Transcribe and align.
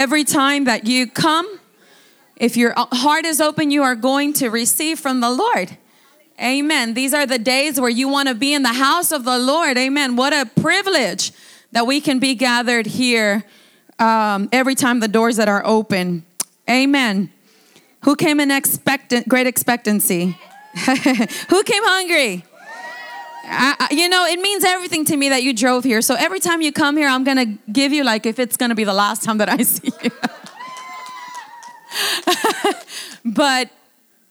Every 0.00 0.24
time 0.24 0.64
that 0.64 0.86
you 0.86 1.06
come, 1.06 1.60
if 2.36 2.56
your 2.56 2.72
heart 2.74 3.26
is 3.26 3.38
open, 3.38 3.70
you 3.70 3.82
are 3.82 3.94
going 3.94 4.32
to 4.32 4.48
receive 4.48 4.98
from 4.98 5.20
the 5.20 5.28
Lord. 5.28 5.76
Amen. 6.42 6.94
These 6.94 7.12
are 7.12 7.26
the 7.26 7.38
days 7.38 7.78
where 7.78 7.90
you 7.90 8.08
want 8.08 8.28
to 8.28 8.34
be 8.34 8.54
in 8.54 8.62
the 8.62 8.72
house 8.72 9.12
of 9.12 9.24
the 9.24 9.38
Lord. 9.38 9.76
Amen. 9.76 10.16
What 10.16 10.32
a 10.32 10.46
privilege 10.58 11.32
that 11.72 11.86
we 11.86 12.00
can 12.00 12.18
be 12.18 12.34
gathered 12.34 12.86
here 12.86 13.44
um, 13.98 14.48
every 14.52 14.74
time 14.74 15.00
the 15.00 15.06
doors 15.06 15.36
that 15.36 15.48
are 15.48 15.62
open. 15.66 16.24
Amen. 16.68 17.30
Who 18.04 18.16
came 18.16 18.40
in 18.40 18.50
expectant, 18.50 19.28
great 19.28 19.46
expectancy? 19.46 20.38
Who 20.86 21.62
came 21.62 21.84
hungry? 21.84 22.46
I, 23.50 23.88
you 23.90 24.08
know, 24.08 24.24
it 24.26 24.40
means 24.40 24.64
everything 24.64 25.04
to 25.06 25.16
me 25.16 25.28
that 25.30 25.42
you 25.42 25.52
drove 25.52 25.84
here. 25.84 26.00
So 26.02 26.14
every 26.14 26.40
time 26.40 26.62
you 26.62 26.72
come 26.72 26.96
here, 26.96 27.08
I'm 27.08 27.24
going 27.24 27.36
to 27.36 27.72
give 27.72 27.92
you 27.92 28.04
like 28.04 28.24
if 28.24 28.38
it's 28.38 28.56
going 28.56 28.68
to 28.68 28.76
be 28.76 28.84
the 28.84 28.94
last 28.94 29.24
time 29.24 29.38
that 29.38 29.48
I 29.48 29.56
see 29.62 29.92
you. 30.02 30.10
but 33.32 33.70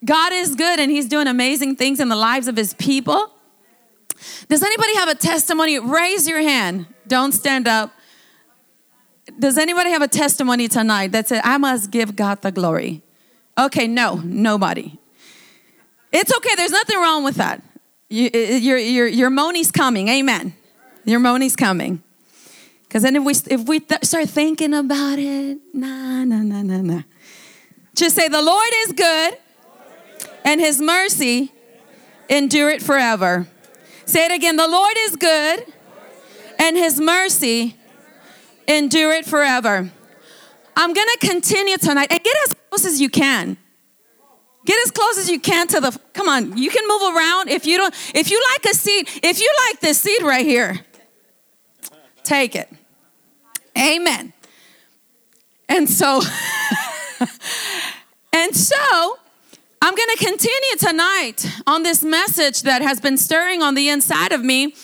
God 0.05 0.31
is 0.33 0.55
good 0.55 0.79
and 0.79 0.89
He's 0.89 1.07
doing 1.07 1.27
amazing 1.27 1.75
things 1.75 1.99
in 1.99 2.07
the 2.07 2.15
lives 2.15 2.47
of 2.47 2.55
His 2.55 2.73
people. 2.75 3.33
Does 4.47 4.63
anybody 4.63 4.95
have 4.95 5.09
a 5.09 5.15
testimony? 5.15 5.79
Raise 5.79 6.27
your 6.27 6.41
hand. 6.41 6.87
Don't 7.07 7.33
stand 7.33 7.67
up. 7.67 7.91
Does 9.37 9.57
anybody 9.57 9.91
have 9.91 10.01
a 10.01 10.07
testimony 10.07 10.67
tonight 10.67 11.11
that 11.11 11.27
said, 11.27 11.41
I 11.43 11.57
must 11.57 11.91
give 11.91 12.15
God 12.15 12.41
the 12.41 12.51
glory? 12.51 13.01
Okay, 13.57 13.87
no, 13.87 14.15
nobody. 14.15 14.97
It's 16.11 16.35
okay, 16.35 16.55
there's 16.55 16.71
nothing 16.71 16.97
wrong 16.97 17.23
with 17.23 17.35
that. 17.35 17.61
You, 18.09 18.29
uh, 18.33 18.37
uh, 18.37 18.39
your, 18.57 18.77
your, 18.77 19.07
your 19.07 19.29
money's 19.29 19.71
coming, 19.71 20.07
amen. 20.07 20.53
Your 21.05 21.19
money's 21.19 21.55
coming. 21.55 22.01
Because 22.83 23.03
then 23.03 23.15
if 23.15 23.23
we, 23.23 23.33
if 23.53 23.67
we 23.67 23.79
th- 23.79 24.03
start 24.03 24.27
thinking 24.29 24.73
about 24.73 25.19
it, 25.19 25.59
nah, 25.73 26.23
nah, 26.23 26.41
nah, 26.41 26.63
nah, 26.63 26.81
nah. 26.81 27.01
Just 27.93 28.15
say, 28.15 28.27
The 28.27 28.41
Lord 28.41 28.69
is 28.87 28.93
good, 28.93 29.37
and 30.43 30.59
his 30.59 30.81
mercy 30.81 31.51
endure 32.29 32.71
it 32.71 32.81
forever. 32.81 33.47
Say 34.05 34.25
it 34.25 34.31
again. 34.31 34.55
The 34.55 34.67
Lord 34.67 34.95
is 35.01 35.15
good, 35.15 35.65
and 36.57 36.75
his 36.75 36.99
mercy 36.99 37.75
endure 38.67 39.13
it 39.13 39.25
forever. 39.25 39.91
I'm 40.75 40.93
gonna 40.93 41.17
continue 41.19 41.77
tonight 41.77 42.07
and 42.09 42.23
get 42.23 42.35
as 42.47 42.53
close 42.53 42.85
as 42.85 42.99
you 42.99 43.09
can. 43.09 43.57
Get 44.65 44.77
as 44.85 44.91
close 44.91 45.17
as 45.17 45.29
you 45.29 45.39
can 45.39 45.67
to 45.67 45.79
the 45.79 45.99
come 46.13 46.27
on, 46.27 46.57
you 46.57 46.69
can 46.69 46.87
move 46.87 47.15
around 47.15 47.49
if 47.49 47.65
you 47.65 47.77
don't 47.77 47.93
if 48.13 48.29
you 48.29 48.41
like 48.53 48.65
a 48.71 48.75
seat, 48.75 49.19
if 49.23 49.39
you 49.39 49.51
like 49.67 49.79
this 49.79 49.99
seat 49.99 50.21
right 50.21 50.45
here, 50.45 50.79
take 52.23 52.55
it. 52.55 52.69
Amen. 53.77 54.33
And 55.67 55.89
so 55.89 56.21
and 58.33 58.55
so 58.55 59.17
I'm 59.81 59.95
going 59.95 60.09
to 60.17 60.25
continue 60.25 60.75
tonight 60.77 61.45
on 61.65 61.83
this 61.83 62.03
message 62.03 62.63
that 62.63 62.81
has 62.81 62.99
been 62.99 63.17
stirring 63.17 63.61
on 63.61 63.75
the 63.75 63.87
inside 63.87 64.33
of 64.33 64.43
me. 64.43 64.75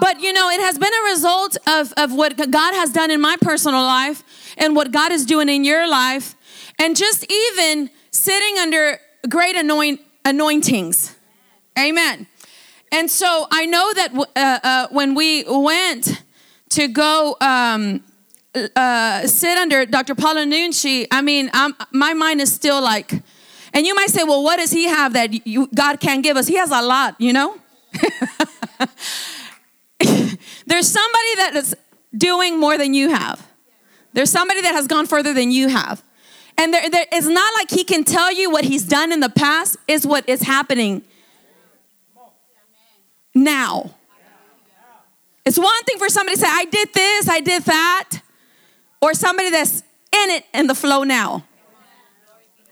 But 0.00 0.20
you 0.20 0.32
know, 0.32 0.50
it 0.50 0.60
has 0.60 0.78
been 0.78 0.92
a 0.92 1.10
result 1.10 1.56
of, 1.68 1.92
of 1.96 2.12
what 2.12 2.36
God 2.36 2.74
has 2.74 2.90
done 2.90 3.12
in 3.12 3.20
my 3.20 3.36
personal 3.40 3.82
life 3.82 4.24
and 4.58 4.74
what 4.74 4.90
God 4.90 5.12
is 5.12 5.24
doing 5.24 5.48
in 5.48 5.64
your 5.64 5.88
life. 5.88 6.34
And 6.78 6.96
just 6.96 7.24
even 7.30 7.90
sitting 8.16 8.58
under 8.58 8.98
great 9.28 9.56
anoint, 9.56 10.00
anointings. 10.24 11.14
Amen. 11.78 12.26
And 12.90 13.10
so 13.10 13.46
I 13.50 13.66
know 13.66 13.92
that 13.94 14.14
uh, 14.14 14.58
uh, 14.62 14.88
when 14.90 15.14
we 15.14 15.44
went 15.46 16.22
to 16.70 16.88
go 16.88 17.36
um, 17.40 18.02
uh, 18.74 19.26
sit 19.26 19.58
under 19.58 19.84
Dr. 19.84 20.14
Paul 20.14 20.36
Enenche, 20.36 21.06
I 21.10 21.20
mean, 21.20 21.50
I'm, 21.52 21.74
my 21.92 22.14
mind 22.14 22.40
is 22.40 22.52
still 22.52 22.80
like, 22.80 23.12
and 23.74 23.86
you 23.86 23.94
might 23.94 24.08
say, 24.08 24.24
well, 24.24 24.42
what 24.42 24.56
does 24.56 24.70
he 24.70 24.86
have 24.86 25.12
that 25.12 25.46
you, 25.46 25.68
God 25.74 26.00
can't 26.00 26.22
give 26.22 26.36
us? 26.36 26.46
He 26.46 26.56
has 26.56 26.70
a 26.70 26.80
lot, 26.80 27.16
you 27.18 27.32
know? 27.32 27.58
There's 30.66 30.88
somebody 30.88 31.34
that 31.36 31.52
is 31.54 31.76
doing 32.16 32.58
more 32.58 32.78
than 32.78 32.94
you 32.94 33.10
have. 33.10 33.46
There's 34.12 34.30
somebody 34.30 34.62
that 34.62 34.72
has 34.72 34.86
gone 34.86 35.06
further 35.06 35.34
than 35.34 35.50
you 35.50 35.68
have. 35.68 36.02
And 36.58 36.72
there, 36.72 36.88
there, 36.88 37.06
it's 37.12 37.26
not 37.26 37.54
like 37.54 37.70
he 37.70 37.84
can 37.84 38.04
tell 38.04 38.32
you 38.32 38.50
what 38.50 38.64
he's 38.64 38.84
done 38.84 39.12
in 39.12 39.20
the 39.20 39.28
past, 39.28 39.76
is 39.86 40.06
what 40.06 40.28
is 40.28 40.42
happening 40.42 41.02
now. 43.34 43.94
It's 45.44 45.58
one 45.58 45.82
thing 45.84 45.98
for 45.98 46.08
somebody 46.08 46.36
to 46.36 46.42
say, 46.42 46.48
I 46.50 46.64
did 46.64 46.92
this, 46.92 47.28
I 47.28 47.40
did 47.40 47.62
that, 47.64 48.20
or 49.00 49.14
somebody 49.14 49.50
that's 49.50 49.80
in 49.80 50.30
it 50.30 50.44
in 50.54 50.66
the 50.66 50.74
flow 50.74 51.04
now 51.04 51.44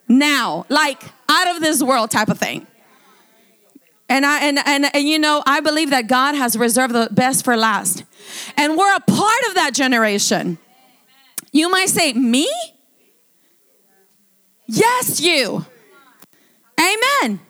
now, 0.09 0.67
like 0.69 1.03
out 1.29 1.55
of 1.55 1.63
this 1.63 1.83
world 1.83 2.11
type 2.11 2.29
of 2.29 2.39
thing. 2.39 2.67
And 4.09 4.27
I 4.27 4.45
and, 4.45 4.59
and 4.65 4.95
and 4.95 5.09
you 5.09 5.19
know, 5.19 5.43
I 5.47 5.61
believe 5.61 5.91
that 5.91 6.09
God 6.09 6.35
has 6.35 6.57
reserved 6.59 6.95
the 6.95 7.09
best 7.11 7.45
for 7.45 7.57
last. 7.57 8.05
And 8.57 8.77
we're 8.77 8.95
a 8.95 9.01
part 9.01 9.45
of 9.49 9.55
that 9.55 9.73
generation. 9.73 10.59
You 11.53 11.71
might 11.71 11.89
say, 11.89 12.13
"Me?" 12.13 12.49
Yes, 14.67 15.21
you. 15.21 15.67
Amen. 16.79 17.41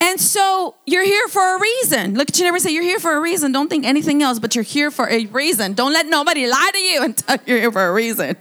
And 0.00 0.20
so 0.20 0.76
you're 0.86 1.04
here 1.04 1.28
for 1.28 1.56
a 1.56 1.60
reason. 1.60 2.14
Look 2.14 2.28
at 2.28 2.38
you 2.38 2.44
never 2.44 2.58
say 2.58 2.70
you're 2.70 2.82
here 2.82 3.00
for 3.00 3.16
a 3.16 3.20
reason. 3.20 3.50
Don't 3.52 3.68
think 3.68 3.84
anything 3.84 4.22
else, 4.22 4.38
but 4.38 4.54
you're 4.54 4.64
here 4.64 4.90
for 4.90 5.08
a 5.08 5.26
reason. 5.26 5.72
Don't 5.74 5.92
let 5.92 6.06
nobody 6.06 6.46
lie 6.46 6.70
to 6.72 6.78
you 6.78 7.02
and 7.02 7.16
tell 7.16 7.36
you 7.36 7.54
you're 7.54 7.60
here 7.60 7.72
for 7.72 7.86
a 7.86 7.92
reason. 7.92 8.36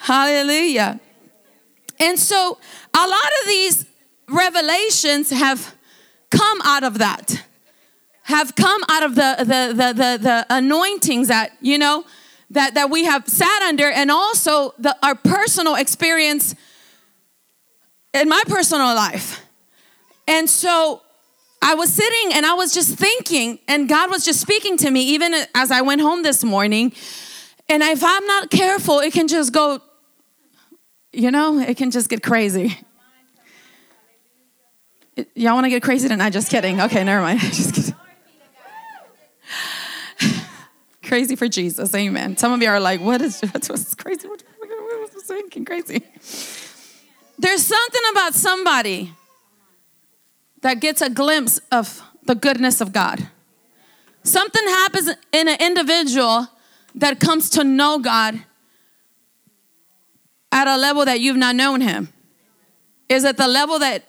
Hallelujah. 0.00 0.98
And 2.00 2.18
so 2.18 2.58
a 2.94 3.06
lot 3.06 3.30
of 3.42 3.48
these 3.48 3.86
revelations 4.28 5.30
have 5.30 5.74
come 6.30 6.60
out 6.62 6.82
of 6.82 6.98
that, 6.98 7.44
have 8.22 8.56
come 8.56 8.82
out 8.88 9.02
of 9.02 9.14
the, 9.14 9.36
the, 9.38 9.74
the, 9.74 9.92
the, 9.92 10.18
the 10.22 10.46
anointings 10.48 11.28
that, 11.28 11.52
you 11.60 11.78
know, 11.78 12.04
that, 12.50 12.74
that 12.74 12.90
we 12.90 13.04
have 13.04 13.28
sat 13.28 13.62
under, 13.62 13.88
and 13.88 14.10
also 14.10 14.74
the, 14.78 14.96
our 15.04 15.14
personal 15.14 15.76
experience 15.76 16.54
in 18.14 18.28
my 18.28 18.42
personal 18.46 18.94
life. 18.94 19.44
And 20.26 20.48
so 20.48 21.02
I 21.62 21.74
was 21.74 21.92
sitting 21.92 22.32
and 22.34 22.46
I 22.46 22.54
was 22.54 22.72
just 22.72 22.96
thinking, 22.96 23.58
and 23.68 23.88
God 23.88 24.10
was 24.10 24.24
just 24.24 24.40
speaking 24.40 24.76
to 24.78 24.90
me, 24.90 25.02
even 25.14 25.34
as 25.54 25.70
I 25.70 25.82
went 25.82 26.00
home 26.00 26.22
this 26.22 26.44
morning. 26.44 26.92
And 27.68 27.82
if 27.82 28.02
I'm 28.02 28.26
not 28.26 28.50
careful, 28.50 29.00
it 29.00 29.12
can 29.12 29.28
just 29.28 29.52
go 29.52 29.80
you 31.12 31.30
know, 31.30 31.58
it 31.58 31.76
can 31.76 31.90
just 31.90 32.08
get 32.08 32.22
crazy. 32.22 32.78
y'all 35.34 35.54
want 35.54 35.64
to 35.64 35.70
get 35.70 35.82
crazy 35.82 36.08
tonight? 36.08 36.30
Just 36.30 36.50
kidding. 36.50 36.80
Okay, 36.80 37.02
never 37.04 37.20
mind. 37.20 37.40
Just 37.52 37.74
kidding. 37.74 37.94
crazy 41.02 41.34
for 41.34 41.48
Jesus. 41.48 41.94
Amen. 41.94 42.36
Some 42.36 42.52
of 42.52 42.62
you 42.62 42.68
are 42.68 42.80
like, 42.80 43.00
what 43.00 43.20
is 43.20 43.40
what's, 43.52 43.94
crazy? 43.96 44.28
What, 44.28 44.42
what 44.58 45.14
was 45.14 45.24
thinking 45.24 45.64
crazy? 45.64 46.04
There's 47.40 47.64
something 47.64 48.02
about 48.12 48.34
somebody 48.34 49.14
that 50.60 50.74
gets 50.80 51.00
a 51.00 51.08
glimpse 51.08 51.58
of 51.72 52.02
the 52.24 52.34
goodness 52.34 52.82
of 52.82 52.92
God. 52.92 53.28
Something 54.22 54.64
happens 54.64 55.08
in 55.32 55.48
an 55.48 55.56
individual 55.58 56.48
that 56.94 57.18
comes 57.18 57.48
to 57.50 57.64
know 57.64 57.98
God 57.98 58.44
at 60.52 60.68
a 60.68 60.76
level 60.76 61.06
that 61.06 61.20
you've 61.20 61.38
not 61.38 61.56
known 61.56 61.80
him? 61.80 62.12
Is 63.08 63.24
it 63.24 63.38
the 63.38 63.48
level 63.48 63.78
that 63.78 64.04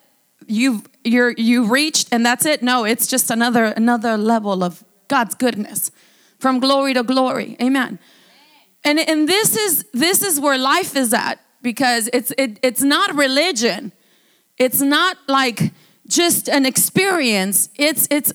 you've 0.48 0.88
you're 1.04 1.32
you 1.32 1.64
reached 1.64 2.10
and 2.12 2.26
that's 2.26 2.46
it? 2.46 2.62
No, 2.62 2.84
it's 2.84 3.08
just 3.08 3.32
another 3.32 3.66
another 3.66 4.18
level 4.18 4.62
of 4.62 4.84
God's 5.08 5.36
goodness 5.36 5.90
from 6.38 6.60
glory 6.60 6.94
to 6.94 7.04
glory. 7.04 7.56
Amen. 7.62 7.98
And 8.84 9.00
and 9.00 9.28
this 9.30 9.56
is 9.56 9.86
this 9.94 10.22
is 10.22 10.38
where 10.38 10.58
life 10.58 10.96
is 10.96 11.14
at 11.14 11.40
because 11.62 12.10
it's 12.14 12.32
it, 12.38 12.60
it's 12.62 12.82
not 12.82 13.14
religion. 13.16 13.92
It's 14.58 14.82
not 14.82 15.18
like 15.28 15.72
just 16.08 16.50
an 16.50 16.66
experience. 16.66 17.70
It's 17.76 18.08
it's 18.12 18.34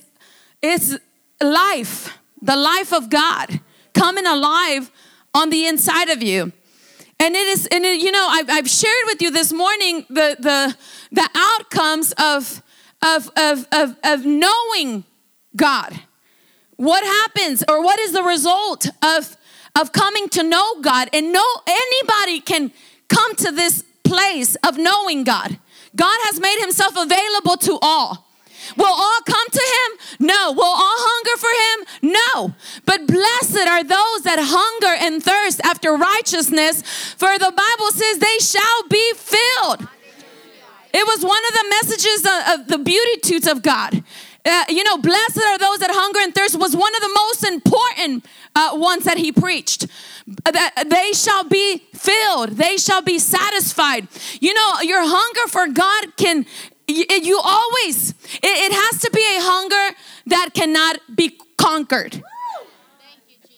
it's 0.63 0.97
life, 1.41 2.19
the 2.41 2.57
life 2.57 2.93
of 2.93 3.11
God 3.11 3.61
coming 3.95 4.27
alive 4.27 4.91
on 5.35 5.51
the 5.51 5.67
inside 5.67 6.09
of 6.09 6.23
you. 6.23 6.53
And 7.19 7.35
it 7.35 7.49
is, 7.49 7.67
and 7.67 7.85
it, 7.85 8.03
you 8.03 8.13
know, 8.13 8.27
I've, 8.29 8.51
I've 8.51 8.69
shared 8.69 9.05
with 9.07 9.23
you 9.23 9.31
this 9.31 9.53
morning 9.53 10.05
the 10.09 10.37
the 10.39 10.77
the 11.13 11.29
outcomes 11.35 12.13
of 12.19 12.63
of 13.03 13.31
of 13.37 13.67
of, 13.73 13.97
of 14.05 14.27
knowing 14.27 15.05
God. 15.55 15.99
What 16.77 17.05
happens, 17.05 17.65
or 17.69 17.83
what 17.83 17.99
is 18.01 18.13
the 18.13 18.23
result 18.23 18.89
of 19.03 19.37
of 19.79 19.93
coming 19.93 20.29
to 20.31 20.43
know 20.43 20.81
God? 20.83 21.09
And 21.15 21.33
no 21.33 21.45
anybody 21.67 22.41
can 22.41 22.73
come 23.09 23.35
to 23.37 23.53
this 23.53 23.85
place 24.05 24.57
of 24.57 24.79
knowing 24.79 25.25
God. 25.25 25.59
God 25.95 26.19
has 26.25 26.41
made 26.41 26.61
Himself 26.61 26.95
available 26.97 27.57
to 27.59 27.79
all. 27.81 28.27
Will 28.77 28.87
all 28.87 29.21
come 29.25 29.49
to 29.49 29.61
him? 29.61 30.27
No. 30.27 30.53
Will 30.53 30.65
all 30.65 30.99
hunger 30.99 31.37
for 31.39 31.53
him? 31.55 32.13
No. 32.13 32.55
But 32.85 33.07
blessed 33.07 33.69
are 33.69 33.85
those 33.85 34.23
that 34.23 34.39
hunger 34.41 34.95
and 34.99 35.23
thirst 35.23 35.61
after 35.65 35.93
righteousness, 35.93 36.83
for 37.15 37.39
the 37.39 37.53
Bible 37.53 37.91
says 37.93 38.19
they 38.19 38.39
shall 38.39 38.89
be 38.89 39.13
filled. 39.15 39.89
It 40.93 41.07
was 41.07 41.23
one 41.23 41.43
of 41.47 41.55
the 41.55 41.67
messages 41.71 42.21
of, 42.25 42.61
of 42.61 42.67
the 42.69 42.79
beatitudes 42.79 43.47
of 43.47 43.63
God. 43.63 44.03
Uh, 44.47 44.65
you 44.69 44.85
know, 44.85 44.97
blessed 44.97 45.39
are 45.39 45.59
those 45.59 45.79
that 45.79 45.91
hunger 45.91 46.21
and 46.21 46.33
thirst 46.33 46.57
was 46.57 46.77
one 46.77 46.95
of 46.95 47.01
the 47.01 47.11
most 47.15 47.45
important 47.45 48.25
uh, 48.55 48.71
ones 48.75 49.03
that 49.03 49.19
he 49.19 49.33
preached. 49.33 49.89
That 50.45 50.85
they 50.89 51.13
shall 51.13 51.43
be 51.43 51.79
filled, 51.93 52.51
they 52.51 52.77
shall 52.77 53.03
be 53.03 53.19
satisfied. 53.19 54.07
You 54.41 54.55
know, 54.55 54.81
your 54.83 55.03
hunger 55.03 55.49
for 55.49 55.67
God 55.67 56.17
can, 56.17 56.47
you, 56.87 57.05
you 57.11 57.41
always, 57.43 58.11
it, 58.11 58.39
it 58.43 58.73
has 58.73 59.01
to 59.03 59.11
be 59.11 59.21
a 59.21 59.41
hunger 59.43 59.97
that 60.27 60.51
cannot 60.55 61.01
be 61.17 61.37
conquered. 61.57 62.23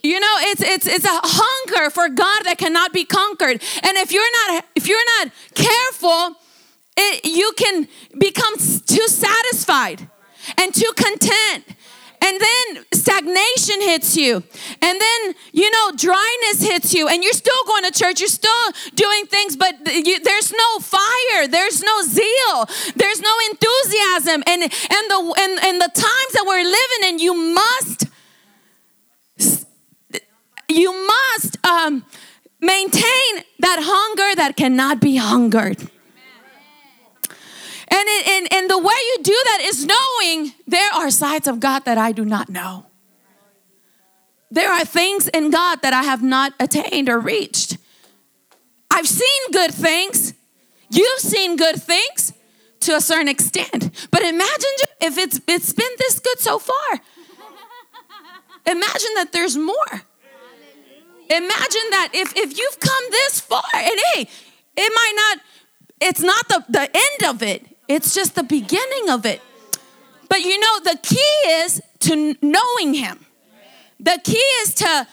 You 0.02 0.20
know, 0.20 0.37
it's 0.40 0.62
it's 0.62 0.87
it's 0.87 1.05
a 1.05 1.20
hunger 1.23 1.90
for 1.90 2.08
God 2.08 2.44
that 2.44 2.56
cannot 2.56 2.93
be 2.93 3.05
conquered. 3.05 3.61
And 3.82 3.96
if 3.99 4.12
you're 4.12 4.32
not 4.46 4.64
if 4.76 4.87
you're 4.88 5.05
not 5.19 5.32
careful, 5.55 6.37
it, 6.96 7.25
you 7.26 7.52
can 7.56 7.88
become 8.17 8.55
too 8.56 9.08
satisfied 9.08 10.08
and 10.56 10.74
too 10.74 10.92
content. 10.96 11.64
And 12.20 12.40
then 12.40 12.84
stagnation 12.92 13.80
hits 13.80 14.16
you. 14.16 14.42
And 14.82 15.00
then, 15.00 15.34
you 15.52 15.70
know, 15.70 15.92
dryness 15.94 16.62
hits 16.62 16.92
you. 16.92 17.08
And 17.08 17.22
you're 17.22 17.32
still 17.32 17.64
going 17.66 17.84
to 17.84 17.92
church. 17.92 18.20
You're 18.20 18.28
still 18.28 18.72
doing 18.94 19.26
things, 19.26 19.56
but 19.56 19.74
you, 19.86 20.18
there's 20.20 20.52
no 20.52 20.78
fire. 20.80 21.46
There's 21.46 21.80
no 21.82 22.02
zeal. 22.02 22.66
There's 22.96 23.20
no 23.20 23.34
enthusiasm. 23.50 24.42
And, 24.46 24.62
and, 24.62 24.70
the, 24.70 25.34
and, 25.38 25.64
and 25.64 25.80
the 25.80 25.90
times 25.94 26.32
that 26.32 26.44
we're 26.44 26.64
living 26.64 27.08
in, 27.08 27.18
you 27.20 27.34
must, 27.54 28.06
you 30.68 31.06
must 31.06 31.64
um, 31.64 32.04
maintain 32.60 33.44
that 33.60 33.78
hunger 33.80 34.34
that 34.36 34.56
cannot 34.56 35.00
be 35.00 35.16
hungered. 35.16 35.88
And, 37.90 38.05
it, 38.06 38.29
and, 38.29 38.52
and 38.52 38.70
the 38.70 38.79
way 38.79 38.94
you 39.12 39.19
do 39.23 39.43
that 39.44 39.61
is 39.62 39.87
knowing 39.87 40.52
there 40.67 40.93
are 40.93 41.11
sides 41.11 41.49
of 41.49 41.61
God 41.61 41.85
that 41.87 41.96
I 41.96 42.12
do 42.12 42.25
not 42.25 42.49
know. 42.49 42.87
There 44.50 44.70
are 44.70 44.85
things 44.85 45.29
in 45.29 45.50
God 45.50 45.82
that 45.82 45.93
I 45.93 46.02
have 46.02 46.23
not 46.23 46.52
attained 46.61 47.08
or 47.08 47.19
reached. 47.19 47.79
I've 48.90 49.08
seen 49.08 49.52
good 49.52 49.73
things. 49.73 50.35
You've 50.90 51.20
seen 51.20 51.56
good 51.56 51.82
things 51.82 52.32
to 52.81 52.96
a 52.96 53.00
certain 53.00 53.29
extent. 53.29 54.08
But 54.11 54.23
imagine 54.23 54.76
if 55.00 55.19
it's 55.19 55.40
it's 55.46 55.73
been 55.73 55.90
this 55.99 56.19
good 56.19 56.38
so 56.38 56.58
far. 56.58 57.00
Imagine 58.67 59.14
that 59.17 59.32
there's 59.32 59.56
more. 59.56 60.02
Imagine 61.31 61.87
that 61.90 62.11
if 62.14 62.35
if 62.37 62.58
you've 62.58 62.81
come 62.81 63.05
this 63.11 63.40
far 63.40 63.62
and 63.75 64.00
hey, 64.14 64.29
it 64.76 64.93
might 64.94 65.12
not 65.17 65.38
it's 66.00 66.20
not 66.20 66.49
the, 66.49 66.64
the 66.69 66.82
end 66.82 67.35
of 67.35 67.43
it. 67.43 67.77
It's 67.88 68.14
just 68.14 68.35
the 68.35 68.43
beginning 68.43 69.08
of 69.08 69.25
it. 69.25 69.40
But 70.29 70.43
you 70.43 70.61
know, 70.61 70.81
the 70.81 70.99
key 71.02 71.49
is 71.49 71.81
to 72.00 72.37
knowing 72.43 72.94
Him. 72.94 73.25
The 73.99 74.20
key 74.23 74.37
is 74.62 74.75
to 74.75 75.06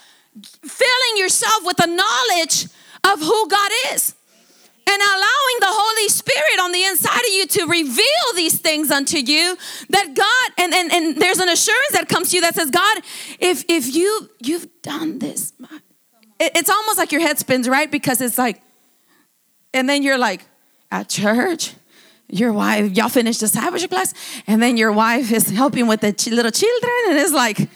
filling 0.64 1.18
yourself 1.18 1.64
with 1.64 1.78
the 1.78 1.88
knowledge 1.88 2.66
of 3.04 3.20
who 3.20 3.48
God 3.48 3.72
is 3.94 4.16
and 4.88 5.02
allowing 5.02 5.58
the 5.60 5.68
Holy 5.70 6.10
Spirit 6.10 6.60
on 6.62 6.72
the 6.72 6.84
inside 6.84 7.20
of 7.20 7.34
you 7.34 7.48
to 7.48 7.66
reveal 7.66 8.34
these 8.36 8.60
things 8.60 8.92
unto 8.92 9.18
you 9.18 9.58
that 9.90 10.14
God 10.14 10.64
and, 10.64 10.74
and, 10.74 10.92
and 10.92 11.22
there's 11.22 11.40
an 11.40 11.50
assurance 11.50 11.92
that 11.94 12.08
comes 12.08 12.30
to 12.30 12.36
you 12.36 12.42
that 12.42 12.56
says, 12.56 12.70
God, 12.70 13.00
if 13.40 13.66
if 13.68 13.96
you 13.96 14.30
you've 14.40 14.68
done 14.82 15.20
this, 15.20 15.54
it, 16.40 16.52
it's 16.56 16.70
almost 16.70 16.98
like 16.98 17.12
your 17.12 17.22
head 17.22 17.40
spins, 17.40 17.68
right? 17.68 17.90
Because 17.90 18.22
it's 18.22 18.38
like, 18.38 18.62
and 19.74 19.90
then 19.90 20.04
you're 20.04 20.18
like, 20.18 20.46
at 20.92 21.10
church, 21.10 21.74
your 22.28 22.52
wife, 22.54 22.96
y'all 22.96 23.10
finished 23.10 23.40
the 23.40 23.48
discipleship 23.48 23.92
class, 23.92 24.14
and 24.48 24.62
then 24.62 24.78
your 24.78 24.92
wife 24.92 25.32
is 25.32 25.50
helping 25.50 25.88
with 25.88 26.02
the 26.02 26.12
ch- 26.12 26.28
little 26.28 26.52
children, 26.52 26.94
and 27.10 27.18
it's 27.20 27.34
like, 27.34 27.70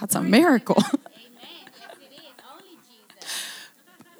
that's 0.00 0.14
a 0.14 0.22
miracle. 0.22 0.76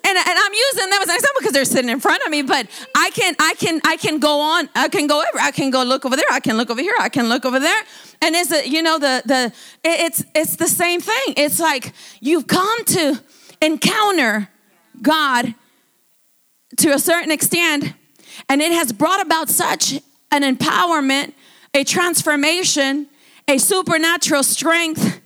and, 0.05 0.19
and 0.19 0.39
I'm 0.39 0.53
using 0.53 0.91
them 0.91 1.03
as 1.03 1.09
an 1.09 1.15
example 1.15 1.41
because 1.41 1.53
they're 1.53 1.65
sitting 1.65 1.91
in 1.91 2.01
front 2.01 2.23
of 2.25 2.31
me, 2.31 2.43
but 2.43 2.69
I 2.95 3.11
can 3.11 3.35
I 3.39 3.55
can 3.55 3.81
I 3.85 3.97
can 3.97 4.19
go 4.19 4.41
on, 4.41 4.69
I 4.75 4.89
can 4.89 5.07
go 5.07 5.19
over, 5.21 5.41
I 5.41 5.51
can 5.51 5.71
go 5.71 5.83
look 5.83 6.05
over 6.05 6.17
there, 6.17 6.25
I 6.31 6.41
can 6.41 6.57
look 6.57 6.71
over 6.71 6.81
here, 6.81 6.95
I 7.01 7.09
can 7.09 7.29
look 7.29 7.45
over 7.45 7.59
there. 7.59 7.81
And 8.23 8.35
it's 8.35 8.53
a, 8.53 8.69
you 8.69 8.83
know, 8.83 8.99
the 8.99 9.23
the 9.25 9.53
it's 9.83 10.25
it's 10.35 10.57
the 10.57 10.69
same 10.69 11.01
thing. 11.01 11.35
It's 11.37 11.59
like 11.59 11.93
you've 12.21 12.47
come 12.47 12.85
to 12.87 13.21
encounter 13.63 14.49
God 15.01 15.55
to 16.79 16.91
a 16.91 16.99
certain 16.99 17.31
extent 17.31 17.95
and 18.49 18.61
it 18.61 18.73
has 18.73 18.93
brought 18.93 19.21
about 19.21 19.49
such 19.49 19.95
an 20.31 20.43
empowerment, 20.43 21.33
a 21.73 21.85
transformation, 21.85 23.07
a 23.49 23.59
supernatural 23.59 24.43
strength, 24.43 25.21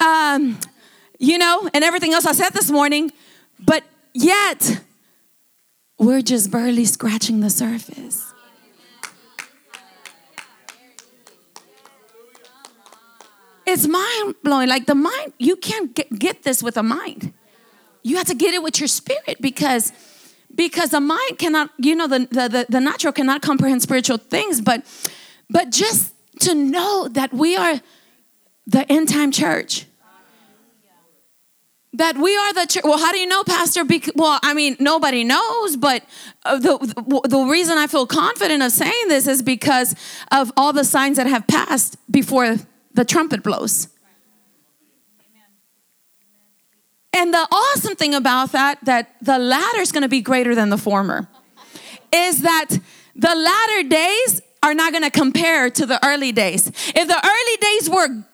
um, 0.00 0.58
you 1.18 1.38
know, 1.38 1.68
and 1.72 1.84
everything 1.84 2.12
else 2.12 2.26
I 2.26 2.32
said 2.32 2.50
this 2.50 2.70
morning. 2.70 3.12
But 3.64 3.84
yet, 4.12 4.80
we're 5.98 6.22
just 6.22 6.50
barely 6.50 6.84
scratching 6.84 7.40
the 7.40 7.50
surface. 7.50 8.32
It's 13.66 13.88
mind 13.88 14.36
blowing. 14.44 14.68
Like 14.68 14.86
the 14.86 14.94
mind, 14.94 15.32
you 15.38 15.56
can't 15.56 15.92
get, 15.94 16.18
get 16.18 16.42
this 16.44 16.62
with 16.62 16.76
a 16.76 16.82
mind. 16.82 17.32
You 18.02 18.16
have 18.16 18.26
to 18.28 18.34
get 18.34 18.54
it 18.54 18.62
with 18.62 18.78
your 18.78 18.86
spirit 18.86 19.38
because 19.40 19.92
because 20.56 20.90
the 20.90 21.00
mind 21.00 21.38
cannot 21.38 21.70
you 21.78 21.94
know 21.94 22.08
the, 22.08 22.20
the, 22.30 22.66
the, 22.68 22.80
natural 22.80 23.12
cannot 23.12 23.42
comprehend 23.42 23.82
spiritual 23.82 24.16
things 24.16 24.60
but 24.60 24.84
but 25.48 25.70
just 25.70 26.14
to 26.40 26.54
know 26.54 27.08
that 27.08 27.32
we 27.32 27.56
are 27.56 27.80
the 28.66 28.90
end 28.90 29.08
time 29.08 29.30
church. 29.30 29.86
That 31.92 32.18
we 32.18 32.36
are 32.36 32.52
the 32.52 32.66
church 32.66 32.84
well 32.84 32.98
how 32.98 33.12
do 33.12 33.18
you 33.18 33.26
know 33.26 33.42
pastor? 33.42 33.82
Well 34.14 34.38
i 34.42 34.52
mean 34.52 34.76
nobody 34.78 35.24
knows 35.24 35.76
but 35.76 36.02
uh, 36.44 36.58
the, 36.58 36.76
the, 36.78 37.28
the 37.28 37.44
reason 37.44 37.78
i 37.78 37.86
feel 37.86 38.06
confident 38.06 38.62
of 38.62 38.70
saying 38.70 39.08
this 39.08 39.26
is 39.26 39.40
because 39.40 39.94
of 40.30 40.52
all 40.58 40.74
the 40.74 40.84
signs 40.84 41.16
that 41.16 41.26
have 41.26 41.46
passed 41.46 41.96
before 42.10 42.56
the 42.92 43.04
trumpet 43.04 43.42
blows 43.42 43.88
And 47.16 47.32
the 47.32 47.48
awesome 47.50 47.96
thing 47.96 48.14
about 48.14 48.52
that, 48.52 48.78
that 48.84 49.16
the 49.22 49.38
latter 49.38 49.80
is 49.80 49.90
going 49.90 50.02
to 50.02 50.08
be 50.08 50.20
greater 50.20 50.54
than 50.54 50.68
the 50.68 50.76
former, 50.76 51.26
is 52.12 52.42
that 52.42 52.68
the 53.14 53.34
latter 53.34 53.88
days 53.88 54.42
are 54.62 54.74
not 54.74 54.92
going 54.92 55.02
to 55.02 55.10
compare 55.10 55.70
to 55.70 55.86
the 55.86 55.98
early 56.06 56.30
days. 56.30 56.68
If 56.68 57.08
the 57.08 57.30
early 57.34 57.56
days 57.68 57.88
were 57.88 58.24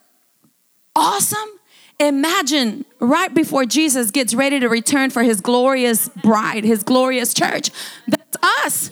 awesome, 0.96 1.48
imagine 2.00 2.84
right 2.98 3.32
before 3.32 3.66
Jesus 3.66 4.10
gets 4.10 4.34
ready 4.34 4.58
to 4.58 4.68
return 4.68 5.10
for 5.10 5.22
his 5.22 5.40
glorious 5.40 6.08
bride, 6.08 6.64
his 6.64 6.82
glorious 6.82 7.32
church. 7.32 7.70
That's 8.08 8.36
us. 8.42 8.90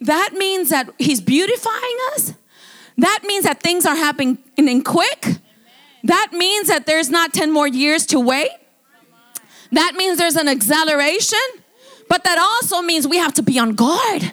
That 0.00 0.32
means 0.32 0.70
that 0.70 0.88
he's 0.98 1.20
beautifying 1.20 1.98
us. 2.14 2.32
That 2.96 3.24
means 3.26 3.44
that 3.44 3.62
things 3.62 3.84
are 3.84 3.96
happening 3.96 4.82
quick. 4.84 5.38
That 6.04 6.32
means 6.32 6.68
that 6.68 6.86
there's 6.86 7.10
not 7.10 7.32
10 7.32 7.52
more 7.52 7.68
years 7.68 8.06
to 8.06 8.20
wait. 8.20 8.50
That 9.70 9.94
means 9.94 10.18
there's 10.18 10.36
an 10.36 10.48
acceleration, 10.48 11.38
but 12.08 12.24
that 12.24 12.38
also 12.38 12.82
means 12.82 13.08
we 13.08 13.18
have 13.18 13.34
to 13.34 13.42
be 13.42 13.58
on 13.58 13.74
guard. 13.74 14.32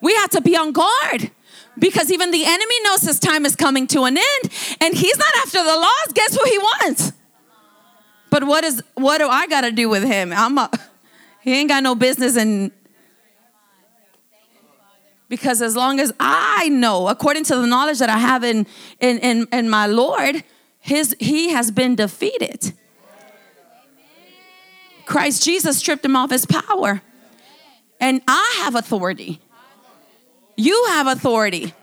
We 0.00 0.14
have 0.14 0.30
to 0.30 0.40
be 0.40 0.56
on 0.56 0.72
guard 0.72 1.30
because 1.78 2.10
even 2.10 2.30
the 2.30 2.44
enemy 2.44 2.74
knows 2.84 3.02
his 3.02 3.18
time 3.18 3.44
is 3.44 3.54
coming 3.54 3.86
to 3.88 4.04
an 4.04 4.16
end 4.16 4.52
and 4.80 4.94
he's 4.94 5.18
not 5.18 5.34
after 5.36 5.62
the 5.62 5.76
laws. 5.76 6.12
Guess 6.14 6.36
what 6.36 6.48
he 6.48 6.58
wants? 6.58 7.12
But 8.30 8.44
what 8.44 8.64
is 8.64 8.82
what 8.94 9.18
do 9.18 9.28
I 9.28 9.46
got 9.46 9.62
to 9.62 9.72
do 9.72 9.88
with 9.88 10.04
him? 10.04 10.32
I'm 10.32 10.56
a, 10.56 10.70
he 11.42 11.52
ain't 11.52 11.68
got 11.68 11.82
no 11.82 11.94
business 11.94 12.36
in 12.36 12.72
because 15.28 15.62
as 15.62 15.76
long 15.76 16.00
as 16.00 16.12
I 16.18 16.68
know, 16.68 17.08
according 17.08 17.44
to 17.44 17.56
the 17.56 17.66
knowledge 17.66 17.98
that 17.98 18.08
I 18.08 18.18
have 18.18 18.44
in 18.44 18.66
in 19.00 19.18
in, 19.18 19.48
in 19.52 19.68
my 19.68 19.86
Lord, 19.86 20.44
his, 20.80 21.14
he 21.20 21.50
has 21.50 21.70
been 21.70 21.94
defeated. 21.94 22.72
Christ 25.04 25.44
Jesus 25.44 25.78
stripped 25.78 26.04
him 26.04 26.16
of 26.16 26.30
his 26.30 26.46
power. 26.46 27.02
And 28.00 28.22
I 28.26 28.60
have 28.62 28.74
authority. 28.74 29.40
You 30.56 30.86
have 30.88 31.06
authority 31.06 31.74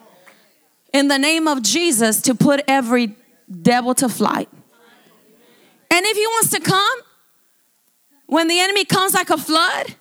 in 0.94 1.08
the 1.08 1.18
name 1.18 1.48
of 1.48 1.62
Jesus 1.62 2.22
to 2.24 2.34
put 2.34 2.62
every 2.68 3.16
devil 3.62 3.94
to 3.96 4.10
flight. 4.10 4.50
And 5.92 6.06
if 6.06 6.18
he 6.18 6.26
wants 6.28 6.50
to 6.52 6.60
come, 6.60 7.00
when 8.26 8.48
the 8.48 8.60
enemy 8.60 8.84
comes 8.84 9.14
like 9.14 9.30
a 9.30 9.38
flood, 9.38 9.96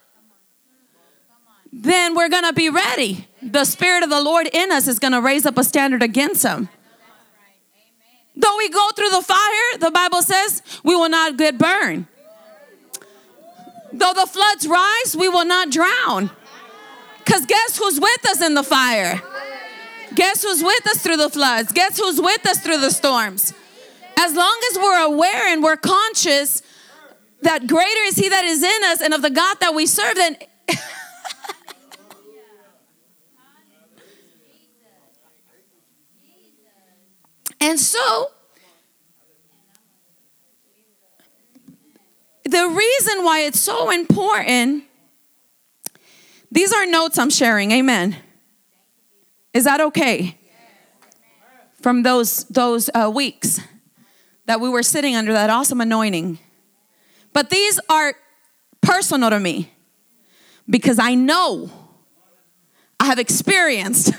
then 1.72 2.14
we're 2.14 2.28
to 2.44 2.52
be 2.52 2.70
ready. 2.70 3.28
The 3.42 3.64
Spirit 3.64 4.02
of 4.02 4.10
the 4.10 4.20
Lord 4.20 4.48
in 4.52 4.72
us 4.72 4.88
is 4.88 4.98
to 5.12 5.20
raise 5.20 5.46
up 5.46 5.58
a 5.58 5.64
standard 5.64 6.02
against 6.02 6.42
them. 6.42 6.68
Though 8.37 8.57
we 8.59 8.69
go 8.69 8.90
through 8.95 9.11
the 9.11 9.23
fire, 9.23 9.78
the 9.78 9.90
Bible 9.90 10.23
says 10.23 10.62
we 10.85 10.95
will 10.95 11.09
not 11.09 11.37
get 11.37 11.57
burned. 11.57 12.07
Though 13.93 14.12
the 14.12 14.26
floods 14.26 14.66
rise, 14.69 15.16
we 15.19 15.28
will 15.28 15.47
not 15.47 15.71
drown. 15.71 16.31
Because 17.19 17.47
guess 17.47 17.78
who's 17.78 17.99
with 17.99 18.26
us 18.26 18.43
in 18.43 18.55
the 18.55 18.62
fire? 18.62 19.23
Guess 20.14 20.43
who's 20.43 20.62
with 20.62 20.87
us 20.87 21.02
through 21.02 21.16
the 21.16 21.31
floods? 21.31 21.73
Guess 21.73 21.99
who's 21.99 22.21
with 22.21 22.47
us 22.47 22.61
through 22.61 22.78
the 22.78 22.90
storms? 22.90 23.55
As 24.19 24.35
long 24.35 24.59
as 24.71 24.78
we're 24.78 25.05
aware 25.05 25.52
and 25.52 25.62
we're 25.62 25.76
conscious 25.76 26.62
that 27.43 27.66
greater 27.66 28.00
is 28.05 28.16
He 28.16 28.28
that 28.28 28.45
is 28.45 28.62
in 28.62 28.85
us 28.85 29.00
and 29.00 29.14
of 29.14 29.23
the 29.23 29.31
God 29.31 29.59
that 29.61 29.75
we 29.75 29.87
serve, 29.87 30.14
then. 30.14 30.37
and 37.66 37.80
so, 37.80 38.30
the 42.44 42.68
reason 42.68 43.25
why 43.25 43.40
it's 43.40 43.58
so 43.58 43.90
important, 43.90 44.85
these 46.52 46.73
are 46.73 46.87
notes 46.87 47.18
I'm 47.18 47.28
sharing, 47.28 47.73
amen. 47.73 48.16
Is 49.52 49.64
that 49.64 49.80
okay? 49.80 50.38
From 51.82 52.04
those, 52.04 52.44
those 52.44 52.88
uh, 52.94 53.11
weeks 53.12 53.61
that 54.44 54.61
we 54.61 54.68
were 54.68 54.85
sitting 54.85 55.16
under 55.16 55.32
that 55.32 55.50
awesome 55.50 55.80
anointing. 55.80 56.38
But 57.32 57.50
these 57.50 57.80
are 57.88 58.14
personal 58.80 59.30
to 59.30 59.40
me 59.40 59.73
because 60.70 61.00
I 61.00 61.16
know 61.16 61.68
I 63.00 63.06
have 63.06 63.18
experienced. 63.18 64.12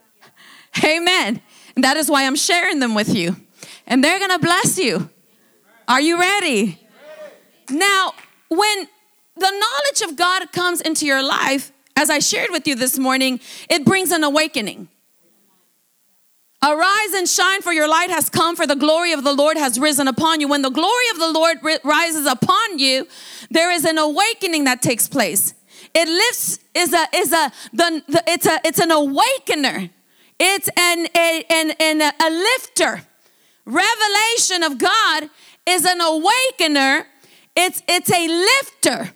Amen. 0.84 1.40
And 1.78 1.84
that 1.84 1.96
is 1.96 2.10
why 2.10 2.26
I'm 2.26 2.34
sharing 2.34 2.80
them 2.80 2.96
with 2.96 3.14
you. 3.14 3.36
And 3.86 4.02
they're 4.02 4.18
going 4.18 4.32
to 4.32 4.40
bless 4.40 4.80
you. 4.80 5.10
Are 5.86 6.00
you 6.00 6.18
ready? 6.18 6.76
Now, 7.70 8.14
when 8.48 8.88
the 9.36 9.48
knowledge 9.48 10.10
of 10.10 10.16
God 10.16 10.50
comes 10.50 10.80
into 10.80 11.06
your 11.06 11.22
life, 11.22 11.70
as 11.94 12.10
I 12.10 12.18
shared 12.18 12.50
with 12.50 12.66
you 12.66 12.74
this 12.74 12.98
morning, 12.98 13.38
it 13.70 13.84
brings 13.84 14.10
an 14.10 14.24
awakening. 14.24 14.88
Arise 16.64 17.12
and 17.14 17.28
shine, 17.28 17.62
for 17.62 17.72
your 17.72 17.86
light 17.88 18.10
has 18.10 18.28
come, 18.28 18.56
for 18.56 18.66
the 18.66 18.74
glory 18.74 19.12
of 19.12 19.22
the 19.22 19.32
Lord 19.32 19.56
has 19.56 19.78
risen 19.78 20.08
upon 20.08 20.40
you. 20.40 20.48
When 20.48 20.62
the 20.62 20.70
glory 20.70 21.08
of 21.12 21.20
the 21.20 21.30
Lord 21.30 21.58
rises 21.84 22.26
upon 22.26 22.80
you, 22.80 23.06
there 23.52 23.70
is 23.70 23.84
an 23.84 23.98
awakening 23.98 24.64
that 24.64 24.82
takes 24.82 25.06
place. 25.06 25.54
It 25.94 26.08
lifts 26.08 26.58
is 26.74 26.92
a 26.92 27.06
is 27.14 27.32
a 27.32 27.52
the, 27.72 28.02
the 28.08 28.24
it's 28.26 28.46
a 28.46 28.58
it's 28.64 28.80
an 28.80 28.90
awakener. 28.90 29.90
It's 30.38 30.68
an 30.76 31.08
a, 31.16 31.44
an, 31.50 31.72
an 31.80 32.00
a 32.00 32.30
lifter. 32.30 33.02
Revelation 33.64 34.62
of 34.62 34.78
God 34.78 35.28
is 35.66 35.84
an 35.84 36.00
awakener. 36.00 37.06
It's 37.56 37.82
it's 37.88 38.10
a 38.10 38.28
lifter, 38.28 39.12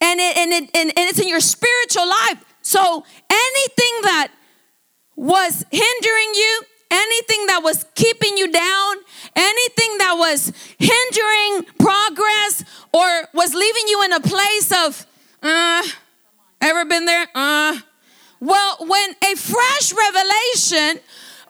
and 0.00 0.20
it 0.20 0.36
and 0.36 0.52
it 0.52 0.70
and, 0.74 0.90
and 0.90 1.08
it's 1.08 1.18
in 1.18 1.28
your 1.28 1.40
spiritual 1.40 2.08
life. 2.08 2.44
So 2.62 3.04
anything 3.30 3.94
that 4.02 4.28
was 5.16 5.64
hindering 5.70 6.34
you, 6.34 6.62
anything 6.90 7.46
that 7.46 7.60
was 7.62 7.84
keeping 7.94 8.36
you 8.36 8.50
down, 8.50 8.96
anything 9.34 9.98
that 9.98 10.14
was 10.16 10.52
hindering 10.78 11.72
progress 11.78 12.64
or 12.92 13.28
was 13.32 13.54
leaving 13.54 13.88
you 13.88 14.02
in 14.04 14.12
a 14.12 14.20
place 14.20 14.72
of, 14.72 15.06
uh, 15.42 15.82
ever 16.60 16.84
been 16.84 17.04
there? 17.04 17.26
Uh, 17.34 17.78
well, 18.40 18.76
when 18.80 19.10
a 19.22 19.34
fresh 19.36 19.92
revelation 19.92 21.00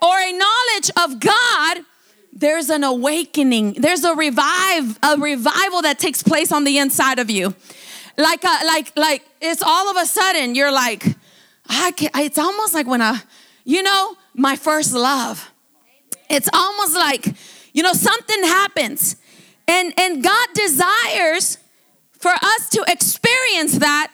or 0.02 0.18
a 0.18 0.32
knowledge 0.32 0.90
of 1.02 1.20
God, 1.20 1.84
there's 2.32 2.70
an 2.70 2.84
awakening. 2.84 3.74
There's 3.74 4.04
a 4.04 4.14
revive, 4.14 4.98
a 5.02 5.16
revival 5.18 5.82
that 5.82 5.98
takes 5.98 6.22
place 6.22 6.52
on 6.52 6.64
the 6.64 6.78
inside 6.78 7.18
of 7.18 7.30
you. 7.30 7.54
Like, 8.16 8.44
a, 8.44 8.48
uh, 8.48 8.58
like, 8.66 8.96
like 8.96 9.26
it's 9.40 9.62
all 9.62 9.90
of 9.90 9.96
a 9.96 10.06
sudden 10.06 10.54
you're 10.54 10.72
like, 10.72 11.04
I 11.68 11.92
can, 11.92 12.10
it's 12.16 12.38
almost 12.38 12.74
like 12.74 12.86
when 12.86 13.02
I 13.02 13.20
you 13.64 13.82
know, 13.82 14.16
my 14.34 14.56
first 14.56 14.92
love. 14.92 15.50
It's 16.30 16.48
almost 16.52 16.94
like, 16.94 17.34
you 17.72 17.82
know, 17.82 17.92
something 17.92 18.44
happens. 18.44 19.16
And 19.66 19.98
and 19.98 20.22
God 20.22 20.48
desires 20.54 21.58
for 22.12 22.30
us 22.30 22.68
to 22.70 22.84
experience 22.86 23.78
that 23.78 24.12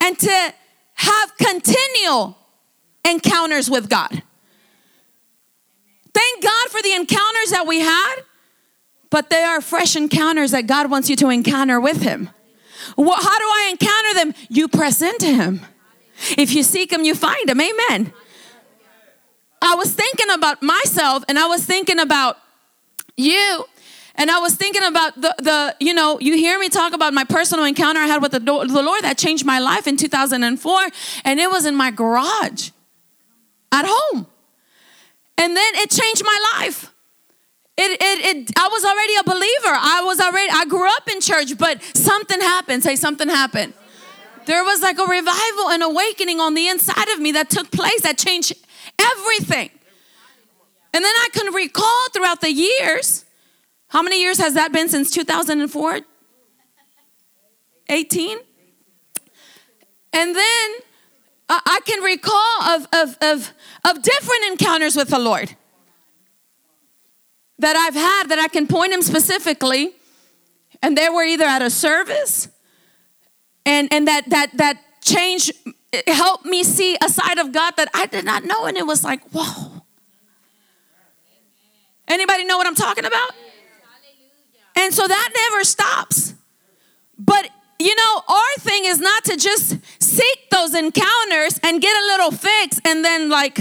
and 0.00 0.18
to 0.18 0.54
have 1.00 1.36
continual 1.38 2.36
encounters 3.04 3.70
with 3.70 3.88
God. 3.88 4.22
Thank 6.12 6.42
God 6.42 6.68
for 6.68 6.82
the 6.82 6.92
encounters 6.92 7.50
that 7.50 7.66
we 7.66 7.80
had, 7.80 8.16
but 9.08 9.30
they 9.30 9.42
are 9.42 9.62
fresh 9.62 9.96
encounters 9.96 10.50
that 10.50 10.66
God 10.66 10.90
wants 10.90 11.08
you 11.08 11.16
to 11.16 11.30
encounter 11.30 11.80
with 11.80 12.02
Him. 12.02 12.28
Well, 12.98 13.16
how 13.16 13.38
do 13.38 13.44
I 13.44 13.68
encounter 13.70 14.14
them? 14.14 14.34
You 14.50 14.68
press 14.68 15.00
into 15.00 15.26
Him. 15.26 15.62
If 16.36 16.52
you 16.52 16.62
seek 16.62 16.92
Him, 16.92 17.04
you 17.04 17.14
find 17.14 17.48
Him. 17.48 17.60
Amen. 17.60 18.12
I 19.62 19.74
was 19.76 19.94
thinking 19.94 20.30
about 20.30 20.62
myself 20.62 21.24
and 21.28 21.38
I 21.38 21.46
was 21.46 21.64
thinking 21.64 21.98
about 21.98 22.36
you. 23.16 23.64
And 24.16 24.30
I 24.30 24.38
was 24.38 24.54
thinking 24.56 24.82
about 24.82 25.14
the, 25.20 25.34
the, 25.38 25.76
you 25.80 25.94
know, 25.94 26.18
you 26.20 26.36
hear 26.36 26.58
me 26.58 26.68
talk 26.68 26.92
about 26.92 27.14
my 27.14 27.24
personal 27.24 27.64
encounter 27.64 28.00
I 28.00 28.06
had 28.06 28.22
with 28.22 28.32
the, 28.32 28.40
the 28.40 28.82
Lord 28.82 29.02
that 29.02 29.16
changed 29.16 29.44
my 29.44 29.58
life 29.58 29.86
in 29.86 29.96
2004. 29.96 30.80
And 31.24 31.40
it 31.40 31.50
was 31.50 31.64
in 31.66 31.74
my 31.74 31.90
garage 31.90 32.70
at 33.72 33.84
home. 33.86 34.26
And 35.38 35.56
then 35.56 35.74
it 35.76 35.90
changed 35.90 36.22
my 36.24 36.58
life. 36.58 36.92
It, 37.78 37.92
it, 37.92 38.36
it, 38.36 38.50
I 38.58 38.68
was 38.68 38.84
already 38.84 39.16
a 39.16 39.24
believer. 39.24 39.74
I 39.74 40.02
was 40.04 40.20
already, 40.20 40.50
I 40.52 40.66
grew 40.66 40.86
up 40.86 41.08
in 41.10 41.20
church, 41.20 41.56
but 41.56 41.82
something 41.96 42.40
happened. 42.40 42.82
Say 42.82 42.96
something 42.96 43.28
happened. 43.28 43.72
There 44.44 44.64
was 44.64 44.82
like 44.82 44.98
a 44.98 45.04
revival 45.04 45.70
and 45.70 45.82
awakening 45.82 46.40
on 46.40 46.54
the 46.54 46.68
inside 46.68 47.08
of 47.08 47.20
me 47.20 47.32
that 47.32 47.48
took 47.48 47.70
place 47.70 48.02
that 48.02 48.18
changed 48.18 48.52
everything. 48.98 49.70
And 50.92 51.04
then 51.04 51.14
I 51.14 51.28
can 51.32 51.54
recall 51.54 52.08
throughout 52.12 52.40
the 52.40 52.52
years, 52.52 53.24
how 53.90 54.02
many 54.02 54.20
years 54.22 54.38
has 54.38 54.54
that 54.54 54.72
been 54.72 54.88
since 54.88 55.10
2004? 55.10 56.00
18? 57.88 58.38
And 60.12 60.36
then 60.36 60.70
uh, 61.48 61.60
I 61.66 61.80
can 61.84 62.02
recall 62.02 62.62
of, 62.62 62.86
of, 62.92 63.18
of, 63.20 63.52
of 63.84 64.02
different 64.02 64.44
encounters 64.50 64.96
with 64.96 65.08
the 65.08 65.18
Lord 65.18 65.54
that 67.58 67.76
I've 67.76 67.94
had 67.94 68.28
that 68.28 68.38
I 68.38 68.48
can 68.48 68.66
point 68.66 68.92
them 68.92 69.02
specifically. 69.02 69.92
And 70.82 70.96
they 70.96 71.08
were 71.08 71.24
either 71.24 71.44
at 71.44 71.60
a 71.60 71.68
service 71.68 72.48
and, 73.66 73.92
and 73.92 74.08
that, 74.08 74.30
that, 74.30 74.56
that 74.56 74.80
changed 75.02 75.52
it 75.92 76.08
helped 76.08 76.44
me 76.44 76.62
see 76.62 76.96
a 77.02 77.08
side 77.08 77.38
of 77.38 77.52
God 77.52 77.74
that 77.76 77.88
I 77.92 78.06
did 78.06 78.24
not 78.24 78.44
know. 78.44 78.66
And 78.66 78.76
it 78.76 78.86
was 78.86 79.02
like, 79.02 79.20
whoa. 79.32 79.82
Anybody 82.06 82.44
know 82.44 82.56
what 82.56 82.66
I'm 82.66 82.76
talking 82.76 83.04
about? 83.04 83.32
And 84.80 84.94
so 84.94 85.06
that 85.06 85.30
never 85.34 85.62
stops. 85.62 86.34
But 87.18 87.50
you 87.78 87.94
know, 87.94 88.22
our 88.28 88.54
thing 88.60 88.84
is 88.86 88.98
not 88.98 89.24
to 89.24 89.36
just 89.36 89.78
seek 90.02 90.50
those 90.50 90.74
encounters 90.74 91.60
and 91.62 91.80
get 91.80 91.96
a 91.96 92.06
little 92.06 92.30
fix 92.30 92.80
and 92.84 93.04
then 93.04 93.28
like 93.28 93.58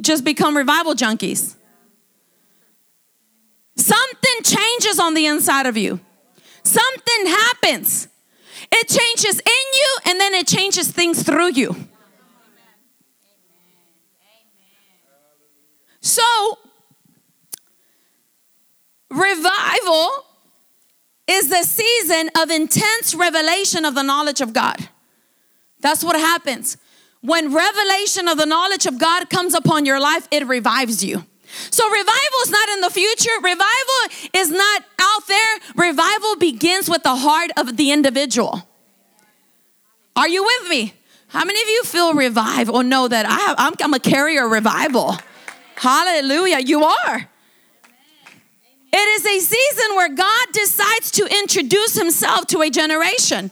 just 0.00 0.24
become 0.24 0.56
revival 0.56 0.94
junkies. 0.94 1.54
Something 3.76 4.42
changes 4.42 4.98
on 4.98 5.14
the 5.14 5.26
inside 5.26 5.66
of 5.66 5.76
you. 5.76 6.00
Something 6.62 7.26
happens. 7.26 8.08
It 8.72 8.88
changes 8.88 9.38
in 9.38 9.66
you 9.74 9.98
and 10.06 10.20
then 10.20 10.34
it 10.34 10.46
changes 10.46 10.90
things 10.90 11.22
through 11.22 11.52
you. 11.52 11.76
So, 16.00 16.58
revival 19.10 20.24
is 21.28 21.48
the 21.48 21.62
season 21.62 22.30
of 22.36 22.50
intense 22.50 23.14
revelation 23.14 23.84
of 23.84 23.94
the 23.94 24.02
knowledge 24.02 24.40
of 24.40 24.52
God. 24.52 24.88
That's 25.80 26.04
what 26.04 26.16
happens. 26.16 26.76
When 27.20 27.52
revelation 27.52 28.28
of 28.28 28.38
the 28.38 28.46
knowledge 28.46 28.86
of 28.86 28.98
God 28.98 29.28
comes 29.30 29.54
upon 29.54 29.84
your 29.84 30.00
life, 30.00 30.28
it 30.30 30.46
revives 30.46 31.04
you. 31.04 31.24
So, 31.70 31.88
revival 31.88 32.38
is 32.42 32.50
not 32.50 32.68
in 32.70 32.80
the 32.80 32.90
future. 32.90 33.30
Revival 33.42 34.28
is 34.34 34.50
not 34.50 34.82
out 35.00 35.26
there. 35.26 35.58
Revival 35.76 36.36
begins 36.36 36.88
with 36.88 37.02
the 37.02 37.16
heart 37.16 37.50
of 37.56 37.76
the 37.76 37.92
individual. 37.92 38.68
Are 40.16 40.28
you 40.28 40.44
with 40.44 40.68
me? 40.68 40.94
How 41.28 41.44
many 41.44 41.60
of 41.60 41.68
you 41.68 41.84
feel 41.84 42.14
revived 42.14 42.70
or 42.70 42.82
know 42.82 43.08
that 43.08 43.26
I 43.28 43.74
I'm 43.78 43.94
a 43.94 44.00
carrier 44.00 44.48
revival? 44.48 45.16
Hallelujah. 45.76 46.60
You 46.60 46.84
are. 46.84 47.28
It 48.98 49.20
is 49.20 49.26
a 49.26 49.46
season 49.46 49.94
where 49.94 50.08
God 50.08 50.46
decides 50.54 51.10
to 51.12 51.26
introduce 51.26 51.98
himself 51.98 52.46
to 52.46 52.62
a 52.62 52.70
generation. 52.70 53.50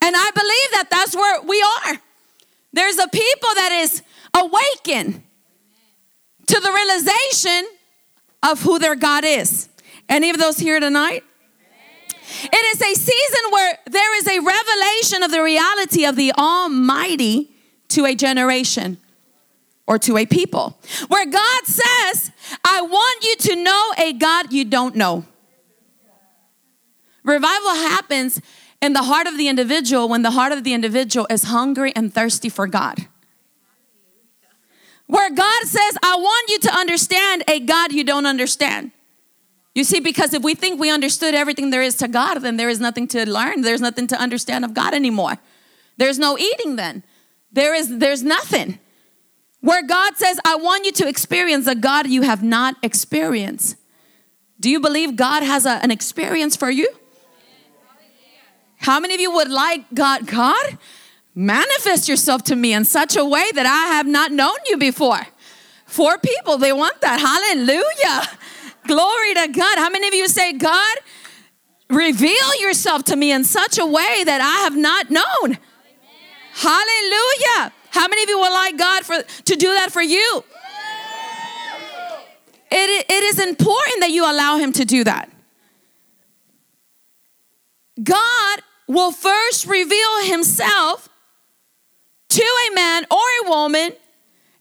And 0.00 0.16
I 0.16 0.30
believe 0.34 0.70
that 0.72 0.88
that's 0.90 1.14
where 1.14 1.40
we 1.42 1.62
are. 1.62 2.00
There's 2.72 2.98
a 2.98 3.06
people 3.06 3.50
that 3.54 3.70
is 3.70 4.02
awakened 4.34 5.22
to 6.48 6.60
the 6.60 6.72
realization 6.72 7.68
of 8.42 8.60
who 8.62 8.80
their 8.80 8.96
God 8.96 9.24
is. 9.24 9.68
Any 10.08 10.30
of 10.30 10.38
those 10.38 10.58
here 10.58 10.80
tonight? 10.80 11.22
It 12.42 12.74
is 12.74 12.82
a 12.82 12.94
season 13.00 13.52
where 13.52 13.78
there 13.86 14.16
is 14.16 14.26
a 14.26 14.40
revelation 14.40 15.22
of 15.22 15.30
the 15.30 15.40
reality 15.40 16.04
of 16.04 16.16
the 16.16 16.32
Almighty 16.32 17.52
to 17.90 18.06
a 18.06 18.16
generation 18.16 18.98
or 19.86 19.98
to 19.98 20.16
a 20.16 20.26
people. 20.26 20.78
Where 21.08 21.26
God 21.26 21.64
says, 21.64 22.30
I 22.64 22.82
want 22.82 23.24
you 23.24 23.36
to 23.36 23.62
know 23.62 23.92
a 23.98 24.12
God 24.12 24.52
you 24.52 24.64
don't 24.64 24.94
know. 24.94 25.24
Revival 27.24 27.70
happens 27.70 28.40
in 28.80 28.92
the 28.92 29.02
heart 29.04 29.26
of 29.26 29.38
the 29.38 29.48
individual 29.48 30.08
when 30.08 30.22
the 30.22 30.32
heart 30.32 30.52
of 30.52 30.64
the 30.64 30.74
individual 30.74 31.26
is 31.30 31.44
hungry 31.44 31.92
and 31.94 32.12
thirsty 32.12 32.48
for 32.48 32.66
God. 32.66 33.06
Where 35.06 35.30
God 35.30 35.64
says, 35.64 35.98
I 36.02 36.16
want 36.16 36.48
you 36.48 36.58
to 36.60 36.74
understand 36.74 37.44
a 37.46 37.60
God 37.60 37.92
you 37.92 38.02
don't 38.02 38.26
understand. 38.26 38.92
You 39.74 39.84
see, 39.84 40.00
because 40.00 40.34
if 40.34 40.42
we 40.42 40.54
think 40.54 40.80
we 40.80 40.90
understood 40.90 41.34
everything 41.34 41.70
there 41.70 41.82
is 41.82 41.96
to 41.96 42.08
God, 42.08 42.38
then 42.38 42.56
there 42.56 42.68
is 42.68 42.80
nothing 42.80 43.06
to 43.08 43.28
learn. 43.28 43.62
There's 43.62 43.80
nothing 43.80 44.06
to 44.08 44.16
understand 44.16 44.64
of 44.64 44.74
God 44.74 44.94
anymore. 44.94 45.38
There's 45.96 46.18
no 46.18 46.38
eating 46.38 46.76
then. 46.76 47.02
There 47.52 47.74
is 47.74 47.98
there's 47.98 48.22
nothing. 48.22 48.78
Where 49.62 49.82
God 49.86 50.16
says, 50.16 50.40
I 50.44 50.56
want 50.56 50.84
you 50.84 50.92
to 50.92 51.08
experience 51.08 51.68
a 51.68 51.76
God 51.76 52.08
you 52.08 52.22
have 52.22 52.42
not 52.42 52.74
experienced. 52.82 53.76
Do 54.58 54.68
you 54.68 54.80
believe 54.80 55.16
God 55.16 55.44
has 55.44 55.64
a, 55.66 55.82
an 55.82 55.92
experience 55.92 56.56
for 56.56 56.68
you? 56.68 56.88
How 58.78 58.98
many 58.98 59.14
of 59.14 59.20
you 59.20 59.30
would 59.30 59.50
like 59.50 59.84
God? 59.94 60.26
God, 60.26 60.78
manifest 61.34 62.08
yourself 62.08 62.42
to 62.44 62.56
me 62.56 62.74
in 62.74 62.84
such 62.84 63.16
a 63.16 63.24
way 63.24 63.44
that 63.54 63.64
I 63.64 63.94
have 63.94 64.06
not 64.06 64.32
known 64.32 64.56
you 64.66 64.76
before. 64.76 65.20
Four 65.86 66.18
people, 66.18 66.58
they 66.58 66.72
want 66.72 67.00
that. 67.00 67.20
Hallelujah. 67.20 68.38
Glory 68.88 69.34
to 69.34 69.46
God. 69.46 69.78
How 69.78 69.90
many 69.90 70.08
of 70.08 70.14
you 70.14 70.26
say, 70.26 70.54
God, 70.54 70.96
reveal 71.88 72.60
yourself 72.60 73.04
to 73.04 73.16
me 73.16 73.30
in 73.30 73.44
such 73.44 73.78
a 73.78 73.86
way 73.86 74.24
that 74.24 74.40
I 74.40 74.64
have 74.64 74.76
not 74.76 75.08
known? 75.10 75.58
Hallelujah. 76.54 77.72
How 77.92 78.08
many 78.08 78.22
of 78.22 78.28
you 78.28 78.38
would 78.38 78.52
like 78.52 78.78
God 78.78 79.04
for 79.04 79.22
to 79.22 79.56
do 79.56 79.68
that 79.68 79.92
for 79.92 80.02
you? 80.02 80.44
It, 82.70 83.06
it 83.10 83.24
is 83.24 83.38
important 83.38 84.00
that 84.00 84.10
you 84.10 84.24
allow 84.24 84.56
him 84.56 84.72
to 84.72 84.86
do 84.86 85.04
that. 85.04 85.30
God 88.02 88.62
will 88.88 89.12
first 89.12 89.66
reveal 89.66 90.22
himself 90.24 91.10
to 92.30 92.42
a 92.42 92.74
man 92.74 93.04
or 93.10 93.16
a 93.44 93.48
woman, 93.50 93.92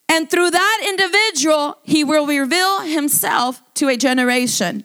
and 0.10 0.30
through 0.30 0.52
that 0.52 0.86
individual, 0.86 1.78
he 1.84 2.04
will 2.04 2.28
reveal 2.28 2.82
himself 2.82 3.62
to 3.76 3.88
a 3.88 3.96
generation. 3.96 4.84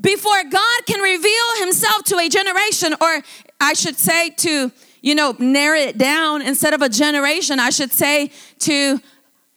Before 0.00 0.44
God 0.44 0.86
can 0.86 1.00
reveal 1.00 1.58
himself 1.58 2.04
to 2.04 2.18
a 2.18 2.28
generation, 2.28 2.94
or 3.00 3.22
I 3.60 3.72
should 3.72 3.96
say 3.96 4.30
to, 4.30 4.70
you 5.00 5.14
know, 5.14 5.34
narrow 5.38 5.78
it 5.78 5.98
down 5.98 6.42
instead 6.42 6.74
of 6.74 6.82
a 6.82 6.88
generation, 6.88 7.60
I 7.60 7.70
should 7.70 7.92
say 7.92 8.30
to 8.60 9.00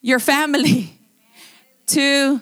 your 0.01 0.19
family, 0.19 0.93
to 1.87 2.41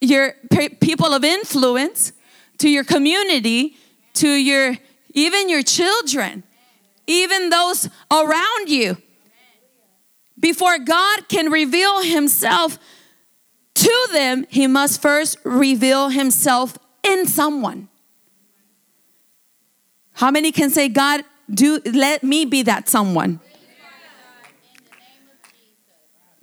your 0.00 0.34
people 0.80 1.06
of 1.06 1.24
influence, 1.24 2.12
to 2.58 2.68
your 2.68 2.84
community, 2.84 3.76
to 4.14 4.28
your 4.28 4.76
even 5.14 5.48
your 5.48 5.62
children, 5.62 6.42
even 7.06 7.50
those 7.50 7.88
around 8.10 8.68
you. 8.68 8.96
Before 10.38 10.78
God 10.78 11.28
can 11.28 11.50
reveal 11.50 12.02
himself 12.02 12.78
to 13.74 14.08
them, 14.12 14.46
he 14.48 14.66
must 14.66 15.00
first 15.00 15.38
reveal 15.44 16.08
himself 16.08 16.78
in 17.02 17.26
someone. 17.26 17.88
How 20.14 20.30
many 20.30 20.52
can 20.52 20.70
say, 20.70 20.88
God, 20.88 21.24
do 21.52 21.80
let 21.84 22.22
me 22.22 22.44
be 22.44 22.62
that 22.62 22.88
someone? 22.88 23.40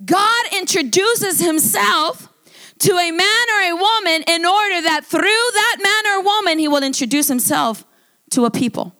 God 0.05 0.45
introduces 0.53 1.39
himself 1.39 2.29
to 2.79 2.93
a 2.93 3.11
man 3.11 3.49
or 3.49 3.71
a 3.71 3.75
woman 3.75 4.23
in 4.27 4.45
order 4.45 4.81
that 4.83 5.01
through 5.05 5.21
that 5.21 5.77
man 5.81 6.13
or 6.13 6.23
woman 6.23 6.59
he 6.59 6.67
will 6.67 6.83
introduce 6.83 7.27
himself 7.27 7.83
to 8.31 8.45
a 8.45 8.51
people. 8.51 8.95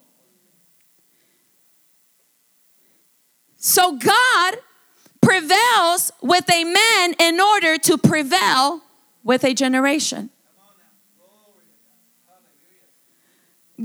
So 3.55 3.97
God 3.97 4.57
prevails 5.21 6.12
with 6.21 6.49
a 6.49 6.63
man 6.63 7.13
in 7.19 7.39
order 7.39 7.77
to 7.77 7.97
prevail 7.97 8.81
with 9.23 9.43
a 9.43 9.53
generation. 9.53 10.29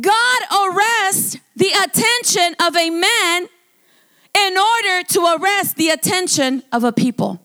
God 0.01 0.43
arrests 0.51 1.37
the 1.57 1.69
attention 1.69 2.57
of 2.61 2.77
a 2.77 2.91
man 2.91 3.49
in 4.37 4.59
order 4.59 5.07
to 5.09 5.39
arrest 5.39 5.77
the 5.77 5.91
attention 5.91 6.63
of 6.73 6.83
a 6.83 6.93
people. 6.93 7.41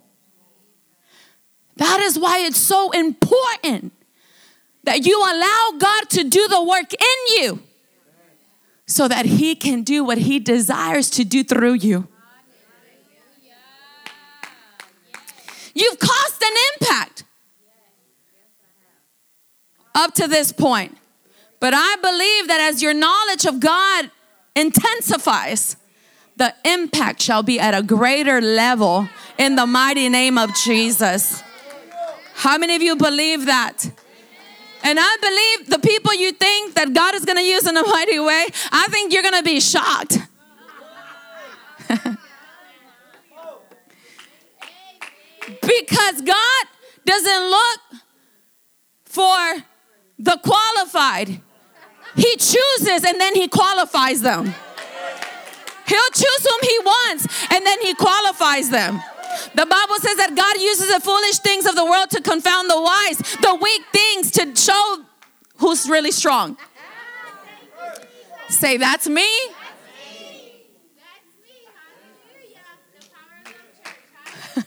That 1.75 1.99
is 2.01 2.17
why 2.17 2.39
it's 2.39 2.57
so 2.57 2.91
important 2.91 3.93
that 4.83 5.05
you 5.05 5.19
allow 5.21 5.77
God 5.77 6.09
to 6.09 6.23
do 6.23 6.47
the 6.47 6.63
work 6.63 6.93
in 6.93 7.43
you 7.43 7.59
so 8.87 9.07
that 9.07 9.25
He 9.25 9.55
can 9.55 9.83
do 9.83 10.03
what 10.03 10.17
He 10.17 10.39
desires 10.39 11.09
to 11.11 11.23
do 11.23 11.43
through 11.43 11.73
you. 11.73 12.07
You've 15.75 15.99
caused 15.99 16.41
an 16.41 16.53
impact 16.73 17.23
up 19.93 20.13
to 20.15 20.27
this 20.27 20.51
point. 20.51 20.98
But 21.59 21.73
I 21.75 21.95
believe 21.97 22.47
that 22.47 22.61
as 22.61 22.81
your 22.81 22.93
knowledge 22.93 23.45
of 23.45 23.59
God 23.59 24.11
intensifies, 24.55 25.75
the 26.37 26.53
impact 26.63 27.21
shall 27.21 27.43
be 27.43 27.59
at 27.59 27.73
a 27.73 27.83
greater 27.83 28.39
level 28.39 29.09
in 29.37 29.55
the 29.55 29.67
mighty 29.67 30.07
name 30.07 30.37
of 30.37 30.55
Jesus. 30.55 31.43
How 32.35 32.57
many 32.57 32.75
of 32.75 32.81
you 32.81 32.95
believe 32.95 33.45
that? 33.45 33.91
And 34.83 34.97
I 35.01 35.17
believe 35.21 35.69
the 35.69 35.79
people 35.79 36.13
you 36.13 36.31
think 36.31 36.75
that 36.75 36.93
God 36.93 37.13
is 37.13 37.25
going 37.25 37.37
to 37.37 37.43
use 37.43 37.67
in 37.67 37.75
a 37.75 37.83
mighty 37.83 38.19
way, 38.19 38.47
I 38.71 38.87
think 38.89 39.11
you're 39.11 39.23
going 39.23 39.35
to 39.35 39.43
be 39.43 39.59
shocked. 39.59 40.17
because 45.61 46.21
God 46.21 46.65
doesn't 47.05 47.49
look 47.49 47.79
for 49.03 49.63
the 50.17 50.39
qualified, 50.43 51.41
He 52.19 52.35
chooses 52.35 53.05
and 53.05 53.19
then 53.19 53.33
He 53.33 53.47
qualifies 53.47 54.21
them. 54.21 54.53
He'll 55.87 56.11
choose 56.13 56.47
whom 56.49 56.59
He 56.61 56.79
wants 56.79 57.27
and 57.49 57.65
then 57.65 57.81
He 57.81 57.93
qualifies 57.93 58.69
them. 58.69 59.01
The 59.55 59.65
Bible 59.65 59.95
says 59.95 60.17
that 60.17 60.35
God 60.35 60.61
uses 60.61 60.93
the 60.93 60.99
foolish 60.99 61.39
things 61.39 61.65
of 61.65 61.75
the 61.75 61.85
world 61.85 62.09
to 62.09 62.21
confound 62.21 62.69
the 62.69 62.81
wise, 62.81 63.17
the 63.41 63.57
weak 63.61 63.83
things 63.93 64.31
to 64.31 64.53
show 64.53 65.05
who's 65.57 65.87
really 65.87 66.11
strong. 66.11 66.57
Say, 68.49 68.75
that's 68.77 69.07
me. 69.07 69.25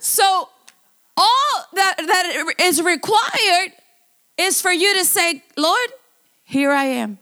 so, 0.00 0.48
that, 1.76 1.94
that 1.98 2.54
is 2.58 2.82
required 2.82 3.72
is 4.38 4.60
for 4.60 4.72
you 4.72 4.94
to 4.98 5.04
say, 5.04 5.42
Lord, 5.56 5.88
here 6.44 6.72
I 6.72 6.84
am. 6.84 7.18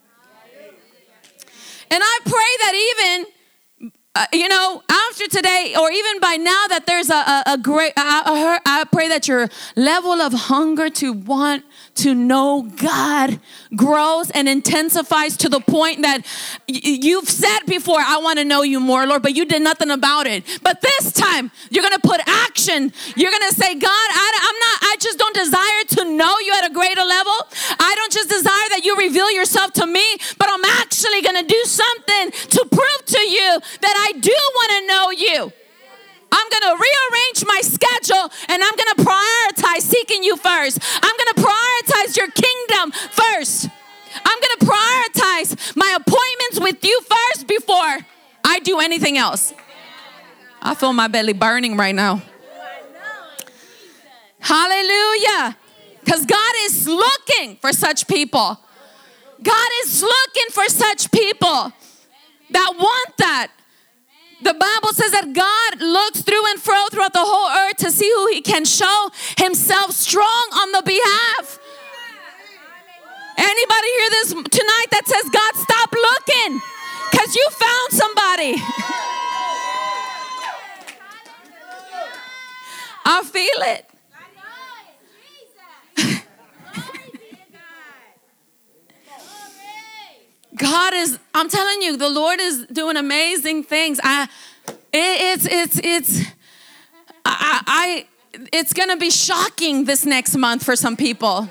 And 1.90 2.02
I 2.02 2.18
pray 2.24 2.32
that 2.32 2.74
even, 2.90 3.92
uh, 4.14 4.26
you 4.32 4.48
know, 4.48 4.82
after 4.90 5.26
today, 5.28 5.76
or 5.78 5.90
even 5.90 6.18
by 6.20 6.36
now, 6.36 6.66
that 6.68 6.86
there's 6.86 7.10
a, 7.10 7.14
a, 7.14 7.42
a 7.54 7.58
great, 7.58 7.92
I, 7.96 8.60
I, 8.64 8.80
I 8.80 8.84
pray 8.84 9.08
that 9.08 9.28
your 9.28 9.48
level 9.76 10.20
of 10.20 10.32
hunger 10.32 10.88
to 10.90 11.12
want 11.12 11.64
to 11.96 12.14
know 12.14 12.62
God 12.62 13.38
grows 13.74 14.30
and 14.30 14.48
intensifies 14.48 15.36
to 15.38 15.48
the 15.48 15.60
point 15.60 16.02
that 16.02 16.22
you've 16.66 17.28
said 17.28 17.60
before, 17.66 17.98
I 17.98 18.18
want 18.18 18.38
to 18.38 18.44
know 18.44 18.62
you 18.62 18.80
more, 18.80 19.06
Lord, 19.06 19.22
but 19.22 19.34
you 19.34 19.44
did 19.44 19.62
nothing 19.62 19.90
about 19.90 20.26
it. 20.26 20.44
But 20.62 20.80
this 20.80 21.12
time, 21.12 21.50
you're 21.70 21.82
going 21.82 21.98
to 22.00 22.06
put 22.06 22.20
action. 22.26 22.92
You're 23.16 23.30
going 23.30 23.48
to 23.48 23.54
say, 23.54 23.74
God, 23.74 23.90
I, 23.90 24.26
I'm 24.42 24.58
not, 24.58 24.90
I 24.92 24.96
just 25.00 25.18
don't 25.18 25.34
desire 25.34 26.04
to 26.04 26.16
know 26.16 26.38
you 26.40 26.52
at 26.54 26.70
a 26.70 26.72
greater 26.72 27.02
level. 27.02 27.34
I 27.78 27.92
don't 27.96 28.12
just 28.12 28.28
desire 28.28 28.68
that 28.70 28.82
you 28.84 28.96
reveal 28.96 29.30
yourself 29.30 29.72
to 29.74 29.86
me, 29.86 30.04
but 30.38 30.48
I'm 30.50 30.64
actually 30.64 31.22
going 31.22 31.40
to 31.40 31.46
do 31.46 31.62
something 31.64 32.30
to 32.50 32.66
prove 32.70 33.06
to 33.06 33.20
you 33.20 33.60
that 33.80 34.10
I 34.10 34.18
do 34.18 34.32
want 34.32 34.70
to 34.72 34.86
know 34.86 35.10
you. 35.10 35.63
I'm 36.34 36.48
going 36.50 36.66
to 36.66 36.74
rearrange 36.74 37.40
my 37.46 37.60
schedule 37.62 38.26
and 38.48 38.62
I'm 38.62 38.74
going 38.74 38.92
to 38.96 39.04
prioritize 39.06 39.82
seeking 39.82 40.24
you 40.24 40.36
first. 40.36 40.82
I'm 41.02 41.16
going 41.16 41.34
to 41.34 41.40
prioritize 41.42 42.16
your 42.16 42.30
kingdom 42.30 42.90
first. 43.12 43.68
I'm 44.24 44.40
going 44.40 44.58
to 44.58 44.66
prioritize 44.66 45.76
my 45.76 45.96
appointments 45.96 46.60
with 46.60 46.84
you 46.84 47.00
first 47.02 47.46
before 47.46 47.98
I 48.44 48.58
do 48.60 48.80
anything 48.80 49.16
else. 49.16 49.54
I 50.60 50.74
feel 50.74 50.92
my 50.92 51.08
belly 51.08 51.34
burning 51.34 51.76
right 51.76 51.94
now. 51.94 52.22
Hallelujah. 54.40 55.56
Because 56.04 56.26
God 56.26 56.54
is 56.64 56.86
looking 56.86 57.56
for 57.56 57.72
such 57.72 58.06
people. 58.06 58.58
God 59.42 59.68
is 59.84 60.02
looking 60.02 60.50
for 60.50 60.64
such 60.66 61.10
people 61.10 61.72
that 62.50 62.72
want 62.76 63.16
that. 63.18 63.48
The 64.44 64.52
Bible 64.52 64.92
says 64.92 65.10
that 65.12 65.32
God 65.32 65.80
looks 65.80 66.20
through 66.20 66.44
and 66.50 66.60
fro 66.60 66.76
throughout 66.90 67.14
the 67.14 67.24
whole 67.24 67.48
earth 67.64 67.78
to 67.78 67.90
see 67.90 68.12
who 68.14 68.28
He 68.28 68.42
can 68.42 68.66
show 68.66 69.08
Himself 69.38 69.92
strong 69.92 70.44
on 70.52 70.70
the 70.72 70.82
behalf. 70.84 71.58
Anybody 73.38 73.88
hear 73.96 74.10
this 74.10 74.28
tonight 74.28 74.86
that 74.90 75.08
says, 75.08 75.24
God, 75.32 75.54
stop 75.56 75.90
looking 75.92 76.60
because 77.10 77.34
you 77.34 77.48
found 77.56 77.92
somebody? 77.92 78.60
I 83.06 83.22
feel 83.24 83.62
it. 83.72 83.93
God 90.56 90.94
is, 90.94 91.18
I'm 91.34 91.48
telling 91.48 91.82
you, 91.82 91.96
the 91.96 92.08
Lord 92.08 92.40
is 92.40 92.66
doing 92.66 92.96
amazing 92.96 93.64
things. 93.64 93.98
I, 94.02 94.28
it, 94.66 94.76
it's, 94.92 95.46
it's, 95.46 95.80
it's, 95.82 96.28
I, 97.24 97.62
I 97.66 98.06
it's 98.52 98.72
gonna 98.72 98.96
be 98.96 99.10
shocking 99.10 99.84
this 99.84 100.04
next 100.04 100.36
month 100.36 100.64
for 100.64 100.76
some 100.76 100.96
people. 100.96 101.48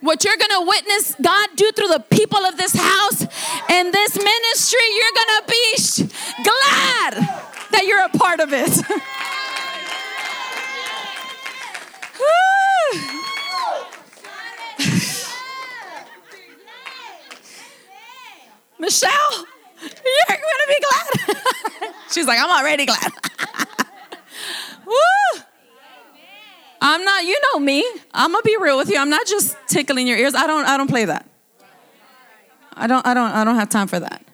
What 0.00 0.24
you're 0.24 0.36
gonna 0.36 0.66
witness 0.66 1.14
God 1.20 1.48
do 1.54 1.70
through 1.72 1.88
the 1.88 2.04
people 2.10 2.38
of 2.38 2.56
this 2.56 2.74
house 2.74 3.22
and 3.70 3.92
this 3.92 4.16
ministry, 4.16 4.80
you're 4.96 5.12
gonna 5.14 5.46
be 5.48 5.76
sh- 5.76 6.02
glad 6.42 7.14
that 7.70 7.84
you're 7.86 8.04
a 8.04 8.08
part 8.08 8.40
of 8.40 8.52
it. 8.52 8.72
Michelle, 18.82 19.46
you're 19.80 19.90
gonna 20.26 20.66
be 20.66 20.76
glad. 20.80 21.94
She's 22.10 22.26
like, 22.26 22.40
I'm 22.40 22.50
already 22.50 22.84
glad. 22.84 23.12
Woo! 24.86 25.42
I'm 26.80 27.04
not, 27.04 27.22
you 27.22 27.40
know 27.44 27.60
me. 27.60 27.86
I'm 28.12 28.32
gonna 28.32 28.42
be 28.42 28.56
real 28.60 28.76
with 28.76 28.90
you. 28.90 28.98
I'm 28.98 29.08
not 29.08 29.24
just 29.28 29.56
tickling 29.68 30.08
your 30.08 30.18
ears. 30.18 30.34
I 30.34 30.48
don't 30.48 30.66
I 30.66 30.76
don't 30.76 30.88
play 30.88 31.04
that. 31.04 31.30
I 32.72 32.88
don't 32.88 33.06
I 33.06 33.14
don't 33.14 33.30
I 33.30 33.44
don't 33.44 33.54
have 33.54 33.68
time 33.68 33.86
for 33.86 34.00
that. 34.00 34.24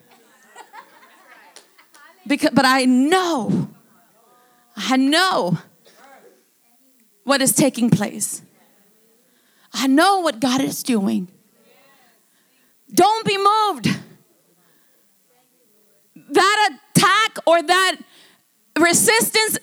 Because 2.25 2.49
but 2.51 2.65
I 2.65 2.85
know, 2.85 3.69
I 4.75 4.97
know 4.97 5.59
what 7.23 7.39
is 7.39 7.53
taking 7.53 7.91
place. 7.91 8.41
I 9.71 9.85
know 9.85 10.21
what 10.21 10.39
God 10.39 10.59
is 10.59 10.81
doing. 10.81 11.27
Don't 12.91 13.23
be 13.23 13.37
moved 13.37 13.98
that 16.33 16.69
attack 16.95 17.37
or 17.45 17.61
that 17.61 17.97
resistance 18.77 19.59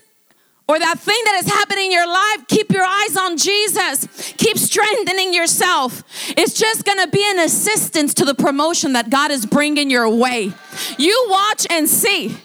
or 0.68 0.79
that 0.79 0.98
thing 0.98 1.20
that 1.26 1.40
is 1.44 1.46
happening 1.46 1.87
in 1.87 1.92
your 1.92 2.09
life, 2.09 2.46
keep 2.48 2.72
your 2.72 2.85
eyes 2.85 3.16
on 3.16 3.37
Jesus. 3.37 4.33
Keep 4.37 4.59
strengthening 4.59 5.33
yourself. 5.33 6.02
It's 6.37 6.55
just 6.55 6.85
gonna 6.85 7.07
be 7.07 7.24
an 7.31 7.38
assistance 7.38 8.14
to 8.14 8.24
the 8.24 8.35
promotion 8.35 8.94
that 8.94 9.09
God 9.09 9.31
is 9.31 9.46
bringing 9.46 9.90
your 9.90 10.09
way. 10.09 10.52
You 10.98 11.26
watch 11.29 11.66
and 11.70 11.88
see 11.88 12.37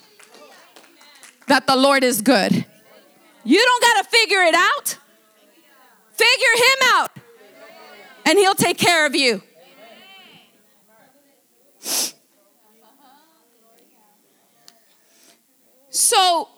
that 1.47 1.65
the 1.65 1.75
Lord 1.75 2.03
is 2.03 2.21
good. 2.21 2.65
You 3.43 3.59
don't 3.59 3.81
gotta 3.81 4.07
figure 4.07 4.41
it 4.43 4.55
out, 4.55 4.97
figure 6.13 6.55
Him 6.55 6.77
out, 6.93 7.11
and 8.25 8.37
He'll 8.37 8.53
take 8.53 8.77
care 8.77 9.07
of 9.07 9.15
you. 9.15 9.41
So 16.01 16.49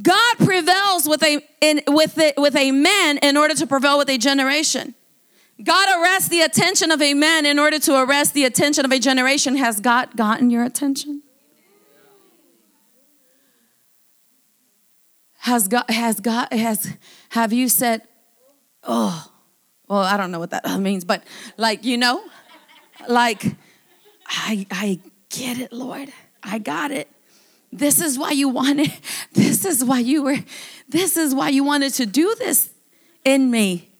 God 0.00 0.36
prevails 0.38 1.08
with 1.08 1.22
a 1.22 1.40
in, 1.60 1.80
with 1.88 2.18
it 2.18 2.36
with 2.36 2.54
a 2.54 2.70
man 2.72 3.18
in 3.18 3.36
order 3.36 3.54
to 3.54 3.66
prevail 3.66 3.98
with 3.98 4.10
a 4.10 4.18
generation. 4.18 4.94
God 5.64 5.88
arrests 6.00 6.28
the 6.28 6.42
attention 6.42 6.92
of 6.92 7.02
a 7.02 7.14
man 7.14 7.46
in 7.46 7.58
order 7.58 7.78
to 7.80 8.00
arrest 8.00 8.34
the 8.34 8.44
attention 8.44 8.84
of 8.84 8.92
a 8.92 8.98
generation. 9.00 9.56
Has 9.56 9.80
God 9.80 10.14
gotten 10.14 10.50
your 10.50 10.62
attention? 10.62 11.22
Has 15.38 15.66
God 15.66 15.88
has 15.88 16.20
God 16.20 16.52
has 16.52 16.92
have 17.30 17.52
you 17.52 17.68
said, 17.68 18.02
oh, 18.84 19.32
well, 19.88 20.00
I 20.00 20.18
don't 20.18 20.30
know 20.30 20.38
what 20.38 20.50
that 20.50 20.68
means, 20.80 21.04
but 21.04 21.24
like 21.56 21.82
you 21.84 21.96
know, 21.96 22.22
like 23.08 23.56
I 24.26 24.66
I 24.70 25.00
get 25.30 25.58
it, 25.58 25.72
Lord. 25.72 26.12
I 26.42 26.58
got 26.58 26.90
it. 26.90 27.08
This 27.72 28.00
is 28.00 28.18
why 28.18 28.32
you 28.32 28.48
wanted, 28.48 28.92
this 29.32 29.64
is 29.64 29.84
why 29.84 30.00
you 30.00 30.22
were, 30.22 30.38
this 30.88 31.16
is 31.16 31.34
why 31.34 31.50
you 31.50 31.64
wanted 31.64 31.94
to 31.94 32.06
do 32.06 32.34
this 32.38 32.70
in 33.24 33.50
me. 33.50 33.90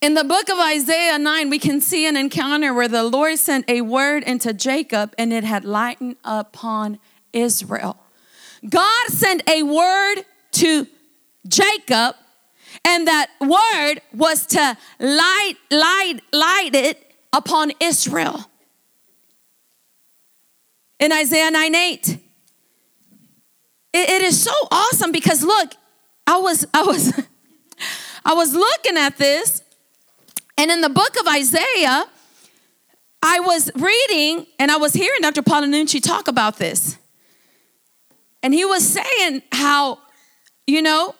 In 0.00 0.14
the 0.14 0.24
book 0.24 0.48
of 0.48 0.58
Isaiah 0.58 1.18
9, 1.18 1.50
we 1.50 1.58
can 1.58 1.82
see 1.82 2.06
an 2.06 2.16
encounter 2.16 2.72
where 2.72 2.88
the 2.88 3.02
Lord 3.02 3.38
sent 3.38 3.68
a 3.68 3.82
word 3.82 4.22
into 4.22 4.54
Jacob 4.54 5.14
and 5.18 5.30
it 5.30 5.44
had 5.44 5.64
lightened 5.64 6.16
upon 6.24 6.98
Israel. 7.34 7.98
God 8.66 9.08
sent 9.08 9.48
a 9.48 9.62
word 9.62 10.24
to 10.52 10.86
Jacob, 11.46 12.16
and 12.84 13.06
that 13.06 13.28
word 13.40 14.00
was 14.12 14.46
to 14.46 14.76
light, 14.98 15.54
light, 15.70 16.20
light 16.32 16.70
it 16.74 17.14
upon 17.32 17.72
Israel 17.80 18.49
in 21.00 21.12
Isaiah 21.12 21.50
9 21.50 21.74
8. 21.74 22.08
It, 23.92 24.08
it 24.08 24.22
is 24.22 24.40
so 24.40 24.52
awesome 24.70 25.10
because 25.10 25.42
look, 25.42 25.74
I 26.26 26.38
was, 26.38 26.64
I 26.72 26.82
was, 26.82 27.12
I 28.24 28.34
was 28.34 28.54
looking 28.54 28.96
at 28.96 29.16
this, 29.16 29.62
and 30.56 30.70
in 30.70 30.82
the 30.82 30.90
book 30.90 31.18
of 31.18 31.26
Isaiah, 31.26 32.04
I 33.22 33.40
was 33.40 33.70
reading 33.74 34.46
and 34.58 34.70
I 34.70 34.76
was 34.76 34.92
hearing 34.92 35.20
Dr. 35.22 35.42
Paul 35.42 35.62
Enenche 35.62 36.02
talk 36.02 36.28
about 36.28 36.58
this. 36.58 36.96
And 38.42 38.54
he 38.54 38.64
was 38.64 38.86
saying 38.88 39.42
how, 39.52 39.98
you 40.66 40.80
know, 40.80 41.14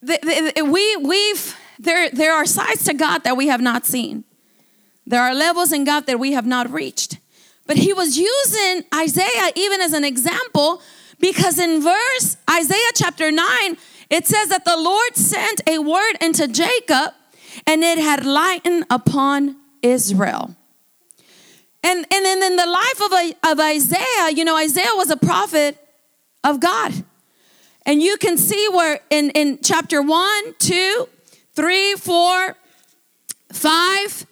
the, 0.00 0.52
the, 0.56 0.64
we, 0.64 0.96
we've, 0.96 1.56
there, 1.78 2.10
there 2.10 2.34
are 2.34 2.46
sides 2.46 2.84
to 2.84 2.94
God 2.94 3.24
that 3.24 3.36
we 3.36 3.48
have 3.48 3.60
not 3.60 3.84
seen. 3.84 4.24
There 5.06 5.20
are 5.20 5.34
levels 5.34 5.72
in 5.72 5.84
God 5.84 6.06
that 6.06 6.20
we 6.20 6.32
have 6.32 6.46
not 6.46 6.70
reached. 6.70 7.18
But 7.66 7.76
he 7.76 7.92
was 7.92 8.16
using 8.16 8.84
Isaiah 8.94 9.52
even 9.54 9.80
as 9.80 9.92
an 9.92 10.04
example 10.04 10.82
because 11.20 11.58
in 11.58 11.82
verse 11.82 12.36
Isaiah 12.50 12.90
chapter 12.94 13.30
9, 13.30 13.76
it 14.08 14.26
says 14.26 14.48
that 14.48 14.64
the 14.64 14.76
Lord 14.76 15.16
sent 15.16 15.60
a 15.66 15.78
word 15.78 16.14
into 16.20 16.48
Jacob 16.48 17.14
and 17.66 17.82
it 17.84 17.98
had 17.98 18.24
lightened 18.24 18.86
upon 18.90 19.56
Israel. 19.82 20.56
And, 21.82 21.98
and 22.10 22.24
then 22.24 22.42
in 22.42 22.56
the 22.56 22.66
life 22.66 23.00
of, 23.00 23.52
of 23.52 23.60
Isaiah, 23.60 24.30
you 24.34 24.44
know, 24.44 24.56
Isaiah 24.56 24.94
was 24.94 25.10
a 25.10 25.16
prophet 25.16 25.78
of 26.44 26.60
God. 26.60 26.92
And 27.86 28.02
you 28.02 28.16
can 28.18 28.36
see 28.36 28.68
where 28.68 29.00
in, 29.10 29.30
in 29.30 29.58
chapter 29.62 30.02
1, 30.02 30.54
2, 30.58 31.08
3, 31.54 31.94
4, 31.94 32.56
5, 33.52 34.26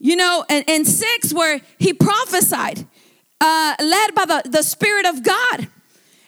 you 0.00 0.16
know, 0.16 0.44
and, 0.48 0.64
and 0.66 0.86
six, 0.86 1.32
where 1.32 1.60
he 1.78 1.92
prophesied, 1.92 2.86
uh, 3.40 3.74
led 3.78 4.14
by 4.14 4.24
the, 4.24 4.42
the 4.46 4.62
Spirit 4.62 5.04
of 5.04 5.22
God. 5.22 5.68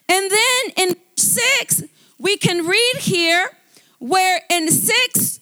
And 0.08 0.30
then 0.30 0.62
in 0.76 0.96
six, 1.16 1.82
we 2.18 2.36
can 2.36 2.66
read 2.66 2.96
here 2.98 3.48
where 3.98 4.42
in 4.50 4.70
six, 4.70 5.40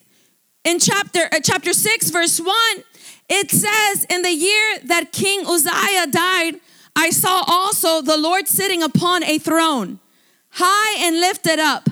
in 0.65 0.79
chapter 0.79 1.29
uh, 1.33 1.41
chapter 1.43 1.73
six, 1.73 2.11
verse 2.11 2.39
one, 2.39 2.85
it 3.29 3.51
says, 3.51 4.07
"In 4.09 4.23
the 4.23 4.33
year 4.33 4.79
that 4.85 5.13
King 5.13 5.45
Uzziah 5.47 6.07
died, 6.07 6.61
I 6.95 7.11
saw 7.11 7.43
also 7.49 8.01
the 8.01 8.19
Lord 8.19 8.47
sitting 8.47 8.83
upon 8.83 9.25
a 9.25 9.39
throne, 9.39 9.99
high 10.51 11.05
and 11.05 11.19
lifted 11.19 11.59
up, 11.59 11.89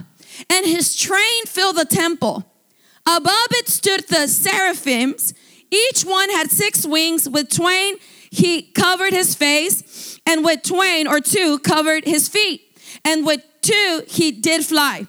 and 0.49 0.67
His 0.67 0.95
train 0.95 1.47
filled 1.47 1.77
the 1.77 1.85
temple. 1.85 2.45
Above 3.07 3.49
it 3.51 3.69
stood 3.69 4.07
the 4.09 4.29
seraphims." 4.29 5.35
Each 5.71 6.03
one 6.03 6.31
had 6.31 6.51
six 6.51 6.87
wings. 6.87 7.29
With 7.29 7.51
twain, 7.51 7.97
he 8.31 8.63
covered 8.63 9.13
his 9.13 9.35
face, 9.35 10.19
and 10.27 10.45
with 10.45 10.63
twain 10.63 11.07
or 11.07 11.21
two 11.21 11.59
covered 11.61 12.05
his 12.05 12.29
feet, 12.29 12.63
and 13.05 13.25
with 13.25 13.43
two, 13.63 14.03
he 14.07 14.31
did 14.31 14.65
fly. 14.65 15.07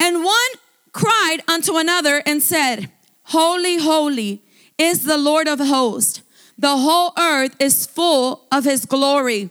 And 0.00 0.24
one 0.24 0.50
cried 0.92 1.38
unto 1.48 1.76
another 1.76 2.22
and 2.24 2.42
said, 2.42 2.90
Holy, 3.24 3.78
holy 3.78 4.42
is 4.78 5.04
the 5.04 5.18
Lord 5.18 5.48
of 5.48 5.58
hosts. 5.58 6.22
The 6.56 6.76
whole 6.76 7.12
earth 7.18 7.54
is 7.60 7.86
full 7.86 8.46
of 8.50 8.64
his 8.64 8.84
glory. 8.84 9.50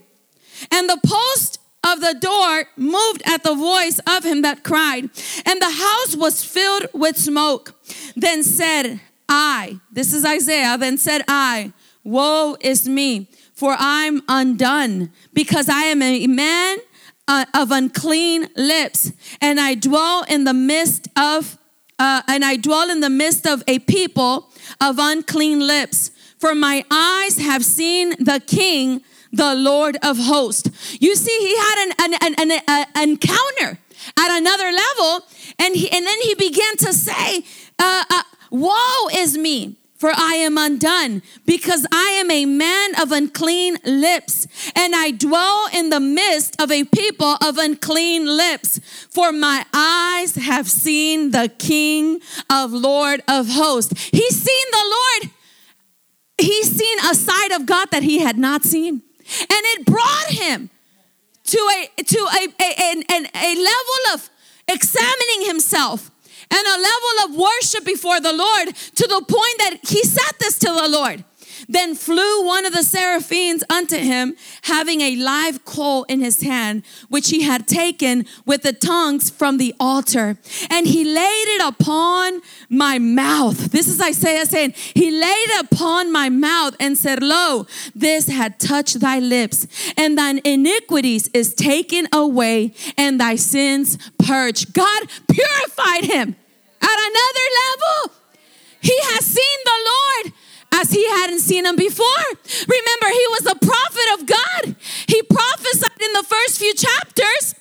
And 0.72 0.90
the 0.90 1.00
post 1.06 1.60
of 1.84 2.02
the 2.02 2.16
door 2.20 2.66
moved 2.76 3.22
at 3.26 3.44
the 3.44 3.54
voice 3.54 4.00
of 4.08 4.26
him 4.26 4.42
that 4.42 4.64
cried, 4.64 5.10
and 5.46 5.62
the 5.62 5.72
house 5.72 6.16
was 6.16 6.44
filled 6.44 6.88
with 6.94 7.18
smoke. 7.18 7.76
Then 8.16 8.44
said 8.44 9.00
I, 9.30 9.80
this 9.92 10.14
is 10.14 10.24
Isaiah, 10.26 10.78
then 10.78 10.98
said 10.98 11.22
I, 11.28 11.74
Woe 12.04 12.56
is 12.62 12.88
me, 12.88 13.28
for 13.54 13.76
I'm 13.78 14.22
undone, 14.30 15.12
because 15.34 15.68
I 15.68 15.84
am 15.84 16.02
a 16.02 16.28
man 16.28 16.78
uh, 17.28 17.46
of 17.54 17.72
unclean 17.72 18.48
lips, 18.56 19.12
and 19.42 19.60
I 19.60 19.76
dwell 19.76 20.24
in 20.30 20.46
the 20.46 20.54
midst 20.54 21.10
of 21.18 21.58
uh, 22.00 22.22
and 22.28 22.46
I 22.46 22.58
dwell 22.58 22.92
in 22.92 23.00
the 23.00 23.10
midst 23.10 23.48
of 23.48 23.64
a 23.68 23.80
people 23.80 24.50
of 24.80 24.98
unclean 25.00 25.66
lips. 25.66 26.12
For 26.38 26.54
my 26.54 26.86
eyes 26.92 27.40
have 27.40 27.66
seen 27.66 28.12
the 28.24 28.40
King, 28.46 29.02
the 29.32 29.56
Lord 29.56 29.98
of 30.04 30.18
hosts. 30.18 30.98
You 31.02 31.16
see, 31.16 31.36
he 31.40 31.58
had 31.58 31.88
an, 31.88 31.94
an, 32.00 32.36
an, 32.38 32.52
an, 32.52 32.86
an 32.96 33.10
encounter 33.10 33.80
at 34.16 34.38
another 34.38 34.72
level, 34.72 35.26
and 35.58 35.76
he, 35.76 35.90
and 35.90 36.06
then 36.06 36.22
he 36.22 36.36
began 36.36 36.78
to 36.78 36.94
say, 36.94 37.44
uh, 37.80 38.04
uh, 38.10 38.24
"Woe 38.50 39.08
is 39.14 39.38
me." 39.38 39.78
For 39.98 40.12
I 40.16 40.36
am 40.36 40.60
undone, 40.60 41.24
because 41.48 41.88
I 41.92 42.12
am 42.22 42.30
a 42.30 42.46
man 42.46 42.94
of 43.02 43.12
unclean 43.12 43.80
lips, 43.84 44.46
and 44.76 44.96
I 44.96 45.10
dwell 45.10 45.68
in 45.74 45.90
the 45.90 46.00
midst 46.00 46.62
of 46.62 46.72
a 46.72 46.84
people 46.84 47.36
of 47.44 47.58
unclean 47.58 48.28
lips. 48.28 48.80
For 49.10 49.32
my 49.32 49.66
eyes 49.74 50.36
have 50.36 50.70
seen 50.70 51.32
the 51.32 51.50
King 51.58 52.22
of 52.48 52.72
Lord 52.72 53.24
of 53.28 53.50
hosts. 53.50 54.10
He's 54.12 54.40
seen 54.40 54.66
the 54.72 54.86
Lord. 54.98 55.32
He's 56.38 56.70
seen 56.70 57.00
a 57.00 57.16
side 57.16 57.52
of 57.54 57.66
God 57.66 57.90
that 57.90 58.04
he 58.04 58.20
had 58.20 58.38
not 58.38 58.64
seen. 58.64 59.02
And 59.40 59.62
it 59.74 59.86
brought 59.88 60.28
him 60.28 60.70
to 61.46 61.58
a 61.58 62.04
to 62.04 62.20
a, 62.20 62.48
a, 62.62 63.04
a, 63.10 63.30
a 63.34 63.56
level 63.56 64.14
of 64.14 64.30
examining 64.68 65.48
himself 65.48 66.12
and 66.50 66.68
a 66.68 66.78
level 66.82 67.16
of 67.26 67.36
worship 67.36 67.86
before 67.86 68.20
the 68.20 68.34
Lord 68.34 68.76
to 68.76 69.08
the 69.08 69.22
point 69.28 69.58
that 69.60 69.80
he 69.84 70.04
said 70.04 70.36
this 70.40 70.60
to 70.60 70.68
the 70.68 70.88
Lord. 70.90 71.24
Then 71.70 71.96
flew 71.96 72.46
one 72.46 72.66
of 72.66 72.74
the 72.74 72.84
seraphims 72.84 73.64
unto 73.70 73.98
him, 73.98 74.36
having 74.64 75.02
a 75.02 75.16
live 75.18 75.66
coal 75.66 76.04
in 76.06 76.22
his 76.22 76.42
hand, 76.42 76.84
which 77.10 77.30
he 77.30 77.44
had 77.44 77.68
taken 77.68 78.26
with 78.46 78.64
the 78.64 78.72
tongues 78.72 79.30
from 79.30 79.58
the 79.58 79.76
altar. 79.80 80.38
And 80.70 80.88
he 80.88 81.04
laid 81.04 81.46
it 81.48 81.68
upon 81.68 82.42
my 82.70 83.00
mouth. 83.00 83.72
This 83.72 83.88
is 83.88 84.00
Isaiah 84.00 84.46
saying, 84.46 84.74
He 84.94 85.12
laid 85.12 85.50
it 85.50 85.72
upon 85.72 86.12
my 86.12 86.30
mouth 86.30 86.76
and 86.80 86.98
said, 86.98 87.22
Lo, 87.22 87.68
this 87.94 88.28
had 88.28 88.60
touched 88.60 89.00
thy 89.00 89.20
lips, 89.20 89.68
and 89.98 90.18
thine 90.18 90.40
iniquities 90.46 91.30
is 91.34 91.54
taken 91.54 92.08
away, 92.14 92.74
and 92.98 93.20
thy 93.20 93.36
sins 93.36 93.98
purged. 94.18 94.74
God 94.74 95.04
purified 95.28 96.06
him 96.06 96.36
at 96.82 96.98
another 97.10 97.48
level. 97.64 98.16
He 98.82 98.98
has 99.04 99.26
seen 99.26 99.60
the 99.66 99.92
Lord 99.92 100.34
as 100.74 100.92
he 100.92 101.08
hadn't 101.10 101.40
seen 101.40 101.66
him 101.66 101.76
before. 101.76 102.06
Remember, 102.68 103.08
he 103.08 103.26
was 103.30 103.46
a 103.46 103.56
prophet 103.56 104.20
of 104.20 104.26
God. 104.26 104.76
He 105.08 105.22
prophesied 105.24 106.02
in 106.02 106.14
the 106.14 106.24
first 106.24 106.60
few 106.60 106.74
chapters. 106.74 107.56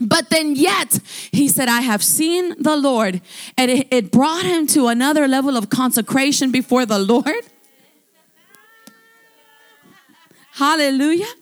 But 0.00 0.30
then, 0.30 0.56
yet, 0.56 0.98
he 1.30 1.48
said, 1.48 1.68
I 1.68 1.82
have 1.82 2.02
seen 2.02 2.60
the 2.60 2.76
Lord. 2.76 3.20
And 3.56 3.70
it, 3.70 3.88
it 3.92 4.10
brought 4.10 4.44
him 4.44 4.66
to 4.68 4.88
another 4.88 5.28
level 5.28 5.56
of 5.56 5.70
consecration 5.70 6.50
before 6.50 6.84
the 6.84 6.98
Lord. 6.98 7.46
Hallelujah. 10.54 11.32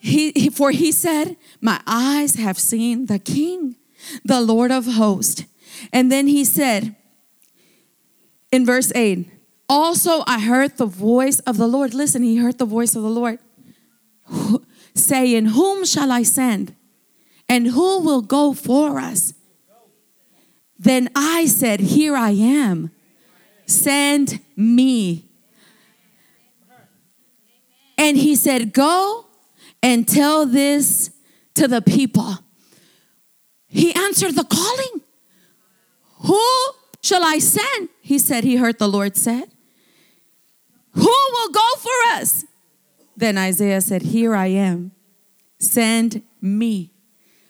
He, 0.00 0.32
he, 0.32 0.50
for 0.50 0.70
he 0.70 0.92
said, 0.92 1.36
My 1.60 1.80
eyes 1.86 2.36
have 2.36 2.58
seen 2.58 3.06
the 3.06 3.18
King, 3.18 3.76
the 4.24 4.40
Lord 4.40 4.70
of 4.70 4.86
hosts. 4.86 5.44
And 5.92 6.10
then 6.10 6.26
he 6.26 6.44
said 6.44 6.96
in 8.50 8.66
verse 8.66 8.92
8, 8.94 9.30
also, 9.74 10.22
I 10.26 10.40
heard 10.40 10.76
the 10.76 10.86
voice 10.86 11.40
of 11.40 11.56
the 11.56 11.66
Lord. 11.66 11.94
Listen, 11.94 12.22
he 12.22 12.36
heard 12.36 12.58
the 12.58 12.64
voice 12.64 12.94
of 12.94 13.02
the 13.02 13.08
Lord 13.08 13.38
saying, 14.94 15.46
Whom 15.46 15.84
shall 15.84 16.12
I 16.12 16.22
send? 16.22 16.74
And 17.48 17.68
who 17.68 18.00
will 18.00 18.22
go 18.22 18.52
for 18.52 18.98
us? 18.98 19.34
Then 20.78 21.10
I 21.14 21.46
said, 21.46 21.80
Here 21.80 22.16
I 22.16 22.30
am. 22.30 22.90
Send 23.66 24.40
me. 24.56 25.24
And 27.96 28.16
he 28.16 28.34
said, 28.36 28.72
Go 28.72 29.26
and 29.82 30.06
tell 30.06 30.46
this 30.46 31.10
to 31.54 31.68
the 31.68 31.82
people. 31.82 32.38
He 33.66 33.94
answered 33.94 34.34
the 34.34 34.44
calling. 34.44 35.02
Who 36.26 36.42
shall 37.02 37.24
I 37.24 37.38
send? 37.38 37.88
He 38.00 38.18
said, 38.18 38.44
He 38.44 38.56
heard 38.56 38.78
the 38.78 38.88
Lord 38.88 39.16
said. 39.16 39.53
Who 40.94 41.02
will 41.02 41.50
go 41.50 41.68
for 41.78 42.12
us? 42.14 42.44
Then 43.16 43.38
Isaiah 43.38 43.80
said, 43.80 44.02
Here 44.02 44.34
I 44.34 44.46
am. 44.46 44.92
Send 45.58 46.22
me. 46.40 46.92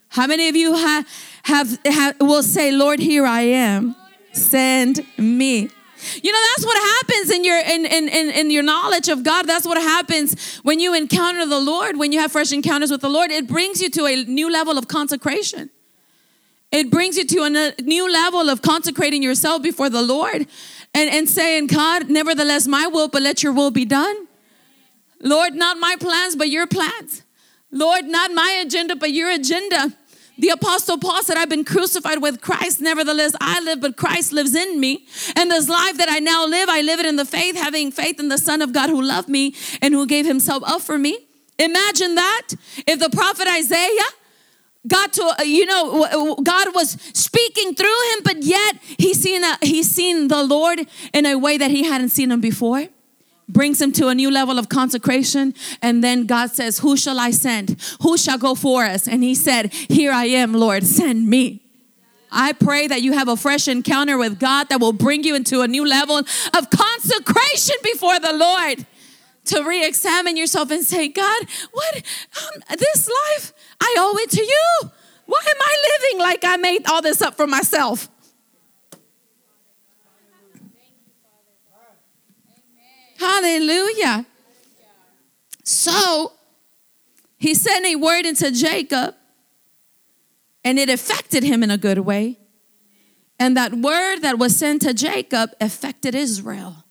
How 0.09 0.26
many 0.26 0.48
of 0.48 0.57
you 0.57 0.74
have, 0.74 1.09
have, 1.42 1.78
have 1.85 2.16
will 2.20 2.42
say, 2.42 2.70
Lord, 2.70 3.00
here 3.00 3.26
I 3.26 3.42
am. 3.42 3.96
Send 4.33 5.04
me. 5.18 5.68
You 6.22 6.33
know, 6.33 6.38
that's 6.50 6.66
what 6.66 6.76
happens 6.76 7.30
in 7.30 7.44
your 7.44 7.59
in, 7.59 7.87
in, 7.87 8.09
in, 8.09 8.30
in, 8.30 8.50
your 8.50 8.62
knowledge 8.62 9.09
of 9.09 9.22
God. 9.22 9.46
That's 9.46 9.66
what 9.66 9.78
happens 9.78 10.59
when 10.59 10.78
you 10.78 10.94
encounter 10.94 11.46
the 11.46 11.59
Lord, 11.59 11.96
when 11.96 12.12
you 12.12 12.20
have 12.20 12.30
fresh 12.30 12.52
encounters 12.52 12.90
with 12.90 13.00
the 13.00 13.09
Lord. 13.09 13.30
It 13.30 13.48
brings 13.48 13.80
you 13.80 13.88
to 13.90 14.04
a 14.04 14.24
new 14.24 14.52
level 14.52 14.76
of 14.76 14.87
consecration. 14.87 15.70
It 16.70 16.90
brings 16.90 17.16
you 17.16 17.26
to 17.26 17.42
a 17.44 17.83
new 17.83 18.12
level 18.12 18.50
of 18.50 18.61
consecrating 18.61 19.22
yourself 19.22 19.62
before 19.62 19.88
the 19.88 20.02
Lord 20.02 20.46
and, 20.94 21.11
and 21.11 21.28
saying, 21.28 21.66
God, 21.66 22.09
nevertheless, 22.09 22.66
my 22.66 22.87
will, 22.87 23.09
but 23.09 23.22
let 23.22 23.42
your 23.42 23.52
will 23.52 23.70
be 23.70 23.85
done. 23.85 24.28
Lord, 25.20 25.54
not 25.54 25.78
my 25.78 25.96
plans, 25.98 26.37
but 26.37 26.48
your 26.48 26.66
plans. 26.66 27.22
Lord, 27.70 28.04
not 28.04 28.33
my 28.33 28.62
agenda, 28.64 28.94
but 28.94 29.11
your 29.11 29.30
agenda. 29.30 29.92
The 30.38 30.48
apostle 30.48 30.98
Paul 30.98 31.22
said, 31.22 31.37
I've 31.37 31.48
been 31.48 31.64
crucified 31.64 32.20
with 32.20 32.40
Christ. 32.40 32.80
Nevertheless, 32.80 33.35
I 33.40 33.61
live, 33.61 33.80
but 33.80 33.96
Christ 33.96 34.33
lives 34.33 34.54
in 34.54 34.80
me. 34.80 35.07
And 35.37 35.50
this 35.50 35.68
life 35.68 35.96
that 35.98 36.09
I 36.11 36.18
now 36.18 36.46
live, 36.46 36.68
I 36.68 36.83
live 36.83 37.00
it 37.00 37.07
in 37.07 37.16
the 37.16 37.24
faith, 37.24 37.57
having 37.57 37.92
faith 37.92 38.18
in 38.18 38.28
the 38.28 38.38
Son 38.38 38.61
of 38.61 38.72
God 38.72 38.90
who 38.90 39.00
loved 39.00 39.28
me 39.28 39.54
and 39.80 39.94
who 39.94 40.07
gave 40.07 40.26
himself 40.26 40.62
up 40.66 40.83
for 40.83 40.98
me. 40.98 41.26
Imagine 41.59 42.16
that. 42.16 42.48
If 42.87 42.98
the 42.98 43.11
prophet 43.11 43.46
Isaiah 43.46 44.11
got 44.86 45.12
to 45.12 45.34
you 45.44 45.66
know 45.66 46.36
god 46.42 46.74
was 46.74 46.90
speaking 47.14 47.74
through 47.74 48.12
him 48.12 48.18
but 48.22 48.42
yet 48.42 48.76
he's 48.98 49.20
seen 49.20 49.42
a, 49.42 49.56
he's 49.62 49.90
seen 49.90 50.28
the 50.28 50.42
lord 50.42 50.86
in 51.12 51.26
a 51.26 51.36
way 51.36 51.56
that 51.56 51.70
he 51.70 51.84
hadn't 51.84 52.10
seen 52.10 52.30
him 52.30 52.40
before. 52.40 52.86
Brings 53.46 53.80
him 53.80 53.92
to 53.92 54.08
a 54.08 54.14
new 54.14 54.30
level 54.30 54.58
of 54.58 54.70
consecration. 54.70 55.54
And 55.82 56.02
then 56.02 56.26
god 56.26 56.50
says 56.50 56.78
who 56.78 56.96
shall 56.96 57.18
i 57.18 57.30
send? 57.30 57.76
Who 58.00 58.16
shall 58.16 58.38
go 58.38 58.54
for 58.54 58.84
us? 58.84 59.06
And 59.06 59.22
he 59.22 59.34
said 59.34 59.72
here 59.72 60.12
i 60.12 60.24
am 60.26 60.52
lord 60.54 60.84
send 60.84 61.28
me. 61.28 61.60
I 62.34 62.52
pray 62.52 62.88
that 62.88 63.00
you 63.00 63.12
have 63.12 63.28
a 63.28 63.36
fresh 63.36 63.68
encounter 63.68 64.18
with 64.18 64.40
God 64.40 64.68
that 64.68 64.80
will 64.80 64.92
bring 64.92 65.22
you 65.22 65.36
into 65.36 65.60
a 65.60 65.68
new 65.68 65.86
level 65.86 66.18
of 66.18 66.70
consecration 66.70 67.76
before 67.82 68.18
the 68.18 68.32
Lord 68.32 68.84
to 69.46 69.62
re 69.62 69.86
examine 69.86 70.36
yourself 70.36 70.70
and 70.70 70.84
say, 70.84 71.08
God, 71.08 71.46
what, 71.72 71.96
um, 71.96 72.76
this 72.76 73.08
life, 73.08 73.53
I 73.80 73.94
owe 73.98 74.16
it 74.18 74.30
to 74.30 74.42
you. 74.42 74.90
Why 75.26 75.40
am 75.46 75.56
I 75.60 75.98
living 75.98 76.20
like 76.20 76.44
I 76.44 76.56
made 76.56 76.87
all 76.87 77.02
this 77.02 77.22
up 77.22 77.34
for 77.37 77.46
myself? 77.46 78.08
Hallelujah. 83.18 84.26
So 85.62 86.32
he 87.38 87.54
sent 87.54 87.87
a 87.87 87.96
word 87.96 88.26
into 88.26 88.50
Jacob, 88.50 89.14
and 90.62 90.78
it 90.78 90.90
affected 90.90 91.42
him 91.42 91.62
in 91.62 91.70
a 91.70 91.78
good 91.78 91.98
way. 92.00 92.38
And 93.38 93.56
that 93.56 93.72
word 93.72 94.20
that 94.20 94.38
was 94.38 94.56
sent 94.56 94.82
to 94.82 94.94
Jacob 94.94 95.50
affected 95.60 96.14
Israel, 96.14 96.84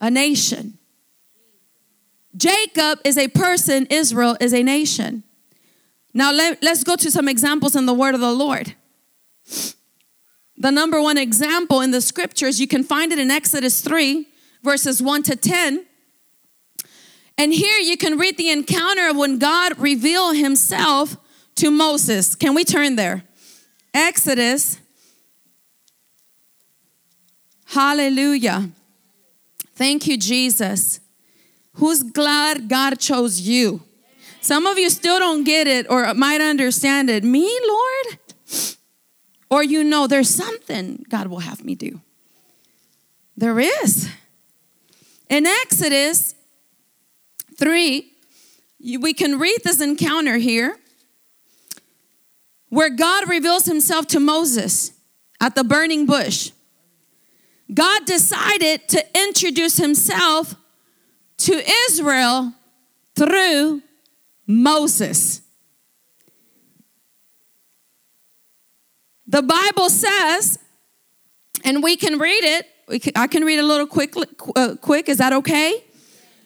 a 0.00 0.10
nation. 0.10 0.78
Jacob 2.36 3.00
is 3.04 3.18
a 3.18 3.28
person, 3.28 3.86
Israel 3.90 4.36
is 4.40 4.52
a 4.52 4.62
nation. 4.62 5.24
Now 6.12 6.32
let, 6.32 6.62
let's 6.62 6.84
go 6.84 6.96
to 6.96 7.10
some 7.10 7.28
examples 7.28 7.76
in 7.76 7.86
the 7.86 7.94
word 7.94 8.14
of 8.14 8.20
the 8.20 8.32
Lord. 8.32 8.74
The 10.56 10.70
number 10.70 11.00
one 11.00 11.16
example 11.16 11.80
in 11.80 11.90
the 11.90 12.00
scriptures, 12.00 12.60
you 12.60 12.68
can 12.68 12.84
find 12.84 13.12
it 13.12 13.18
in 13.18 13.30
Exodus 13.30 13.80
3, 13.80 14.26
verses 14.62 15.02
1 15.02 15.22
to 15.24 15.36
10. 15.36 15.86
And 17.38 17.54
here 17.54 17.78
you 17.78 17.96
can 17.96 18.18
read 18.18 18.36
the 18.36 18.50
encounter 18.50 19.08
of 19.08 19.16
when 19.16 19.38
God 19.38 19.78
revealed 19.78 20.36
himself 20.36 21.16
to 21.56 21.70
Moses. 21.70 22.34
Can 22.34 22.54
we 22.54 22.64
turn 22.64 22.96
there? 22.96 23.22
Exodus. 23.94 24.78
Hallelujah. 27.66 28.70
Thank 29.74 30.06
you, 30.06 30.18
Jesus. 30.18 31.00
Who's 31.80 32.02
glad 32.02 32.68
God 32.68 32.98
chose 32.98 33.40
you? 33.40 33.82
Some 34.42 34.66
of 34.66 34.78
you 34.78 34.90
still 34.90 35.18
don't 35.18 35.44
get 35.44 35.66
it 35.66 35.86
or 35.90 36.12
might 36.12 36.42
understand 36.42 37.08
it. 37.08 37.24
Me, 37.24 37.58
Lord? 37.66 38.18
Or 39.50 39.62
you 39.62 39.82
know 39.82 40.06
there's 40.06 40.28
something 40.28 41.06
God 41.08 41.28
will 41.28 41.40
have 41.40 41.64
me 41.64 41.74
do. 41.74 42.02
There 43.34 43.58
is. 43.58 44.10
In 45.30 45.46
Exodus 45.46 46.34
3, 47.56 48.12
we 48.98 49.14
can 49.14 49.38
read 49.38 49.60
this 49.64 49.80
encounter 49.80 50.36
here 50.36 50.76
where 52.68 52.90
God 52.90 53.26
reveals 53.26 53.64
himself 53.64 54.06
to 54.08 54.20
Moses 54.20 54.92
at 55.40 55.54
the 55.54 55.64
burning 55.64 56.04
bush. 56.04 56.52
God 57.72 58.04
decided 58.04 58.86
to 58.88 59.02
introduce 59.14 59.78
himself 59.78 60.56
to 61.40 61.62
Israel 61.88 62.52
through 63.14 63.82
Moses. 64.46 65.42
The 69.26 69.42
Bible 69.42 69.90
says, 69.90 70.58
and 71.64 71.82
we 71.82 71.96
can 71.96 72.18
read 72.18 72.42
it. 72.42 73.02
Can, 73.02 73.12
I 73.14 73.26
can 73.28 73.44
read 73.44 73.60
a 73.60 73.62
little 73.62 73.86
quick. 73.86 74.14
Uh, 74.56 74.74
quick, 74.80 75.08
is 75.08 75.18
that 75.18 75.32
okay? 75.32 75.84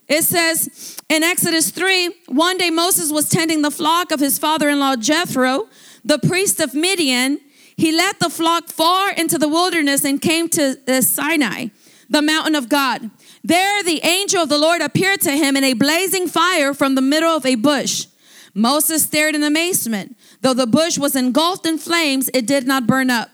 It 0.07 0.22
says 0.22 0.98
in 1.09 1.22
Exodus 1.22 1.70
3 1.70 2.14
one 2.26 2.59
day 2.59 2.68
Moses 2.68 3.11
was 3.11 3.28
tending 3.30 3.62
the 3.62 3.70
flock 3.70 4.12
of 4.12 4.20
his 4.20 4.38
father 4.38 4.68
in 4.68 4.78
law 4.78 4.96
Jethro, 4.96 5.68
the 6.04 6.18
priest 6.18 6.61
of 6.61 6.74
Midian. 6.74 7.40
He 7.76 7.90
led 7.90 8.16
the 8.20 8.28
flock 8.28 8.68
far 8.68 9.12
into 9.12 9.38
the 9.38 9.48
wilderness 9.48 10.04
and 10.04 10.20
came 10.20 10.48
to 10.50 10.76
uh, 10.87 11.00
Sinai, 11.00 11.68
the 12.11 12.20
mountain 12.20 12.54
of 12.54 12.68
God. 12.68 13.11
There, 13.46 13.83
the 13.83 14.00
angel 14.02 14.42
of 14.42 14.48
the 14.48 14.57
Lord 14.57 14.80
appeared 14.80 15.20
to 15.20 15.33
him 15.33 15.54
in 15.54 15.64
a 15.64 15.74
blazing 15.74 16.28
fire 16.28 16.72
from 16.72 16.94
the 16.94 17.02
middle 17.02 17.37
of 17.37 17.44
a 17.44 17.57
bush. 17.57 18.07
Moses 18.54 19.02
stared 19.02 19.35
in 19.35 19.42
amazement. 19.42 20.16
Though 20.40 20.54
the 20.54 20.66
bush 20.66 20.96
was 20.96 21.14
engulfed 21.14 21.66
in 21.66 21.76
flames, 21.76 22.30
it 22.33 22.46
did 22.46 22.66
not 22.66 22.87
burn 22.87 23.11
up. 23.11 23.28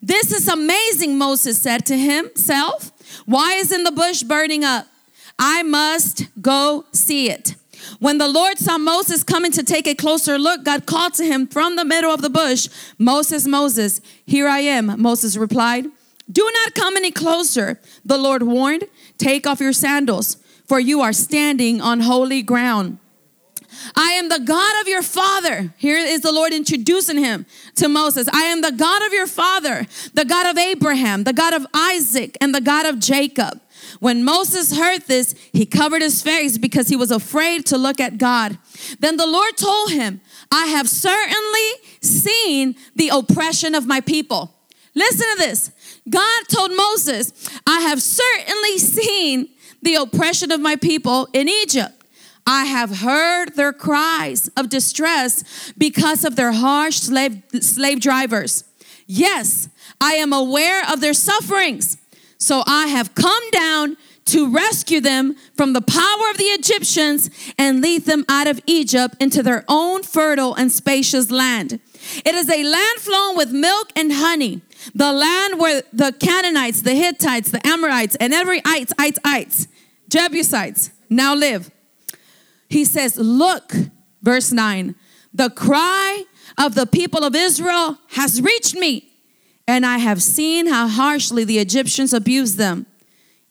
This 0.00 0.32
is 0.32 0.48
amazing, 0.48 1.18
Moses 1.18 1.60
said 1.60 1.84
to 1.86 1.98
himself. 1.98 2.90
Why 3.26 3.54
isn't 3.54 3.84
the 3.84 3.92
bush 3.92 4.22
burning 4.22 4.64
up? 4.64 4.86
I 5.38 5.62
must 5.62 6.28
go 6.40 6.86
see 6.92 7.30
it. 7.30 7.54
When 7.98 8.18
the 8.18 8.28
Lord 8.28 8.58
saw 8.58 8.78
Moses 8.78 9.22
coming 9.24 9.52
to 9.52 9.62
take 9.62 9.86
a 9.86 9.94
closer 9.94 10.38
look, 10.38 10.64
God 10.64 10.86
called 10.86 11.14
to 11.14 11.24
him 11.24 11.46
from 11.46 11.76
the 11.76 11.84
middle 11.84 12.12
of 12.12 12.22
the 12.22 12.30
bush, 12.30 12.68
Moses, 12.98 13.46
Moses, 13.46 14.00
here 14.24 14.48
I 14.48 14.60
am, 14.60 15.00
Moses 15.00 15.36
replied. 15.36 15.86
Do 16.30 16.48
not 16.62 16.74
come 16.74 16.96
any 16.96 17.10
closer, 17.10 17.80
the 18.04 18.18
Lord 18.18 18.42
warned. 18.42 18.84
Take 19.20 19.46
off 19.46 19.60
your 19.60 19.74
sandals, 19.74 20.38
for 20.66 20.80
you 20.80 21.02
are 21.02 21.12
standing 21.12 21.78
on 21.78 22.00
holy 22.00 22.40
ground. 22.40 22.96
I 23.94 24.12
am 24.12 24.30
the 24.30 24.40
God 24.40 24.80
of 24.80 24.88
your 24.88 25.02
father. 25.02 25.74
Here 25.76 25.98
is 25.98 26.22
the 26.22 26.32
Lord 26.32 26.54
introducing 26.54 27.18
him 27.18 27.44
to 27.76 27.86
Moses. 27.86 28.28
I 28.32 28.44
am 28.44 28.62
the 28.62 28.72
God 28.72 29.04
of 29.06 29.12
your 29.12 29.26
father, 29.26 29.86
the 30.14 30.24
God 30.24 30.46
of 30.46 30.56
Abraham, 30.56 31.24
the 31.24 31.34
God 31.34 31.52
of 31.52 31.66
Isaac, 31.74 32.38
and 32.40 32.54
the 32.54 32.62
God 32.62 32.86
of 32.86 32.98
Jacob. 32.98 33.60
When 33.98 34.24
Moses 34.24 34.74
heard 34.74 35.02
this, 35.02 35.34
he 35.52 35.66
covered 35.66 36.00
his 36.00 36.22
face 36.22 36.56
because 36.56 36.88
he 36.88 36.96
was 36.96 37.10
afraid 37.10 37.66
to 37.66 37.76
look 37.76 38.00
at 38.00 38.16
God. 38.16 38.56
Then 39.00 39.18
the 39.18 39.26
Lord 39.26 39.58
told 39.58 39.90
him, 39.90 40.22
I 40.50 40.66
have 40.66 40.88
certainly 40.88 41.70
seen 42.00 42.74
the 42.96 43.10
oppression 43.10 43.74
of 43.74 43.86
my 43.86 44.00
people. 44.00 44.54
Listen 44.94 45.26
to 45.36 45.42
this. 45.42 45.70
God 46.08 46.44
told 46.48 46.72
Moses, 46.74 47.32
I 47.66 47.80
have 47.80 48.02
certainly 48.02 48.78
seen 48.78 49.48
the 49.82 49.94
oppression 49.94 50.50
of 50.50 50.60
my 50.60 50.76
people 50.76 51.28
in 51.32 51.48
Egypt. 51.48 51.92
I 52.46 52.64
have 52.64 52.98
heard 52.98 53.54
their 53.54 53.72
cries 53.72 54.48
of 54.56 54.68
distress 54.68 55.72
because 55.76 56.24
of 56.24 56.36
their 56.36 56.52
harsh 56.52 56.96
slave, 56.96 57.42
slave 57.60 58.00
drivers. 58.00 58.64
Yes, 59.06 59.68
I 60.00 60.14
am 60.14 60.32
aware 60.32 60.82
of 60.90 61.00
their 61.00 61.14
sufferings. 61.14 61.98
So 62.38 62.62
I 62.66 62.86
have 62.86 63.14
come 63.14 63.50
down 63.50 63.96
to 64.26 64.48
rescue 64.48 65.00
them 65.00 65.34
from 65.56 65.72
the 65.72 65.82
power 65.82 66.30
of 66.30 66.38
the 66.38 66.44
Egyptians 66.44 67.30
and 67.58 67.80
lead 67.82 68.04
them 68.04 68.24
out 68.28 68.46
of 68.46 68.60
Egypt 68.66 69.16
into 69.20 69.42
their 69.42 69.64
own 69.68 70.02
fertile 70.02 70.54
and 70.54 70.70
spacious 70.70 71.30
land. 71.30 71.80
It 72.24 72.34
is 72.34 72.48
a 72.48 72.62
land 72.62 73.00
flowing 73.00 73.36
with 73.36 73.52
milk 73.52 73.90
and 73.96 74.12
honey, 74.12 74.62
the 74.94 75.12
land 75.12 75.58
where 75.58 75.82
the 75.92 76.12
Canaanites, 76.12 76.82
the 76.82 76.94
Hittites, 76.94 77.50
the 77.50 77.66
Amorites, 77.66 78.16
and 78.16 78.32
every 78.32 78.60
ites, 78.64 78.92
ites, 78.98 79.18
ites, 79.24 79.68
Jebusites 80.08 80.90
now 81.08 81.34
live. 81.34 81.70
He 82.68 82.84
says, 82.84 83.16
Look, 83.16 83.74
verse 84.22 84.52
9, 84.52 84.94
the 85.32 85.50
cry 85.50 86.24
of 86.58 86.74
the 86.74 86.86
people 86.86 87.24
of 87.24 87.34
Israel 87.34 87.98
has 88.10 88.40
reached 88.40 88.74
me, 88.74 89.10
and 89.66 89.86
I 89.86 89.98
have 89.98 90.22
seen 90.22 90.66
how 90.66 90.88
harshly 90.88 91.44
the 91.44 91.58
Egyptians 91.58 92.12
abuse 92.12 92.56
them. 92.56 92.86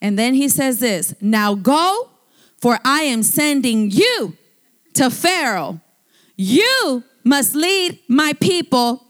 And 0.01 0.17
then 0.17 0.33
he 0.33 0.47
says 0.47 0.79
this 0.79 1.13
Now 1.21 1.55
go, 1.55 2.09
for 2.57 2.79
I 2.83 3.01
am 3.01 3.23
sending 3.23 3.89
you 3.91 4.37
to 4.93 5.09
Pharaoh. 5.09 5.81
You 6.35 7.03
must 7.23 7.55
lead 7.55 7.99
my 8.07 8.33
people, 8.33 9.05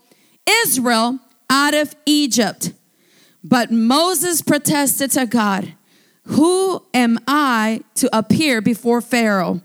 Israel, 0.47 1.19
out 1.49 1.73
of 1.73 1.95
Egypt. 2.05 2.73
But 3.43 3.71
Moses 3.71 4.41
protested 4.41 5.11
to 5.11 5.25
God, 5.25 5.73
Who 6.23 6.83
am 6.93 7.19
I 7.27 7.81
to 7.95 8.15
appear 8.15 8.61
before 8.61 9.01
Pharaoh? 9.01 9.61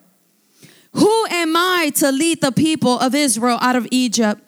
Who 0.92 1.26
am 1.26 1.56
I 1.56 1.90
to 1.96 2.12
lead 2.12 2.40
the 2.40 2.52
people 2.52 2.98
of 2.98 3.14
Israel 3.14 3.58
out 3.60 3.74
of 3.74 3.88
Egypt? 3.90 4.40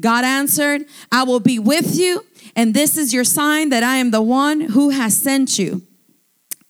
God 0.00 0.24
answered, 0.24 0.86
I 1.12 1.22
will 1.22 1.40
be 1.40 1.58
with 1.58 1.96
you, 1.96 2.26
and 2.56 2.74
this 2.74 2.96
is 2.96 3.14
your 3.14 3.24
sign 3.24 3.68
that 3.68 3.84
I 3.84 3.96
am 3.96 4.10
the 4.10 4.22
one 4.22 4.60
who 4.60 4.90
has 4.90 5.16
sent 5.16 5.58
you. 5.58 5.82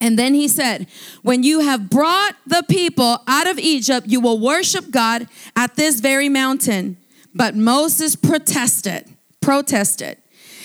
And 0.01 0.19
then 0.19 0.35
he 0.35 0.49
said, 0.49 0.87
When 1.23 1.43
you 1.43 1.61
have 1.61 1.89
brought 1.89 2.37
the 2.47 2.63
people 2.69 3.23
out 3.27 3.49
of 3.49 3.59
Egypt, 3.59 4.07
you 4.07 4.21
will 4.21 4.39
worship 4.39 4.91
God 4.91 5.27
at 5.57 5.77
this 5.77 6.01
very 6.01 6.29
mountain. 6.29 6.99
But 7.35 7.57
Moses 7.57 8.15
protested, 8.15 9.14
protested. 9.45 10.19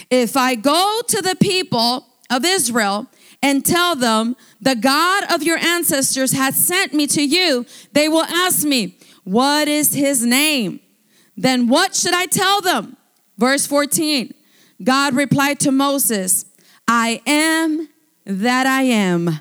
If 0.10 0.36
I 0.38 0.56
go 0.56 1.02
to 1.08 1.22
the 1.22 1.36
people 1.36 2.08
of 2.30 2.46
Israel 2.46 3.08
and 3.44 3.66
tell 3.66 3.96
them, 3.96 4.36
The 4.62 4.76
God 4.76 5.32
of 5.32 5.44
your 5.44 5.58
ancestors 5.58 6.32
has 6.32 6.56
sent 6.56 6.94
me 6.94 7.08
to 7.08 7.22
you, 7.22 7.66
they 7.94 8.10
will 8.10 8.24
ask 8.24 8.66
me, 8.66 8.98
What 9.24 9.68
is 9.68 9.94
his 9.94 10.26
name? 10.26 10.80
Then 11.36 11.68
what 11.68 11.96
should 11.96 12.14
I 12.14 12.26
tell 12.26 12.62
them? 12.62 12.98
Verse 13.38 13.66
14 13.66 14.34
God 14.84 15.14
replied 15.14 15.60
to 15.62 15.72
Moses, 15.72 16.46
I 16.88 17.22
am 17.26 17.90
that 18.26 18.66
I 18.66 18.84
am. 18.84 19.40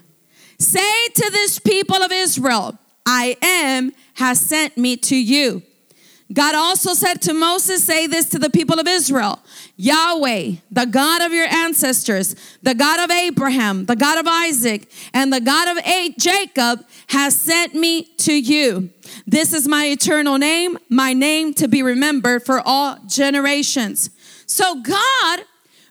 Say 0.59 1.09
to 1.15 1.31
this 1.31 1.59
people 1.59 1.97
of 1.97 2.11
Israel, 2.11 2.79
I 3.07 3.37
am 3.41 3.93
has 4.15 4.41
sent 4.41 4.77
me 4.77 4.97
to 4.97 5.17
you. 5.17 5.63
God 6.33 6.55
also 6.55 6.93
said 6.93 7.23
to 7.23 7.33
Moses, 7.33 7.85
Say 7.85 8.07
this 8.07 8.29
to 8.31 8.39
the 8.39 8.51
people 8.51 8.79
of 8.79 8.87
Israel 8.87 9.39
Yahweh, 9.77 10.53
the 10.71 10.85
God 10.85 11.23
of 11.23 11.33
your 11.33 11.47
ancestors, 11.47 12.35
the 12.63 12.75
God 12.75 13.01
of 13.01 13.11
Abraham, 13.11 13.87
the 13.87 13.97
God 13.97 14.19
of 14.19 14.27
Isaac, 14.27 14.91
and 15.15 15.33
the 15.33 15.41
God 15.41 15.77
of 15.77 15.85
Jacob 16.19 16.85
has 17.09 17.41
sent 17.41 17.75
me 17.75 18.05
to 18.19 18.33
you. 18.33 18.91
This 19.27 19.55
is 19.55 19.67
my 19.67 19.87
eternal 19.87 20.37
name, 20.37 20.79
my 20.91 21.15
name 21.15 21.55
to 21.55 21.69
be 21.69 21.83
remembered 21.83 22.45
for 22.45 22.61
all 22.65 22.99
generations. 23.07 24.11
So 24.47 24.83
God 24.83 25.41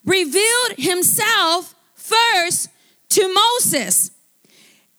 revealed 0.06 0.74
himself 0.78 1.74
first 1.96 2.70
to 3.10 3.34
Moses. 3.34 4.12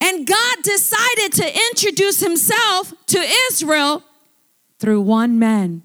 And 0.00 0.26
God 0.26 0.56
decided 0.62 1.32
to 1.34 1.60
introduce 1.70 2.20
himself 2.20 2.92
to 3.06 3.18
Israel 3.18 4.04
through 4.78 5.00
one 5.00 5.38
man. 5.38 5.82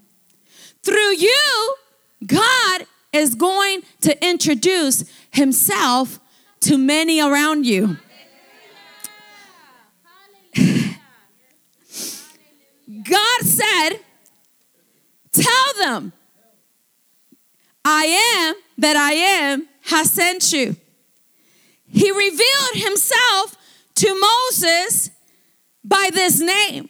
Through 0.83 1.15
you, 1.17 1.75
God 2.25 2.85
is 3.11 3.35
going 3.35 3.83
to 4.01 4.25
introduce 4.25 5.05
himself 5.31 6.19
to 6.61 6.77
many 6.77 7.21
around 7.21 7.65
you. 7.65 7.97
God 13.03 13.41
said, 13.41 13.99
Tell 15.31 15.73
them, 15.79 16.13
I 17.83 18.05
am 18.37 18.55
that 18.77 18.95
I 18.95 19.13
am 19.13 19.67
has 19.85 20.11
sent 20.11 20.53
you. 20.53 20.75
He 21.91 22.11
revealed 22.11 22.73
himself 22.73 23.55
to 23.95 24.19
Moses 24.19 25.09
by 25.83 26.09
this 26.13 26.39
name 26.39 26.89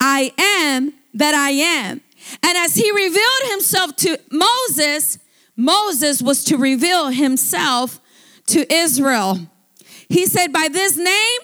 I 0.00 0.32
am 0.38 0.92
that 1.14 1.34
I 1.34 1.50
am. 1.50 2.00
And 2.42 2.58
as 2.58 2.74
he 2.74 2.90
revealed 2.90 3.50
himself 3.50 3.96
to 3.96 4.18
Moses, 4.30 5.18
Moses 5.56 6.20
was 6.20 6.44
to 6.44 6.56
reveal 6.56 7.08
himself 7.08 8.00
to 8.46 8.72
Israel. 8.72 9.38
He 10.08 10.26
said, 10.26 10.52
By 10.52 10.68
this 10.70 10.96
name, 10.96 11.40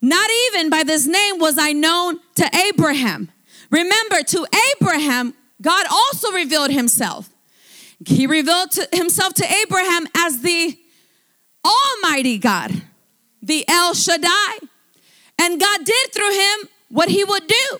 not 0.00 0.30
even 0.46 0.70
by 0.70 0.82
this 0.84 1.06
name 1.06 1.38
was 1.38 1.58
I 1.58 1.72
known 1.72 2.20
to 2.36 2.48
Abraham. 2.68 3.30
Remember, 3.70 4.22
to 4.22 4.46
Abraham, 4.72 5.34
God 5.60 5.86
also 5.90 6.32
revealed 6.32 6.70
himself. 6.70 7.28
He 8.06 8.26
revealed 8.26 8.70
to 8.72 8.88
himself 8.92 9.34
to 9.34 9.52
Abraham 9.62 10.06
as 10.16 10.40
the 10.40 10.78
Almighty 11.64 12.38
God, 12.38 12.82
the 13.42 13.64
El 13.68 13.94
Shaddai. 13.94 14.58
And 15.40 15.60
God 15.60 15.84
did 15.84 16.12
through 16.12 16.32
him 16.32 16.68
what 16.88 17.08
he 17.08 17.24
would 17.24 17.46
do. 17.46 17.78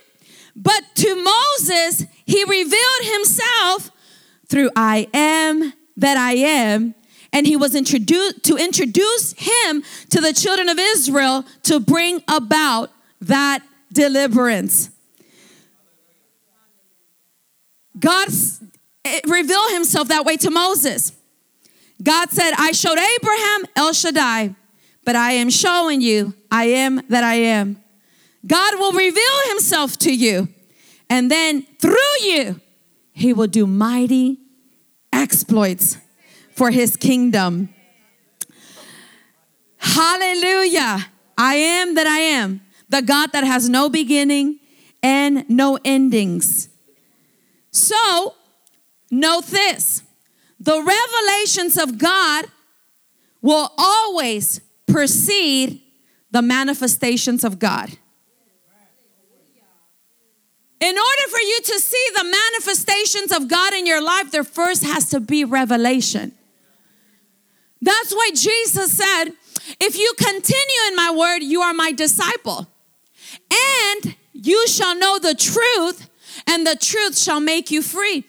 But 0.61 0.83
to 0.97 1.15
Moses, 1.15 2.05
he 2.27 2.43
revealed 2.43 3.03
himself 3.03 3.93
through 4.49 4.71
I 4.75 5.07
am 5.15 5.73
that 5.97 6.17
I 6.17 6.33
am. 6.33 6.97
And 7.33 7.47
he 7.47 7.55
was 7.55 7.77
introduced 7.77 8.43
to 8.45 8.57
introduce 8.57 9.35
him 9.37 9.85
to 10.11 10.21
the 10.21 10.33
children 10.33 10.69
of 10.69 10.79
Israel 10.79 11.45
to 11.65 11.79
bring 11.79 12.25
about 12.27 12.91
that 13.21 13.61
deliverance. 13.93 14.91
God 17.99 18.29
eh, 19.05 19.21
revealed 19.29 19.73
himself 19.73 20.09
that 20.09 20.25
way 20.25 20.37
to 20.39 20.51
Moses. 20.51 21.13
God 22.03 22.31
said, 22.31 22.53
I 22.57 22.73
showed 22.73 22.99
Abraham 22.99 23.65
El 23.77 23.93
Shaddai, 23.93 24.55
but 25.05 25.15
I 25.15 25.33
am 25.33 25.51
showing 25.51 26.01
you 26.01 26.35
I 26.51 26.65
am 26.65 27.03
that 27.09 27.23
I 27.23 27.35
am. 27.35 27.83
God 28.47 28.79
will 28.79 28.93
reveal 28.93 29.49
himself 29.49 29.99
to 29.99 30.15
you, 30.15 30.49
and 31.11 31.31
then 31.31 31.67
through 31.81 32.21
you, 32.23 32.61
he 33.13 33.33
will 33.33 33.47
do 33.47 33.67
mighty 33.67 34.39
exploits 35.13 35.99
for 36.55 36.71
his 36.71 36.97
kingdom. 36.97 37.69
Hallelujah. 39.79 41.07
I 41.37 41.55
am 41.55 41.95
that 41.95 42.07
I 42.07 42.19
am, 42.19 42.61
the 42.89 43.03
God 43.03 43.33
that 43.33 43.45
has 43.45 43.69
no 43.69 43.89
beginning 43.89 44.59
and 45.03 45.49
no 45.49 45.79
endings. 45.85 46.69
So, 47.71 48.35
note 49.11 49.47
this 49.47 50.03
the 50.61 50.83
revelations 50.83 51.79
of 51.79 51.99
God 51.99 52.47
will 53.41 53.73
always 53.79 54.61
precede 54.87 55.81
the 56.31 56.43
manifestations 56.43 57.45
of 57.45 57.59
God. 57.59 57.97
In 60.81 60.97
order 60.97 61.31
for 61.31 61.41
you 61.41 61.61
to 61.65 61.79
see 61.81 62.05
the 62.15 62.25
manifestations 62.25 63.33
of 63.33 63.49
God 63.49 63.75
in 63.75 63.87
your 63.87 64.03
life, 64.03 64.31
there 64.31 64.45
first 64.45 64.85
has 64.85 65.11
to 65.11 65.21
be 65.21 65.45
revelation. 65.45 66.33
That's 67.83 68.13
why 68.13 68.31
Jesus 68.35 68.93
said, 68.97 69.33
If 69.81 69.99
you 69.99 70.13
continue 70.17 70.89
in 70.89 70.97
my 70.97 71.13
word, 71.17 71.39
you 71.43 71.63
are 71.63 71.75
my 71.75 71.93
disciple. 71.93 72.69
And 73.51 74.15
you 74.33 74.69
shall 74.69 74.97
know 74.97 75.19
the 75.19 75.35
truth, 75.35 76.09
and 76.47 76.67
the 76.67 76.77
truth 76.77 77.19
shall 77.19 77.41
make 77.41 77.71
you 77.71 77.83
free. 77.83 78.25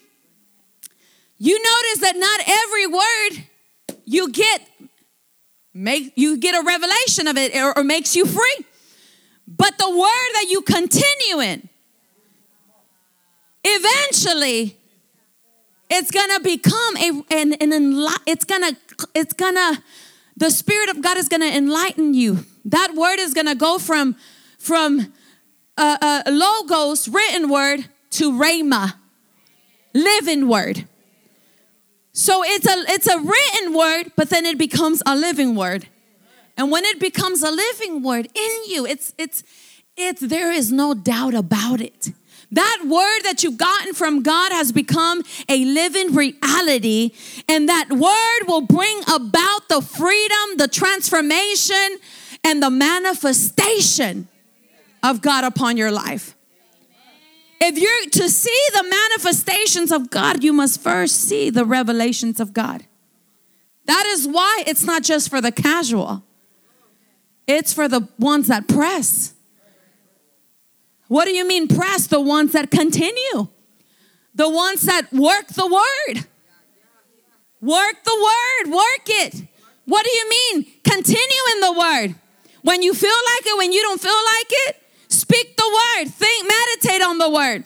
You 1.38 1.54
notice 1.54 2.00
that 2.00 2.16
not 2.16 2.40
every 2.46 2.86
word 2.86 3.46
you 4.04 4.30
get 4.30 4.62
make 5.72 6.12
you 6.16 6.36
get 6.36 6.54
a 6.54 6.66
revelation 6.66 7.26
of 7.26 7.36
it 7.36 7.54
or, 7.54 7.76
or 7.78 7.84
makes 7.84 8.14
you 8.16 8.26
free. 8.26 8.66
But 9.46 9.78
the 9.78 9.88
word 9.88 10.30
that 10.34 10.46
you 10.48 10.62
continue 10.62 11.40
in, 11.40 11.68
eventually 13.64 14.76
it's 15.90 16.10
gonna 16.10 16.40
become 16.40 16.96
a 16.96 17.22
an, 17.30 17.52
an 17.54 18.06
it's 18.26 18.44
gonna 18.44 18.76
it's 19.14 19.34
gonna 19.34 19.82
the 20.36 20.50
spirit 20.50 20.88
of 20.88 21.02
god 21.02 21.16
is 21.16 21.28
gonna 21.28 21.46
enlighten 21.46 22.14
you. 22.14 22.46
That 22.64 22.94
word 22.94 23.18
is 23.18 23.34
gonna 23.34 23.56
go 23.56 23.78
from 23.78 24.16
from 24.58 25.12
uh, 25.76 25.98
uh, 26.00 26.22
logos 26.30 27.08
written 27.08 27.50
word 27.50 27.86
to 28.10 28.30
rhema 28.32 28.94
living 29.92 30.46
word. 30.48 30.86
So 32.12 32.42
it's 32.44 32.66
a 32.66 32.84
it's 32.92 33.08
a 33.08 33.18
written 33.18 33.74
word 33.74 34.12
but 34.16 34.30
then 34.30 34.46
it 34.46 34.58
becomes 34.58 35.02
a 35.04 35.16
living 35.16 35.56
word. 35.56 35.88
And 36.56 36.70
when 36.70 36.84
it 36.84 37.00
becomes 37.00 37.42
a 37.42 37.50
living 37.50 38.02
word 38.02 38.28
in 38.34 38.58
you 38.68 38.86
it's 38.86 39.12
it's 39.18 39.42
it's 39.96 40.20
there 40.20 40.52
is 40.52 40.70
no 40.70 40.94
doubt 40.94 41.34
about 41.34 41.80
it 41.80 42.12
that 42.52 42.82
word 42.86 43.20
that 43.24 43.42
you've 43.42 43.58
gotten 43.58 43.94
from 43.94 44.22
God 44.22 44.52
has 44.52 44.72
become 44.72 45.22
a 45.48 45.64
living 45.64 46.14
reality, 46.14 47.12
and 47.48 47.68
that 47.68 47.90
word 47.90 48.48
will 48.48 48.62
bring 48.62 49.02
about 49.02 49.68
the 49.68 49.80
freedom, 49.80 50.56
the 50.56 50.68
transformation, 50.68 51.98
and 52.42 52.62
the 52.62 52.70
manifestation 52.70 54.28
of 55.02 55.22
God 55.22 55.44
upon 55.44 55.76
your 55.76 55.90
life. 55.90 56.34
If 57.60 57.78
you're 57.78 58.10
to 58.10 58.28
see 58.30 58.62
the 58.72 58.82
manifestations 58.82 59.92
of 59.92 60.10
God, 60.10 60.42
you 60.42 60.52
must 60.52 60.80
first 60.80 61.16
see 61.16 61.50
the 61.50 61.64
revelations 61.64 62.40
of 62.40 62.54
God. 62.54 62.86
That 63.84 64.06
is 64.06 64.26
why 64.26 64.64
it's 64.66 64.84
not 64.84 65.02
just 65.02 65.28
for 65.28 65.40
the 65.40 65.52
casual, 65.52 66.24
it's 67.46 67.72
for 67.72 67.86
the 67.86 68.08
ones 68.18 68.48
that 68.48 68.66
press. 68.66 69.34
What 71.10 71.24
do 71.24 71.32
you 71.32 71.44
mean 71.44 71.66
press? 71.66 72.06
The 72.06 72.20
ones 72.20 72.52
that 72.52 72.70
continue, 72.70 73.48
the 74.32 74.48
ones 74.48 74.82
that 74.82 75.12
work 75.12 75.48
the 75.48 75.66
word. 75.66 76.24
Work 77.60 77.96
the 78.04 78.14
word, 78.14 78.72
work 78.72 79.06
it. 79.08 79.42
What 79.86 80.04
do 80.04 80.10
you 80.10 80.30
mean? 80.30 80.66
Continue 80.84 81.44
in 81.54 81.60
the 81.62 81.72
word. 81.72 82.14
When 82.62 82.82
you 82.82 82.94
feel 82.94 83.10
like 83.10 83.44
it, 83.44 83.58
when 83.58 83.72
you 83.72 83.82
don't 83.82 84.00
feel 84.00 84.12
like 84.12 84.46
it, 84.50 84.76
speak 85.08 85.56
the 85.56 85.66
word. 85.66 86.10
Think, 86.10 86.48
meditate 86.48 87.02
on 87.02 87.18
the 87.18 87.28
word. 87.28 87.64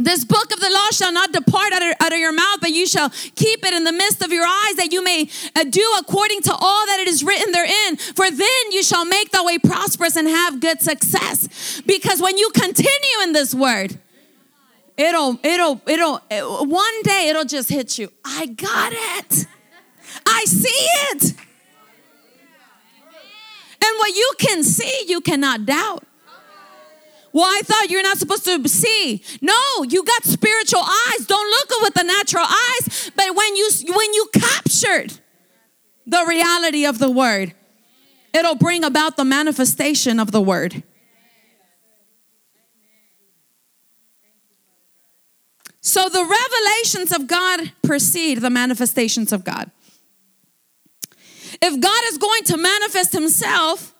This 0.00 0.24
book 0.24 0.52
of 0.52 0.60
the 0.60 0.70
law 0.70 0.90
shall 0.92 1.12
not 1.12 1.32
depart 1.32 1.72
out 1.72 1.82
of, 1.82 1.94
out 2.00 2.12
of, 2.12 2.18
your 2.20 2.32
mouth, 2.32 2.58
but 2.60 2.70
you 2.70 2.86
shall 2.86 3.10
keep 3.10 3.64
it 3.64 3.74
in 3.74 3.82
the 3.82 3.90
midst 3.90 4.22
of 4.22 4.30
your 4.30 4.46
eyes, 4.46 4.74
that 4.76 4.92
you 4.92 5.02
may 5.02 5.28
uh, 5.56 5.64
do 5.64 5.84
according 5.98 6.40
to 6.42 6.52
all 6.52 6.86
that 6.86 7.00
it 7.00 7.08
is 7.08 7.24
written 7.24 7.50
therein. 7.50 7.96
For 7.96 8.30
then 8.30 8.70
you 8.70 8.84
shall 8.84 9.04
make 9.04 9.32
the 9.32 9.42
way 9.42 9.58
prosperous 9.58 10.14
and 10.14 10.28
have 10.28 10.60
good 10.60 10.80
success. 10.80 11.82
Because 11.84 12.22
when 12.22 12.38
you 12.38 12.48
continue 12.50 13.22
in 13.24 13.32
this 13.32 13.52
word, 13.52 13.98
it'll, 14.96 15.36
it'll, 15.42 15.82
it'll, 15.84 16.20
it, 16.30 16.68
one 16.68 17.02
day 17.02 17.28
it'll 17.28 17.44
just 17.44 17.68
hit 17.68 17.98
you. 17.98 18.12
I 18.24 18.46
got 18.46 18.92
it. 18.92 19.46
I 20.24 20.44
see 20.44 20.86
it. 21.10 21.34
And 23.84 23.98
what 23.98 24.14
you 24.14 24.32
can 24.38 24.62
see, 24.62 25.06
you 25.08 25.20
cannot 25.20 25.66
doubt. 25.66 26.04
Well, 27.38 27.46
I 27.46 27.60
thought 27.62 27.88
you're 27.88 28.02
not 28.02 28.18
supposed 28.18 28.44
to 28.46 28.68
see. 28.68 29.22
No, 29.40 29.54
you 29.88 30.02
got 30.02 30.24
spiritual 30.24 30.82
eyes. 30.82 31.24
Don't 31.24 31.48
look 31.48 31.82
with 31.82 31.94
the 31.94 32.02
natural 32.02 32.44
eyes. 32.44 33.12
But 33.14 33.36
when 33.36 33.54
you 33.54 33.70
when 33.86 34.12
you 34.12 34.28
captured 34.34 35.20
the 36.04 36.24
reality 36.26 36.84
of 36.84 36.98
the 36.98 37.08
word, 37.08 37.54
it'll 38.34 38.56
bring 38.56 38.82
about 38.82 39.16
the 39.16 39.24
manifestation 39.24 40.18
of 40.18 40.32
the 40.32 40.40
word. 40.40 40.82
So 45.80 46.08
the 46.08 46.24
revelations 46.24 47.12
of 47.12 47.28
God 47.28 47.70
precede 47.84 48.38
the 48.38 48.50
manifestations 48.50 49.32
of 49.32 49.44
God. 49.44 49.70
If 51.62 51.80
God 51.80 52.02
is 52.08 52.18
going 52.18 52.42
to 52.46 52.56
manifest 52.56 53.12
himself 53.12 53.94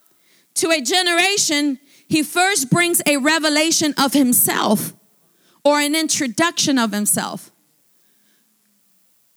to 0.54 0.70
a 0.72 0.80
generation, 0.80 1.78
he 2.08 2.22
first 2.22 2.70
brings 2.70 3.02
a 3.06 3.18
revelation 3.18 3.94
of 3.98 4.14
himself 4.14 4.94
or 5.62 5.78
an 5.78 5.94
introduction 5.94 6.78
of 6.78 6.92
himself. 6.92 7.50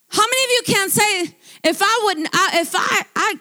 How 0.07 0.23
many 0.23 0.43
of 0.43 0.51
you 0.51 0.73
can 0.73 0.89
say, 0.89 1.35
if 1.63 1.81
I 1.81 2.01
wouldn't, 2.03 2.29
I, 2.33 2.59
if 2.61 2.71
I, 2.73 3.05
I, 3.15 3.35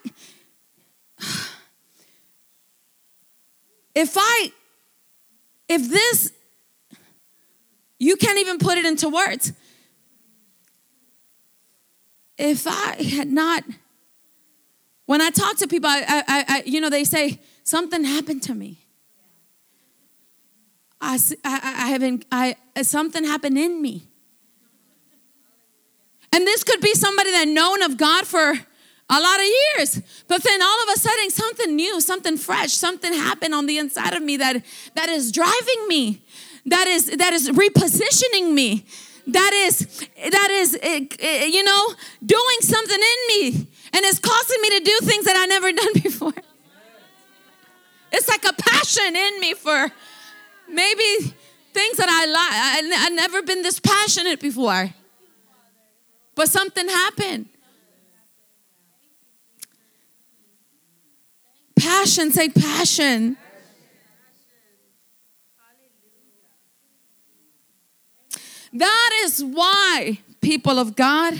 if 3.94 4.14
I, 4.16 4.52
if 5.68 5.88
this, 5.88 6.32
you 7.98 8.16
can't 8.16 8.38
even 8.38 8.58
put 8.58 8.78
it 8.78 8.84
into 8.84 9.08
words. 9.08 9.52
If 12.38 12.66
I 12.66 13.02
had 13.02 13.30
not, 13.30 13.62
when 15.06 15.20
I 15.20 15.30
talk 15.30 15.56
to 15.58 15.68
people, 15.68 15.90
I, 15.90 16.04
I, 16.06 16.44
I 16.48 16.62
you 16.66 16.80
know, 16.80 16.88
they 16.90 17.04
say, 17.04 17.40
something 17.62 18.02
happened 18.04 18.42
to 18.44 18.54
me. 18.54 18.78
I, 21.00 21.18
I, 21.44 21.60
I 21.84 21.88
haven't, 21.88 22.26
I, 22.30 22.56
something 22.82 23.24
happened 23.24 23.58
in 23.58 23.80
me. 23.80 24.06
And 26.32 26.46
this 26.46 26.62
could 26.62 26.80
be 26.80 26.94
somebody 26.94 27.32
that 27.32 27.48
known 27.48 27.82
of 27.82 27.96
God 27.96 28.26
for 28.26 28.40
a 29.10 29.20
lot 29.20 29.40
of 29.40 29.46
years. 29.46 30.00
But 30.28 30.42
then 30.42 30.62
all 30.62 30.82
of 30.84 30.88
a 30.94 30.98
sudden, 30.98 31.30
something 31.30 31.74
new, 31.74 32.00
something 32.00 32.36
fresh, 32.36 32.72
something 32.72 33.12
happened 33.12 33.54
on 33.54 33.66
the 33.66 33.78
inside 33.78 34.14
of 34.14 34.22
me 34.22 34.36
that, 34.36 34.64
that 34.94 35.08
is 35.08 35.32
driving 35.32 35.88
me, 35.88 36.22
that 36.66 36.86
is, 36.86 37.06
that 37.06 37.32
is 37.32 37.48
repositioning 37.50 38.52
me, 38.54 38.84
that 39.26 39.52
is 39.52 40.08
that 40.32 40.50
is 40.50 40.78
eh, 40.82 41.06
eh, 41.20 41.44
you 41.44 41.62
know 41.62 41.94
doing 42.24 42.56
something 42.60 42.98
in 42.98 43.28
me 43.28 43.48
and 43.92 44.04
it's 44.04 44.18
causing 44.18 44.60
me 44.62 44.78
to 44.78 44.84
do 44.84 44.98
things 45.02 45.24
that 45.24 45.36
I 45.36 45.46
never 45.46 45.72
done 45.82 45.92
before. 45.94 46.32
It's 48.12 48.28
like 48.28 48.44
a 48.44 48.52
passion 48.52 49.14
in 49.14 49.40
me 49.40 49.54
for 49.54 49.90
maybe 50.72 51.34
things 51.72 51.96
that 51.96 52.08
I 52.08 52.26
like. 52.26 52.92
I, 52.94 53.06
I've 53.06 53.12
never 53.12 53.42
been 53.42 53.62
this 53.62 53.80
passionate 53.80 54.40
before. 54.40 54.92
But 56.34 56.48
something 56.48 56.88
happened. 56.88 57.48
Passion, 61.76 62.30
say 62.30 62.48
passion. 62.48 63.36
That 68.72 69.10
is 69.24 69.42
why, 69.42 70.20
people 70.40 70.78
of 70.78 70.94
God, 70.94 71.34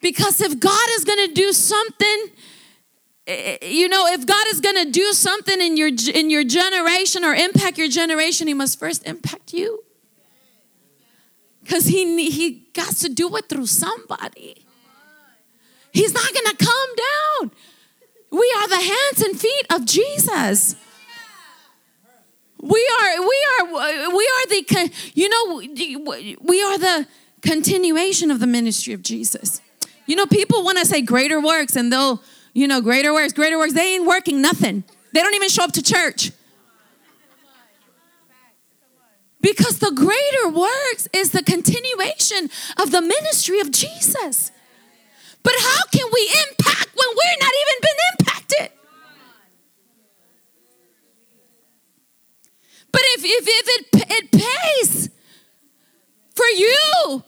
because 0.00 0.40
if 0.40 0.58
God 0.60 0.88
is 0.96 1.04
going 1.04 1.28
to 1.28 1.34
do 1.34 1.52
something, 1.52 2.26
Eh, 3.26 3.58
eh, 3.60 3.66
you 3.66 3.88
know, 3.88 4.06
if 4.08 4.26
God 4.26 4.46
is 4.48 4.60
going 4.60 4.84
to 4.84 4.90
do 4.90 5.12
something 5.12 5.60
in 5.60 5.76
your 5.76 5.90
in 6.12 6.28
your 6.28 6.44
generation 6.44 7.24
or 7.24 7.34
impact 7.34 7.78
your 7.78 7.88
generation, 7.88 8.48
he 8.48 8.54
must 8.54 8.78
first 8.78 9.06
impact 9.06 9.52
you. 9.52 9.84
Cuz 11.68 11.86
he 11.86 12.30
he 12.30 12.68
got 12.72 12.96
to 12.96 13.08
do 13.08 13.34
it 13.36 13.48
through 13.48 13.66
somebody. 13.66 14.66
He's 15.92 16.14
not 16.14 16.32
going 16.32 16.46
to 16.46 16.56
come 16.56 16.90
down. 16.96 17.50
We 18.30 18.52
are 18.56 18.68
the 18.68 18.76
hands 18.76 19.22
and 19.22 19.38
feet 19.38 19.66
of 19.70 19.84
Jesus. 19.84 20.74
We 22.58 22.88
are, 23.00 23.20
we 23.20 23.46
are, 23.58 23.66
we 24.10 24.30
are 24.36 24.46
the, 24.48 24.92
you 25.14 25.28
know, 25.28 26.36
we 26.40 26.62
are 26.62 26.78
the 26.78 27.06
continuation 27.42 28.30
of 28.30 28.38
the 28.40 28.46
ministry 28.46 28.94
of 28.94 29.02
Jesus. 29.02 29.60
You 30.06 30.16
know, 30.16 30.26
people 30.26 30.64
want 30.64 30.78
to 30.78 30.86
say 30.86 31.02
greater 31.02 31.40
works 31.40 31.76
and 31.76 31.92
they'll, 31.92 32.22
you 32.52 32.68
know, 32.68 32.80
greater 32.80 33.12
works, 33.12 33.32
greater 33.32 33.58
works. 33.58 33.72
They 33.72 33.94
ain't 33.94 34.06
working 34.06 34.42
nothing. 34.42 34.84
They 35.12 35.20
don't 35.20 35.34
even 35.34 35.48
show 35.48 35.64
up 35.64 35.72
to 35.72 35.82
church. 35.82 36.32
Because 39.40 39.80
the 39.80 39.90
greater 39.90 40.48
works 40.48 41.08
is 41.12 41.32
the 41.32 41.42
continuation 41.42 42.48
of 42.78 42.92
the 42.92 43.00
ministry 43.00 43.58
of 43.60 43.72
Jesus. 43.72 44.52
But 45.42 45.54
how 45.58 45.84
can 45.92 46.06
we 46.12 46.30
impact 46.48 46.88
when 46.94 47.08
we're 47.08 47.38
not 47.40 47.52
even 47.60 47.80
been 47.80 47.96
impacted? 48.12 48.78
But 52.92 53.00
if, 53.04 53.24
if, 53.24 53.44
if 53.48 53.68
it, 53.68 54.06
it 54.10 54.30
pays 54.30 55.10
for 56.34 56.46
you 56.46 57.24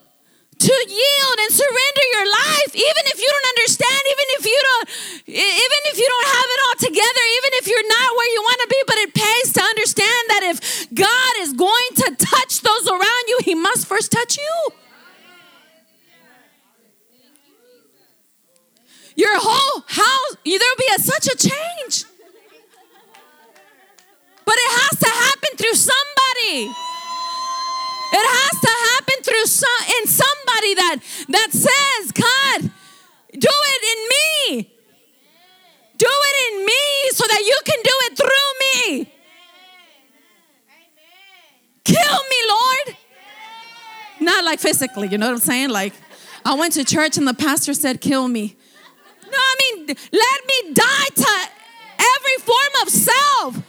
to 0.57 0.75
yield 0.87 1.37
and 1.43 1.51
surrender 1.51 2.05
your 2.15 2.27
life, 2.31 2.71
even 2.71 3.03
if 3.11 3.17
you 3.19 3.27
don't 3.27 3.49
understand, 3.59 4.01
even 4.07 4.27
if 4.39 4.43
you 4.45 4.59
don't, 4.63 4.85
even 5.27 5.81
if 5.91 5.97
you 5.99 6.07
don't 6.07 6.29
have 6.31 6.49
it 6.49 6.59
all 6.65 6.77
together, 6.79 7.23
even 7.37 7.51
if 7.59 7.67
you're 7.67 7.89
not 7.89 8.09
where 8.15 8.31
you 8.31 8.41
want 8.41 8.59
to 8.63 8.69
be, 8.71 8.81
but 8.87 8.97
it 9.03 9.11
pays 9.13 9.53
to 9.53 9.61
understand 9.61 10.23
that 10.31 10.43
if 10.55 10.57
God 10.93 11.33
is 11.43 11.51
going 11.53 11.91
to 11.95 12.15
touch 12.15 12.61
those 12.61 12.87
around 12.87 13.25
you, 13.27 13.39
He 13.43 13.55
must 13.55 13.85
first 13.85 14.11
touch 14.11 14.37
you. 14.37 14.55
Your 19.15 19.39
whole 19.39 19.83
house, 19.87 20.37
there'll 20.43 20.77
be 20.77 20.89
a, 20.95 20.99
such 20.99 21.27
a 21.27 21.37
change. 21.37 22.05
But 24.45 24.55
it 24.55 24.71
has 24.71 24.99
to 24.99 25.09
happen 25.09 25.57
through 25.57 25.73
somebody. 25.73 26.94
It 28.17 28.27
has 28.39 28.61
to 28.61 28.71
happen 28.93 29.23
through 29.23 29.45
some 29.45 29.83
in 29.99 30.07
somebody 30.07 30.73
that 30.75 30.97
that 31.29 31.49
says, 31.51 32.11
God, 32.13 32.71
do 33.33 33.55
it 33.73 33.81
in 33.91 33.99
me. 34.15 34.71
Do 35.97 36.07
it 36.09 36.35
in 36.47 36.65
me 36.65 37.11
so 37.11 37.25
that 37.27 37.41
you 37.41 37.57
can 37.65 37.79
do 37.83 37.95
it 38.07 38.17
through 38.17 38.49
me. 38.63 39.11
Kill 41.83 42.19
me, 42.31 42.39
Lord. 42.49 42.97
Not 44.21 44.45
like 44.45 44.59
physically, 44.59 45.09
you 45.09 45.17
know 45.17 45.27
what 45.27 45.33
I'm 45.33 45.39
saying? 45.39 45.69
Like, 45.69 45.93
I 46.45 46.53
went 46.53 46.73
to 46.73 46.85
church 46.85 47.17
and 47.17 47.27
the 47.27 47.33
pastor 47.33 47.73
said, 47.73 47.99
Kill 47.99 48.29
me. 48.29 48.55
No, 49.23 49.37
I 49.37 49.55
mean, 49.59 49.87
let 49.87 50.39
me 50.47 50.73
die 50.73 51.09
to 51.15 51.49
every 51.99 52.45
form 52.45 52.81
of 52.81 52.89
self 52.89 53.61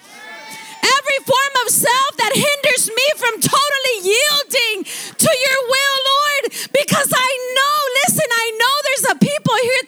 every 0.87 1.25
form 1.25 1.46
of 1.65 1.71
self 1.71 2.13
that 2.19 2.33
hinders 2.35 2.89
me 2.89 3.07
from 3.17 3.35
totally 3.41 3.97
yielding 4.03 4.77
to 4.85 5.31
your 5.31 5.61
will, 5.69 5.99
Lord, 6.13 6.45
because 6.73 7.13
I 7.15 7.31
know, 7.57 7.77
listen, 8.05 8.29
I 8.31 8.47
know 8.61 8.75
there's 8.85 9.07
a 9.13 9.19
people 9.19 9.57
here. 9.63 9.83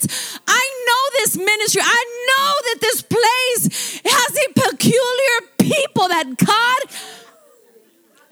I 0.46 0.64
know 0.86 1.02
this 1.20 1.36
ministry. 1.36 1.82
I 1.84 2.02
know 2.28 2.50
that 2.68 2.78
this 2.80 3.02
place 3.02 4.00
has 4.04 4.32
a 4.36 4.48
peculiar 4.70 5.36
people 5.58 6.08
that 6.08 6.36
God 6.36 6.80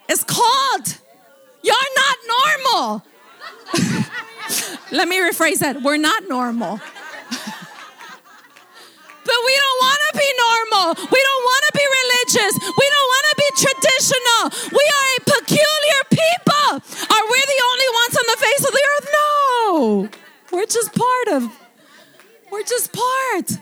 is 0.09 0.25
called. 0.25 0.99
You're 1.63 1.93
not 1.97 2.17
normal. 2.35 3.05
Let 4.93 5.09
me 5.09 5.19
rephrase 5.19 5.59
that. 5.59 5.83
We're 5.83 5.97
not 5.97 6.29
normal. 6.29 6.81
But 9.27 9.39
we 9.43 9.55
don't 9.59 9.81
want 9.83 10.01
to 10.07 10.13
be 10.15 10.29
normal. 10.39 10.87
We 11.11 11.21
don't 11.21 11.45
want 11.51 11.63
to 11.67 11.73
be 11.75 11.87
religious. 12.01 12.55
We 12.63 12.87
don't 12.95 13.11
want 13.15 13.27
to 13.31 13.37
be 13.43 13.49
traditional. 13.67 14.43
We 14.71 14.85
are 14.87 15.09
a 15.19 15.23
peculiar 15.35 16.01
people. 16.15 16.69
Are 17.11 17.27
we 17.27 17.39
the 17.43 17.61
only 17.71 17.91
ones 18.03 18.15
on 18.17 18.27
the 18.31 18.39
face 18.39 18.63
of 18.67 18.73
the 18.73 18.85
earth? 18.93 19.09
No. 19.13 20.09
We're 20.53 20.71
just 20.71 20.95
part 20.95 21.29
of. 21.37 21.51
We're 22.51 22.63
just 22.63 22.93
part. 22.93 23.59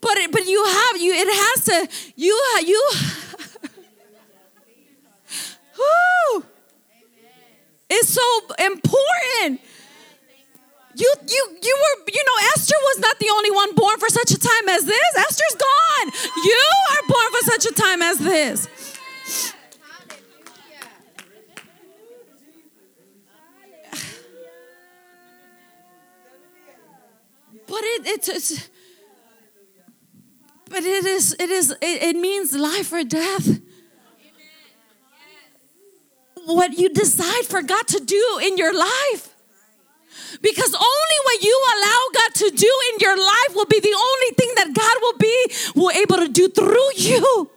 But 0.00 0.18
it, 0.18 0.32
but 0.32 0.46
you 0.46 0.62
have 0.62 1.00
you 1.00 1.14
it 1.14 1.28
has 1.28 1.64
to 1.64 1.88
you 2.14 2.34
you 2.66 2.90
Whoo! 5.78 6.44
It's 7.88 8.10
so 8.10 8.40
important 8.58 9.60
you, 10.96 11.12
you, 11.26 11.58
you 11.62 11.76
were, 11.82 12.04
you 12.12 12.24
know, 12.24 12.46
Esther 12.54 12.74
was 12.82 12.98
not 13.00 13.18
the 13.18 13.30
only 13.30 13.50
one 13.50 13.74
born 13.74 13.98
for 13.98 14.08
such 14.08 14.30
a 14.30 14.38
time 14.38 14.68
as 14.68 14.84
this. 14.84 15.16
Esther's 15.16 15.56
gone. 15.56 16.12
You 16.44 16.62
are 16.90 17.08
born 17.08 17.32
for 17.32 17.50
such 17.50 17.66
a 17.66 17.74
time 17.74 18.02
as 18.02 18.18
this. 18.18 18.68
But 27.66 27.82
it, 27.82 28.06
it's, 28.06 28.28
it's 28.28 28.68
but 30.68 30.84
it 30.84 31.04
is, 31.06 31.34
it 31.40 31.50
is, 31.50 31.70
it, 31.70 31.78
it 31.80 32.14
means 32.16 32.54
life 32.54 32.92
or 32.92 33.02
death 33.04 33.60
what 36.46 36.78
you 36.78 36.88
decide 36.88 37.44
for 37.44 37.62
God 37.62 37.86
to 37.88 38.00
do 38.00 38.40
in 38.42 38.56
your 38.56 38.76
life. 38.76 39.33
Because 40.40 40.74
only 40.74 41.18
what 41.24 41.42
you 41.42 41.62
allow 41.76 42.00
God 42.14 42.34
to 42.34 42.50
do 42.50 42.72
in 42.92 42.98
your 43.00 43.16
life 43.16 43.54
will 43.54 43.66
be 43.66 43.80
the 43.80 43.94
only 43.94 44.34
thing 44.36 44.52
that 44.56 44.72
God 44.74 44.96
will 45.02 45.18
be 45.18 45.46
will 45.74 45.90
able 45.90 46.16
to 46.16 46.28
do 46.28 46.48
through 46.48 46.92
you. 46.96 47.50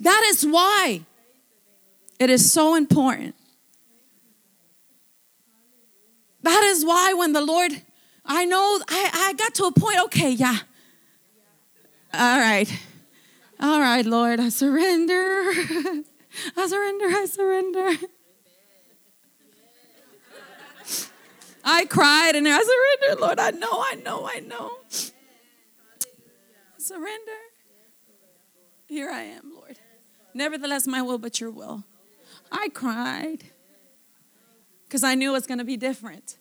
That 0.00 0.22
is 0.26 0.44
why 0.44 1.02
it 2.18 2.30
is 2.30 2.50
so 2.52 2.74
important. 2.74 3.34
That 6.42 6.62
is 6.64 6.84
why 6.84 7.14
when 7.14 7.32
the 7.32 7.40
Lord, 7.40 7.72
I 8.24 8.44
know 8.44 8.80
I, 8.88 9.10
I 9.12 9.32
got 9.32 9.54
to 9.54 9.64
a 9.64 9.72
point, 9.72 9.98
okay, 10.04 10.30
yeah. 10.30 10.58
All 12.12 12.38
right. 12.38 12.70
All 13.58 13.80
right, 13.80 14.04
Lord, 14.04 14.40
I 14.40 14.50
surrender. 14.50 15.52
I 16.56 16.66
surrender, 16.66 17.06
I 17.06 17.26
surrender. 17.26 17.90
I 21.64 21.86
cried 21.86 22.36
and 22.36 22.46
I 22.46 22.60
surrendered, 22.60 23.20
Lord. 23.20 23.38
I 23.38 23.50
know, 23.50 23.68
I 23.72 23.94
know, 24.04 24.28
I 24.30 24.40
know. 24.40 24.70
Surrender. 26.76 27.32
Here 28.86 29.10
I 29.10 29.22
am, 29.22 29.52
Lord. 29.54 29.78
Nevertheless, 30.34 30.86
my 30.86 31.00
will, 31.00 31.18
but 31.18 31.40
your 31.40 31.50
will. 31.50 31.84
I 32.52 32.68
cried 32.68 33.44
because 34.86 35.02
I 35.02 35.14
knew 35.14 35.30
it 35.30 35.32
was 35.32 35.46
going 35.46 35.58
to 35.58 35.64
be 35.64 35.76
different. 35.76 36.38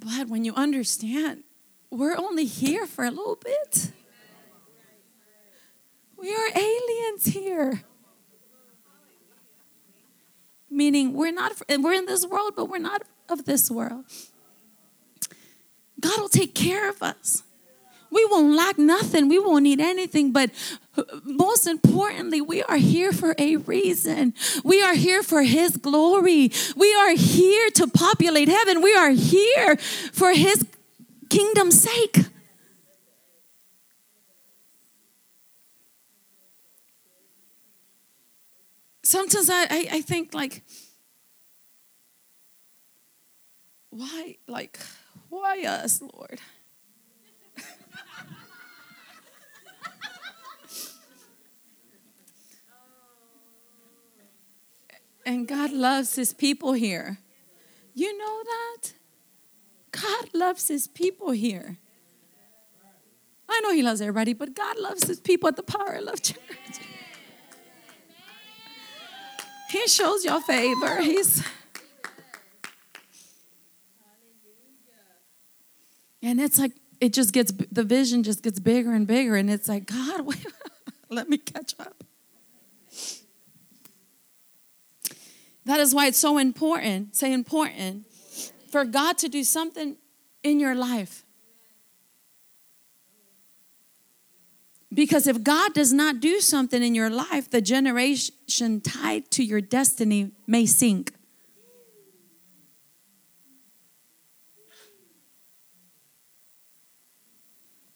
But 0.00 0.28
when 0.28 0.44
you 0.44 0.54
understand, 0.54 1.44
we're 1.90 2.16
only 2.16 2.46
here 2.46 2.86
for 2.86 3.04
a 3.04 3.10
little 3.10 3.36
bit. 3.36 3.92
We 6.16 6.34
are 6.34 6.48
aliens 6.54 7.24
here. 7.26 7.84
meaning 10.70 11.12
we're 11.12 11.32
not 11.32 11.52
we're 11.68 11.92
in 11.92 12.06
this 12.06 12.24
world, 12.24 12.54
but 12.56 12.66
we're 12.66 12.78
not 12.78 13.02
of 13.28 13.44
this 13.44 13.70
world. 13.70 14.04
God 16.00 16.18
will 16.18 16.28
take 16.28 16.54
care 16.54 16.88
of 16.88 17.02
us. 17.02 17.42
We 18.10 18.24
won't 18.26 18.54
lack 18.54 18.78
nothing. 18.78 19.28
We 19.28 19.38
won't 19.38 19.62
need 19.62 19.80
anything. 19.80 20.32
But 20.32 20.50
most 21.24 21.66
importantly, 21.66 22.40
we 22.40 22.62
are 22.62 22.76
here 22.76 23.12
for 23.12 23.34
a 23.38 23.56
reason. 23.56 24.34
We 24.64 24.82
are 24.82 24.94
here 24.94 25.22
for 25.22 25.42
His 25.42 25.76
glory. 25.76 26.50
We 26.76 26.94
are 26.94 27.14
here 27.14 27.70
to 27.70 27.86
populate 27.86 28.48
heaven. 28.48 28.82
We 28.82 28.94
are 28.94 29.10
here 29.10 29.76
for 29.76 30.32
His 30.32 30.66
kingdom's 31.28 31.80
sake. 31.80 32.18
Sometimes 39.02 39.50
I, 39.50 39.62
I, 39.62 39.88
I 39.92 40.00
think, 40.02 40.34
like, 40.34 40.62
why, 43.90 44.36
like, 44.46 44.78
why 45.28 45.64
us, 45.64 46.00
Lord? 46.00 46.40
And 55.24 55.46
God 55.46 55.72
loves 55.72 56.16
his 56.16 56.32
people 56.32 56.72
here. 56.72 57.18
You 57.94 58.16
know 58.16 58.42
that? 58.44 58.92
God 59.92 60.34
loves 60.34 60.68
his 60.68 60.86
people 60.88 61.32
here. 61.32 61.78
I 63.48 63.60
know 63.62 63.72
he 63.72 63.82
loves 63.82 64.00
everybody, 64.00 64.32
but 64.32 64.54
God 64.54 64.78
loves 64.78 65.06
his 65.06 65.18
people 65.18 65.48
at 65.48 65.56
the 65.56 65.62
Power 65.62 65.94
of 65.94 66.04
Love 66.04 66.22
Church. 66.22 66.38
He 69.70 69.86
shows 69.86 70.24
your 70.24 70.40
favor. 70.40 71.00
He's 71.00 71.44
And 76.22 76.40
it's 76.40 76.58
like 76.58 76.72
it 77.00 77.12
just 77.12 77.32
gets 77.32 77.52
the 77.72 77.82
vision 77.82 78.22
just 78.22 78.42
gets 78.42 78.60
bigger 78.60 78.92
and 78.92 79.06
bigger 79.06 79.36
and 79.36 79.50
it's 79.50 79.68
like 79.68 79.86
God, 79.86 80.20
wait, 80.26 80.44
let 81.08 81.28
me 81.28 81.38
catch 81.38 81.74
up. 81.78 82.04
That 85.64 85.80
is 85.80 85.94
why 85.94 86.06
it's 86.06 86.18
so 86.18 86.38
important, 86.38 87.14
say 87.14 87.32
important, 87.32 88.06
for 88.70 88.84
God 88.84 89.18
to 89.18 89.28
do 89.28 89.44
something 89.44 89.96
in 90.42 90.58
your 90.58 90.74
life. 90.74 91.24
Because 94.92 95.26
if 95.26 95.44
God 95.44 95.72
does 95.72 95.92
not 95.92 96.20
do 96.20 96.40
something 96.40 96.82
in 96.82 96.94
your 96.94 97.10
life, 97.10 97.48
the 97.48 97.60
generation 97.60 98.80
tied 98.80 99.30
to 99.32 99.44
your 99.44 99.60
destiny 99.60 100.32
may 100.46 100.66
sink. 100.66 101.12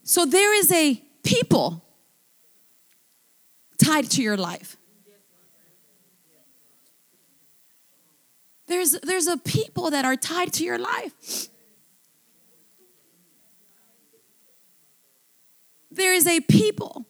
So 0.05 0.25
there 0.27 0.55
is 0.55 0.71
a 0.71 1.03
people 1.25 1.83
tied 3.83 4.11
to 4.11 4.23
your 4.23 4.37
life. 4.37 4.77
There's, 8.75 8.91
there's 9.03 9.29
a 9.29 9.37
people 9.37 9.93
that 9.93 10.05
are 10.05 10.17
tied 10.17 10.53
to 10.55 10.65
your 10.65 10.79
life. 10.79 11.49
There 15.93 16.13
is 16.13 16.27
a 16.27 16.41
people. 16.41 17.07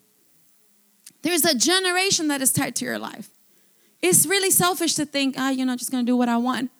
There's 1.22 1.46
a 1.46 1.56
generation 1.56 2.28
that 2.28 2.42
is 2.42 2.52
tied 2.52 2.76
to 2.76 2.84
your 2.84 2.98
life. 2.98 3.30
It's 4.02 4.26
really 4.26 4.50
selfish 4.50 4.92
to 4.96 5.06
think, 5.06 5.36
ah, 5.38 5.48
you 5.48 5.64
know, 5.64 5.74
just 5.74 5.90
gonna 5.90 6.02
do 6.02 6.18
what 6.18 6.28
I 6.28 6.36
want. 6.36 6.70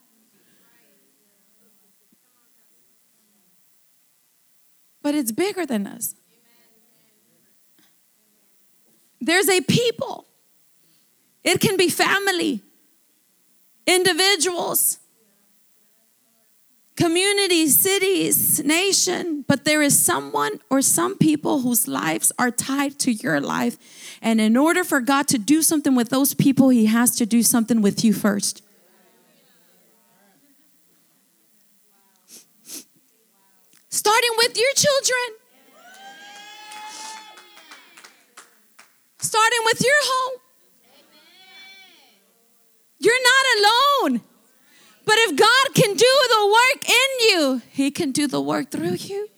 But 5.01 5.15
it's 5.15 5.33
bigger 5.33 5.65
than 5.65 5.87
us. 5.87 6.15
There's 9.19 9.49
a 9.49 9.63
people. 9.63 10.27
It 11.43 11.59
can 11.63 11.79
be 11.79 11.89
family 11.89 12.61
individuals, 13.87 14.99
communities, 16.97 17.79
cities, 17.79 18.63
nation, 18.65 19.45
but 19.47 19.65
there 19.65 19.83
is 19.83 19.99
someone 19.99 20.61
or 20.71 20.81
some 20.81 21.19
people 21.19 21.61
whose 21.61 21.89
lives 21.89 22.33
are 22.39 22.51
tied 22.51 22.99
to 23.01 23.13
your 23.13 23.41
life. 23.41 23.77
And 24.23 24.41
in 24.41 24.57
order 24.57 24.85
for 24.85 25.01
God 25.01 25.29
to 25.29 25.39
do 25.39 25.61
something 25.63 25.95
with 25.95 26.11
those 26.11 26.35
people, 26.35 26.69
He 26.69 26.87
has 26.87 27.17
to 27.17 27.27
do 27.27 27.43
something 27.43 27.83
with 27.83 28.05
you 28.05 28.13
first. 28.13 28.63
Starting 33.91 34.31
with 34.39 34.57
your 34.57 34.73
children, 34.75 35.39
starting 39.19 39.61
with 39.65 39.81
your 39.81 40.01
home. 40.01 40.41
You're 42.99 43.23
not 43.23 43.45
alone. 43.59 44.21
But 45.05 45.17
if 45.19 45.37
God 45.37 45.75
can 45.75 45.95
do 45.95 46.15
the 46.35 46.47
work 46.47 46.89
in 46.89 47.29
you, 47.29 47.63
He 47.71 47.91
can 47.91 48.13
do 48.13 48.27
the 48.27 48.41
work 48.41 48.71
through 48.71 48.97
you. 48.99 49.29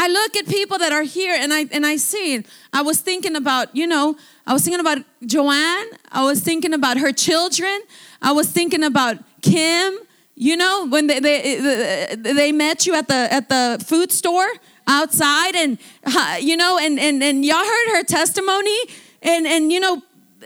I 0.00 0.06
look 0.06 0.36
at 0.36 0.46
people 0.46 0.78
that 0.78 0.92
are 0.92 1.02
here 1.02 1.36
and 1.36 1.52
I 1.52 1.66
and 1.72 1.84
I 1.84 1.96
see 1.96 2.34
it. 2.34 2.46
I 2.72 2.82
was 2.82 3.00
thinking 3.00 3.34
about, 3.34 3.74
you 3.74 3.84
know, 3.84 4.16
I 4.46 4.52
was 4.52 4.62
thinking 4.62 4.80
about 4.80 4.98
Joanne, 5.26 5.86
I 6.12 6.24
was 6.24 6.40
thinking 6.40 6.72
about 6.72 6.98
her 6.98 7.10
children, 7.10 7.80
I 8.22 8.30
was 8.30 8.48
thinking 8.48 8.84
about 8.84 9.16
Kim, 9.42 9.98
you 10.36 10.56
know, 10.56 10.86
when 10.86 11.08
they 11.08 11.18
they, 11.18 12.14
they 12.14 12.52
met 12.52 12.86
you 12.86 12.94
at 12.94 13.08
the 13.08 13.32
at 13.32 13.48
the 13.48 13.84
food 13.84 14.12
store 14.12 14.48
outside 14.86 15.56
and 15.56 15.78
you 16.40 16.56
know 16.56 16.78
and 16.78 17.00
and, 17.00 17.20
and 17.20 17.44
y'all 17.44 17.56
heard 17.56 17.96
her 17.96 18.04
testimony 18.04 18.78
and 19.22 19.46
and 19.46 19.72
you 19.72 19.80
know 19.80 20.02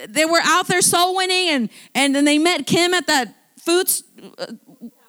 they 0.08 0.24
were 0.24 0.40
out 0.42 0.66
there 0.68 0.82
soul 0.82 1.16
winning 1.16 1.48
and 1.48 1.70
and 1.94 2.14
then 2.14 2.24
they 2.24 2.38
met 2.38 2.66
kim 2.66 2.94
at 2.94 3.06
that 3.06 3.34
food 3.58 3.90
uh, 4.38 4.46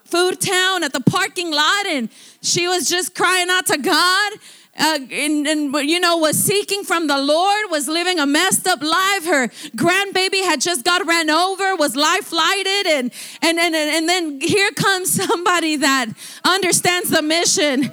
food 0.03 0.39
town 0.39 0.83
at 0.83 0.93
the 0.93 1.01
parking 1.01 1.51
lot 1.51 1.85
and 1.87 2.09
she 2.41 2.67
was 2.67 2.89
just 2.89 3.15
crying 3.15 3.49
out 3.49 3.65
to 3.65 3.77
god 3.77 4.33
uh, 4.75 4.97
and, 5.11 5.45
and, 5.47 5.73
you 5.87 5.99
know 5.99 6.17
was 6.17 6.37
seeking 6.37 6.83
from 6.83 7.07
the 7.07 7.17
lord 7.17 7.69
was 7.69 7.87
living 7.87 8.19
a 8.19 8.25
messed 8.25 8.65
up 8.65 8.81
life. 8.81 9.23
Her 9.23 9.47
grandbaby 9.77 10.43
had 10.43 10.61
just 10.61 10.83
got 10.83 11.05
ran 11.05 11.29
over 11.29 11.75
was 11.75 11.95
life 11.95 12.25
flighted 12.25 12.87
and 12.87 13.11
and 13.43 13.59
and, 13.59 13.75
and 13.75 14.09
then 14.09 14.41
here 14.41 14.71
comes 14.71 15.11
somebody 15.11 15.75
that 15.75 16.07
understands 16.43 17.11
the 17.11 17.21
mission 17.21 17.91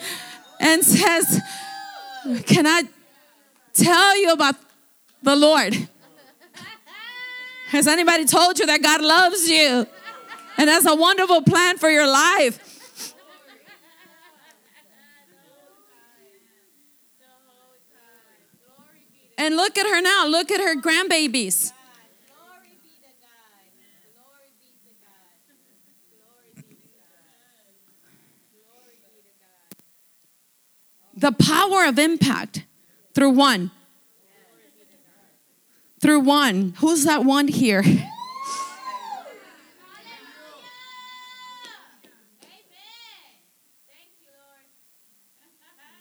and 0.61 0.85
says, 0.85 1.41
Can 2.47 2.67
I 2.67 2.83
tell 3.73 4.21
you 4.21 4.33
about 4.33 4.57
the 5.23 5.37
Lord? 5.37 5.89
Has 7.69 7.87
anybody 7.87 8.25
told 8.25 8.59
you 8.59 8.67
that 8.67 8.83
God 8.83 9.01
loves 9.01 9.49
you 9.49 9.87
and 10.57 10.69
has 10.69 10.87
a 10.87 10.95
wonderful 10.95 11.43
plan 11.43 11.79
for 11.79 11.89
your 11.89 12.07
life? 12.07 13.15
And 19.39 19.57
look 19.57 19.79
at 19.79 19.87
her 19.87 20.03
now. 20.03 20.27
Look 20.27 20.51
at 20.51 20.61
her 20.61 20.77
grandbabies. 20.77 21.73
the 31.21 31.33
power 31.33 31.85
of 31.85 31.99
impact 31.99 32.65
through 33.15 33.31
one. 33.31 33.71
Through 36.01 36.21
one. 36.21 36.75
Who's 36.79 37.05
that 37.05 37.25
one 37.25 37.49
here? 37.49 37.83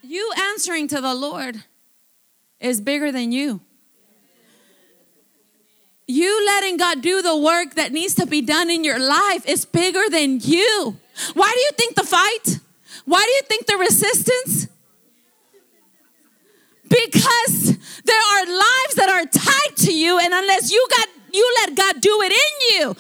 you 0.02 0.32
answering 0.38 0.88
to 0.88 1.02
the 1.02 1.14
Lord 1.14 1.64
is 2.60 2.82
bigger 2.82 3.12
than 3.12 3.32
you. 3.32 3.62
You 6.08 6.46
letting 6.46 6.78
God 6.78 7.02
do 7.02 7.22
the 7.22 7.38
work 7.38 7.76
that 7.76 7.92
needs 7.92 8.16
to 8.16 8.26
be 8.26 8.42
done 8.42 8.70
in 8.70 8.84
your 8.84 8.98
life 8.98 9.48
is 9.48 9.66
bigger 9.66 10.10
than 10.10 10.40
you. 10.40 10.98
Why 11.34 11.52
do 11.54 11.60
you 11.60 11.72
think 11.78 11.96
the 11.96 12.04
fight? 12.04 12.60
Why 13.06 13.24
do 13.24 13.30
you 13.30 13.42
think 13.48 13.68
the 13.68 13.78
resistance? 13.78 14.70
because 16.90 17.69
there 18.10 18.26
are 18.34 18.46
lives 18.46 18.94
that 18.96 19.10
are 19.10 19.26
tied 19.26 19.76
to 19.86 19.94
you 19.94 20.20
and 20.20 20.34
unless 20.34 20.72
you 20.72 20.88
got 20.98 21.08
you 21.32 21.46
let 21.62 21.76
God 21.76 22.02
do 22.02 22.22
it 22.24 22.32
in 22.32 22.54
you 22.72 22.96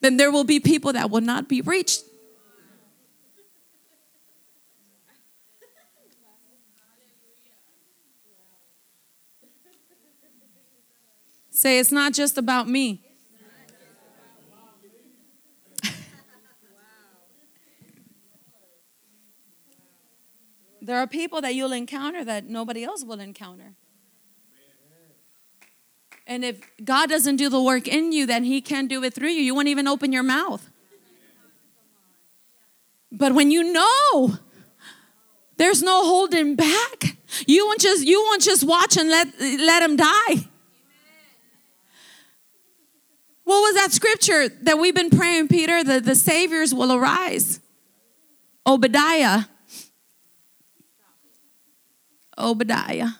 then 0.00 0.16
there 0.16 0.30
will 0.30 0.44
be 0.44 0.60
people 0.60 0.92
that 0.92 1.10
will 1.10 1.20
not 1.20 1.48
be 1.48 1.60
reached 1.60 2.02
Say, 11.56 11.78
it's 11.78 11.90
not 11.90 12.12
just 12.12 12.36
about 12.36 12.68
me. 12.68 13.00
there 20.82 20.98
are 20.98 21.06
people 21.06 21.40
that 21.40 21.54
you'll 21.54 21.72
encounter 21.72 22.22
that 22.26 22.44
nobody 22.44 22.84
else 22.84 23.02
will 23.02 23.20
encounter. 23.20 23.72
And 26.26 26.44
if 26.44 26.60
God 26.84 27.08
doesn't 27.08 27.36
do 27.36 27.48
the 27.48 27.62
work 27.62 27.86
in 27.86 28.12
you, 28.12 28.26
then 28.26 28.44
He 28.44 28.60
can't 28.60 28.88
do 28.88 29.02
it 29.04 29.14
through 29.14 29.28
you. 29.28 29.42
You 29.42 29.54
won't 29.54 29.68
even 29.68 29.86
open 29.86 30.12
your 30.12 30.24
mouth. 30.24 30.68
But 33.12 33.32
when 33.34 33.50
you 33.50 33.72
know 33.72 34.38
there's 35.56 35.82
no 35.82 36.04
holding 36.04 36.56
back, 36.56 37.16
you 37.46 37.66
won't 37.66 37.80
just 37.80 38.04
you 38.04 38.20
won't 38.22 38.42
just 38.42 38.64
watch 38.64 38.96
and 38.96 39.08
let 39.08 39.28
let 39.40 39.82
him 39.82 39.96
die. 39.96 40.48
What 43.44 43.60
was 43.60 43.74
that 43.76 43.92
scripture 43.92 44.48
that 44.48 44.78
we've 44.78 44.94
been 44.94 45.10
praying, 45.10 45.46
Peter? 45.46 45.84
The, 45.84 46.00
the 46.00 46.16
saviors 46.16 46.74
will 46.74 46.92
arise. 46.92 47.60
Obadiah. 48.66 49.44
Obadiah. 52.36 53.10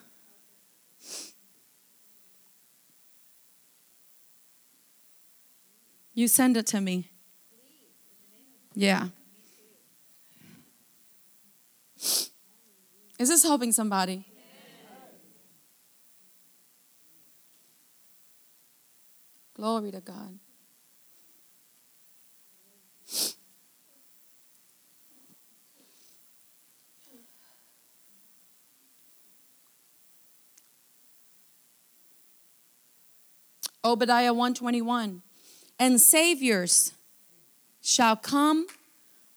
You 6.16 6.28
send 6.28 6.56
it 6.56 6.66
to 6.68 6.80
me. 6.80 7.10
Yeah. 8.74 9.08
Is 13.18 13.28
this 13.28 13.42
helping 13.42 13.70
somebody? 13.70 14.24
Glory 19.52 19.90
to 19.90 20.00
God. 20.00 20.38
Obadiah 33.84 34.32
121 34.32 35.22
and 35.78 36.00
saviors 36.00 36.92
shall 37.80 38.16
come 38.16 38.66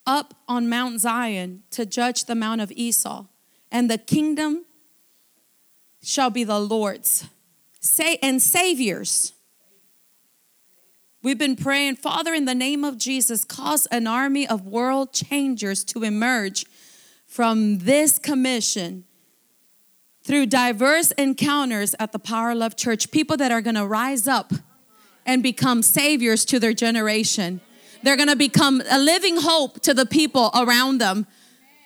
up 0.06 0.34
on 0.48 0.68
Mount 0.68 1.00
Zion 1.00 1.64
to 1.72 1.86
judge 1.86 2.26
the 2.26 2.36
Mount 2.36 2.62
of 2.62 2.72
Esau, 2.72 3.26
and 3.72 3.90
the 3.90 3.98
kingdom 3.98 4.66
shall 6.02 6.30
be 6.30 6.44
the 6.44 6.60
Lord's. 6.60 7.26
Say 7.80 8.18
and 8.22 8.42
saviors. 8.42 9.34
We've 11.22 11.38
been 11.38 11.58
praying, 11.58 11.98
Father, 11.98 12.34
in 12.34 12.46
the 12.46 12.56
name 12.56 12.84
of 12.84 12.98
Jesus, 12.98 13.44
cause 13.44 13.86
an 13.88 14.08
army 14.08 14.48
of 14.48 14.66
world 14.66 15.14
changers 15.14 15.84
to 15.86 16.04
emerge 16.04 16.66
from 17.26 17.80
this 17.80 18.18
commission 18.18 19.04
through 20.24 20.46
diverse 20.46 21.12
encounters 21.12 21.94
at 22.00 22.12
the 22.12 22.20
Power 22.20 22.56
Love 22.56 22.76
Church. 22.76 23.12
People 23.12 23.36
that 23.38 23.52
are 23.52 23.62
gonna 23.62 23.86
rise 23.86 24.28
up 24.28 24.54
and 25.30 25.44
become 25.44 25.84
saviors 25.84 26.44
to 26.44 26.60
their 26.60 26.74
generation. 26.74 27.62
They're 28.02 28.18
gonna 28.18 28.36
become 28.36 28.82
a 28.90 28.98
living 28.98 29.38
hope 29.38 29.80
to 29.82 29.94
the 29.94 30.08
people 30.08 30.50
around 30.56 30.98
them. 30.98 31.28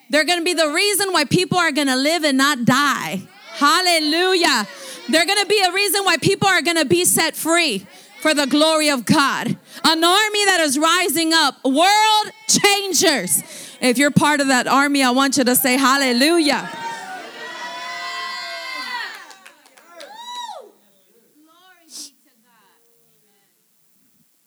They're 0.10 0.24
gonna 0.24 0.44
be 0.44 0.54
the 0.54 0.70
reason 0.70 1.12
why 1.12 1.26
people 1.26 1.58
are 1.58 1.74
gonna 1.74 1.98
live 1.98 2.24
and 2.24 2.38
not 2.38 2.64
die. 2.64 3.22
Hallelujah. 3.52 4.66
They're 5.10 5.26
gonna 5.26 5.46
be 5.46 5.62
a 5.62 5.74
reason 5.74 6.06
why 6.06 6.16
people 6.18 6.48
are 6.48 6.62
gonna 6.62 6.86
be 6.86 7.04
set 7.04 7.36
free 7.36 7.86
for 8.22 8.34
the 8.34 8.48
glory 8.48 8.90
of 8.90 9.06
God. 9.06 9.48
An 9.84 10.04
army 10.04 10.46
that 10.46 10.60
is 10.62 10.80
rising 10.80 11.34
up, 11.34 11.56
world 11.66 12.32
changers. 12.48 13.44
If 13.82 13.98
you're 13.98 14.12
part 14.12 14.40
of 14.40 14.48
that 14.48 14.68
army, 14.68 15.04
I 15.04 15.12
want 15.12 15.36
you 15.36 15.44
to 15.44 15.56
say 15.58 15.76
hallelujah. 15.76 16.70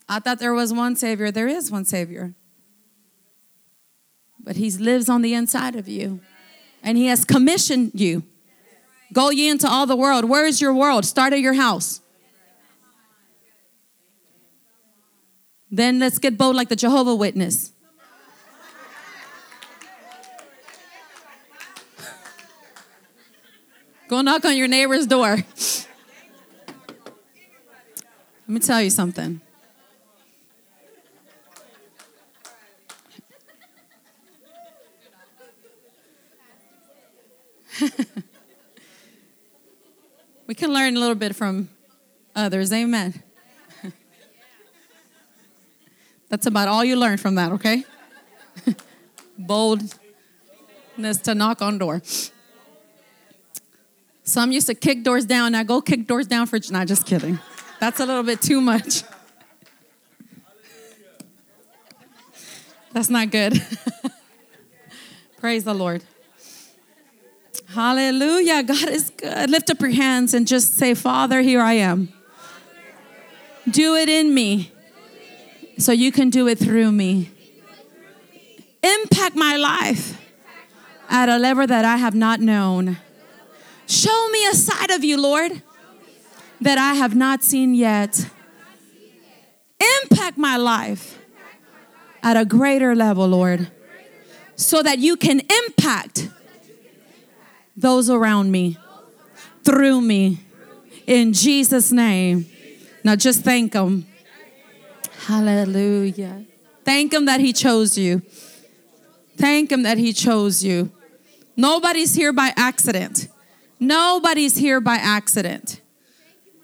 I 0.09 0.21
thought 0.21 0.39
there 0.39 0.55
was 0.55 0.73
one 0.73 0.97
Savior. 0.97 1.31
There 1.31 1.49
is 1.49 1.71
one 1.71 1.85
Savior. 1.85 2.35
But 4.39 4.57
He 4.57 4.71
lives 4.71 5.09
on 5.09 5.23
the 5.23 5.35
inside 5.35 5.77
of 5.77 5.89
you. 5.89 6.21
And 6.83 6.97
He 6.97 7.07
has 7.07 7.25
commissioned 7.25 7.93
you. 7.95 8.23
Go 9.13 9.31
ye 9.31 9.49
into 9.49 9.69
all 9.69 9.87
the 9.87 9.97
world. 9.97 10.25
Where 10.25 10.47
is 10.47 10.61
your 10.61 10.75
world? 10.75 11.05
Start 11.05 11.33
at 11.33 11.41
your 11.41 11.55
house. 11.55 12.01
Then 15.71 15.99
let's 15.99 16.19
get 16.19 16.39
bold 16.39 16.55
like 16.55 16.69
the 16.69 16.77
Jehovah 16.77 17.15
Witness. 17.15 17.73
Go 24.09 24.21
knock 24.23 24.45
on 24.45 24.57
your 24.57 24.69
neighbor's 24.69 25.07
door. 25.07 25.37
Let 28.49 28.55
me 28.55 28.61
tell 28.61 28.81
you 28.81 28.91
something. 28.91 29.41
we 40.47 40.55
can 40.55 40.73
learn 40.73 40.97
a 40.97 41.01
little 41.01 41.15
bit 41.15 41.35
from 41.35 41.69
others. 42.35 42.73
Amen. 42.73 43.23
That's 46.29 46.47
about 46.47 46.69
all 46.69 46.85
you 46.85 46.97
learn 46.97 47.19
from 47.19 47.37
that, 47.37 47.53
okay? 47.53 47.85
Boldness 49.39 49.99
to 51.25 51.35
knock 51.35 51.63
on 51.63 51.79
door. 51.79 52.03
Some 54.23 54.51
used 54.51 54.67
to 54.67 54.75
kick 54.75 55.05
doors 55.05 55.25
down. 55.25 55.53
Now 55.53 55.63
go 55.63 55.81
kick 55.81 56.07
doors 56.07 56.27
down 56.27 56.47
for. 56.47 56.59
Not 56.71 56.89
just 56.89 57.07
kidding. 57.07 57.39
That's 57.79 58.01
a 58.01 58.07
little 58.07 58.23
bit 58.23 58.43
too 58.43 58.61
much. 58.61 59.03
That's 62.93 63.11
not 63.11 63.31
good. 63.31 63.63
Praise 65.39 65.65
the 65.65 65.75
Lord. 65.75 66.03
Hallelujah. 67.69 68.63
God 68.63 68.89
is 68.89 69.11
good. 69.11 69.51
Lift 69.51 69.71
up 69.71 69.81
your 69.81 69.91
hands 69.91 70.35
and 70.35 70.47
just 70.47 70.75
say, 70.75 70.95
Father, 70.95 71.43
here 71.43 71.61
I 71.61 71.75
am. 71.75 72.13
Do 73.69 73.95
it 73.97 74.09
in 74.09 74.33
me 74.33 74.73
so 75.79 75.93
you 75.93 76.13
can 76.13 76.31
do 76.31 76.47
it 76.47 76.59
through 76.59 76.93
me. 76.93 77.31
Impact 78.83 79.35
my 79.35 79.57
life 79.57 80.21
at 81.09 81.29
a 81.29 81.39
level 81.39 81.67
that 81.67 81.85
I 81.85 81.97
have 81.97 82.15
not 82.15 82.41
known. 82.41 82.99
Show 83.87 84.29
me 84.29 84.47
a 84.47 84.55
side 84.55 84.91
of 84.91 85.05
you, 85.05 85.21
Lord, 85.21 85.63
that 86.61 86.79
I 86.79 86.95
have 86.95 87.15
not 87.15 87.43
seen 87.43 87.75
yet. 87.75 88.29
Impact 90.03 90.39
my 90.39 90.57
life 90.57 91.19
at 92.23 92.37
a 92.37 92.45
greater 92.45 92.95
level, 92.95 93.27
Lord, 93.29 93.71
so 94.57 94.83
that 94.83 94.99
you 94.99 95.17
can 95.17 95.41
impact 95.41 96.29
those 97.77 98.09
around 98.09 98.51
me 98.51 98.79
through 99.65 100.01
me 100.01 100.41
in 101.07 101.33
Jesus' 101.33 101.93
name. 101.93 102.47
Now 103.05 103.17
just 103.17 103.43
thank 103.43 103.75
Him. 103.75 104.07
Hallelujah. 105.27 106.45
Thank 106.85 107.13
Him 107.13 107.27
that 107.27 107.41
He 107.41 107.53
chose 107.53 107.99
you. 107.99 108.23
Thank 109.37 109.71
Him 109.71 109.83
that 109.83 109.99
He 109.99 110.13
chose 110.13 110.65
you. 110.65 110.91
Nobody's 111.57 112.15
here 112.15 112.33
by 112.33 112.53
accident. 112.57 113.29
Nobody's 113.79 114.57
here 114.57 114.81
by 114.81 114.97
accident. 114.97 115.81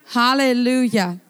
Hallelujah. 0.06 1.20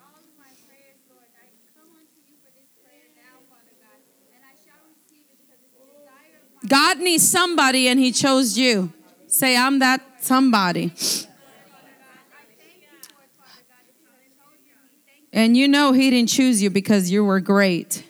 God 6.69 6.99
needs 6.99 7.29
somebody 7.29 7.89
and 7.89 7.99
He 7.99 8.13
chose 8.13 8.57
you. 8.57 8.93
Say, 9.33 9.57
I'm 9.57 9.79
that 9.79 10.03
somebody. 10.21 10.93
And 15.33 15.57
you 15.57 15.67
know 15.67 15.93
He 15.93 16.11
didn't 16.11 16.29
choose 16.29 16.63
you 16.63 16.69
because 16.69 17.11
you 17.11 17.25
were 17.25 17.41
great. 17.41 18.05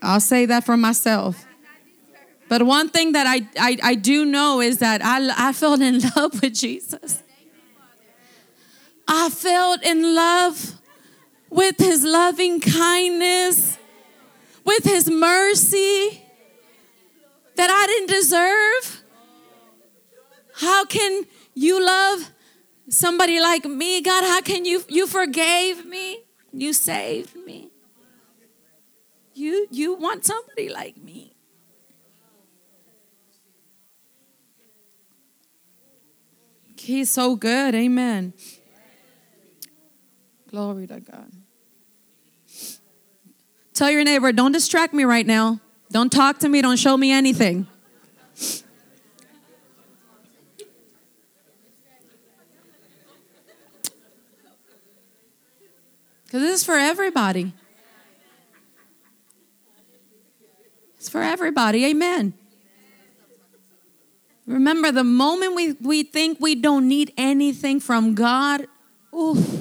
I'll 0.00 0.20
say 0.20 0.46
that 0.46 0.64
for 0.64 0.78
myself. 0.78 1.46
But 2.48 2.62
one 2.62 2.88
thing 2.88 3.12
that 3.12 3.26
I, 3.26 3.46
I, 3.58 3.76
I 3.82 3.94
do 3.94 4.24
know 4.24 4.62
is 4.62 4.78
that 4.78 5.02
I, 5.04 5.48
I 5.50 5.52
fell 5.52 5.74
in 5.74 6.00
love 6.16 6.40
with 6.40 6.54
Jesus. 6.54 7.22
I 9.06 9.28
fell 9.28 9.76
in 9.82 10.14
love 10.14 10.80
with 11.50 11.76
his 11.76 12.04
loving 12.04 12.58
kindness, 12.58 13.76
with 14.64 14.84
his 14.84 15.10
mercy 15.10 16.19
that 17.60 17.68
I 17.68 17.86
didn't 17.86 18.08
deserve. 18.08 19.04
How 20.54 20.86
can 20.86 21.24
you 21.52 21.84
love 21.84 22.30
somebody 22.88 23.38
like 23.38 23.66
me, 23.66 24.00
God, 24.00 24.24
how 24.24 24.40
can 24.40 24.64
you 24.64 24.82
you 24.88 25.06
forgave 25.06 25.84
me? 25.84 26.24
You 26.54 26.72
saved 26.72 27.36
me. 27.36 27.70
You 29.34 29.66
you 29.70 29.92
want 29.92 30.24
somebody 30.24 30.70
like 30.70 30.96
me. 30.96 31.34
He's 36.78 37.10
so 37.10 37.36
good. 37.36 37.74
Amen. 37.74 38.32
Glory 40.48 40.86
to 40.86 40.98
God. 40.98 41.30
Tell 43.74 43.90
your 43.90 44.02
neighbor, 44.02 44.32
don't 44.32 44.52
distract 44.52 44.94
me 44.94 45.04
right 45.04 45.26
now. 45.26 45.60
Don't 45.90 46.10
talk 46.10 46.38
to 46.38 46.48
me. 46.48 46.62
Don't 46.62 46.78
show 46.78 46.96
me 46.96 47.10
anything. 47.10 47.66
Because 56.24 56.42
this 56.42 56.60
is 56.60 56.64
for 56.64 56.76
everybody. 56.76 57.52
It's 60.96 61.08
for 61.08 61.22
everybody. 61.22 61.86
Amen. 61.86 62.34
Remember, 64.46 64.92
the 64.92 65.02
moment 65.02 65.56
we, 65.56 65.72
we 65.72 66.02
think 66.04 66.38
we 66.40 66.54
don't 66.54 66.86
need 66.86 67.12
anything 67.16 67.80
from 67.80 68.14
God, 68.14 68.66
oof. 69.12 69.59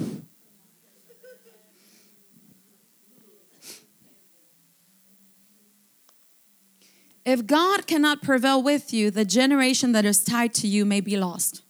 If 7.30 7.46
God 7.46 7.86
cannot 7.86 8.24
prevail 8.24 8.64
with 8.64 8.92
you, 8.92 9.12
the 9.12 9.24
generation 9.24 9.92
that 9.92 10.04
is 10.04 10.24
tied 10.24 10.52
to 10.56 10.68
you 10.68 10.84
may 10.84 11.00
be 11.00 11.16
lost. 11.16 11.62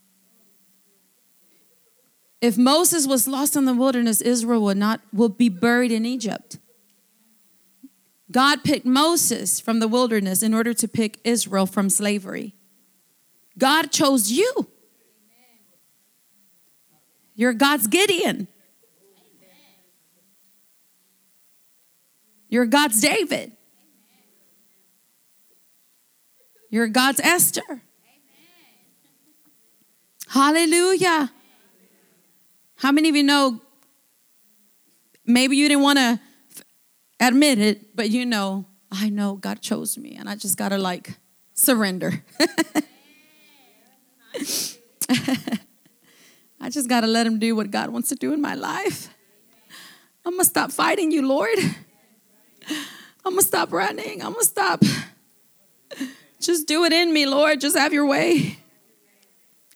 If 2.40 2.58
Moses 2.58 3.06
was 3.06 3.28
lost 3.28 3.58
in 3.58 3.66
the 3.66 3.74
wilderness, 3.74 4.22
Israel 4.22 4.64
would 4.64 4.78
not 4.78 5.02
will 5.12 5.28
be 5.28 5.50
buried 5.50 5.92
in 5.92 6.06
Egypt. 6.06 6.60
God 8.32 8.64
picked 8.64 8.86
Moses 8.86 9.60
from 9.60 9.82
the 9.82 9.90
wilderness 9.90 10.42
in 10.42 10.54
order 10.54 10.74
to 10.74 10.88
pick 10.88 11.20
Israel 11.26 11.66
from 11.66 11.90
slavery. 11.90 12.56
God 13.58 13.92
chose 13.92 14.32
you. 14.32 14.70
You're 17.36 17.52
God's 17.52 17.88
Gideon. 17.88 18.48
You're 22.48 22.66
God's 22.66 23.02
David. 23.02 23.58
You're 26.70 26.88
God's 26.88 27.20
Esther. 27.20 27.82
Hallelujah. 30.28 31.32
How 32.76 32.92
many 32.92 33.10
of 33.10 33.16
you 33.16 33.24
know? 33.24 33.62
Maybe 35.26 35.58
you 35.58 35.68
didn't 35.68 35.84
want 35.84 35.98
to 36.00 36.20
admit 37.20 37.60
it, 37.60 37.96
but 37.96 38.10
you 38.10 38.26
know, 38.26 38.66
I 38.92 39.10
know 39.10 39.36
God 39.36 39.62
chose 39.62 39.98
me 39.98 40.16
and 40.16 40.30
I 40.30 40.36
just 40.36 40.58
got 40.58 40.70
to 40.70 40.78
like 40.78 41.18
surrender. 41.54 42.24
I 46.62 46.70
just 46.70 46.88
got 46.88 47.02
to 47.02 47.08
let 47.08 47.26
Him 47.26 47.40
do 47.40 47.56
what 47.56 47.72
God 47.72 47.90
wants 47.90 48.10
to 48.10 48.16
do 48.16 48.34
in 48.34 48.42
my 48.42 48.54
life. 48.54 49.10
I'm 50.26 50.34
going 50.34 50.44
to 50.44 50.50
stop 50.50 50.72
fighting 50.72 51.12
you, 51.12 51.28
Lord. 51.28 51.58
I'm 53.26 53.34
going 53.34 53.38
to 53.38 53.46
stop 53.46 53.72
running. 53.72 54.22
I'm 54.22 54.34
going 54.34 54.46
to 54.46 54.46
stop. 54.46 54.84
Just 56.40 56.68
do 56.68 56.84
it 56.86 56.94
in 56.94 57.14
me, 57.14 57.26
Lord. 57.26 57.60
Just 57.60 57.78
have 57.78 57.94
your 57.94 58.06
way. 58.06 58.58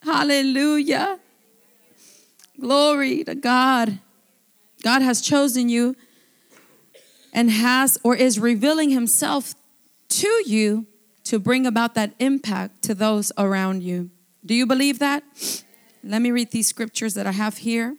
Hallelujah. 0.01 1.19
Glory 2.59 3.23
to 3.23 3.35
God. 3.35 3.99
God 4.83 5.01
has 5.01 5.21
chosen 5.21 5.69
you 5.69 5.95
and 7.33 7.49
has 7.49 7.97
or 8.03 8.15
is 8.15 8.39
revealing 8.39 8.89
himself 8.89 9.55
to 10.09 10.27
you 10.45 10.85
to 11.23 11.39
bring 11.39 11.65
about 11.65 11.95
that 11.95 12.13
impact 12.19 12.81
to 12.83 12.93
those 12.93 13.31
around 13.37 13.81
you. 13.81 14.09
Do 14.45 14.53
you 14.53 14.65
believe 14.65 14.99
that? 14.99 15.23
Let 16.03 16.21
me 16.21 16.31
read 16.31 16.51
these 16.51 16.67
scriptures 16.67 17.13
that 17.13 17.25
I 17.25 17.31
have 17.31 17.57
here. 17.57 17.95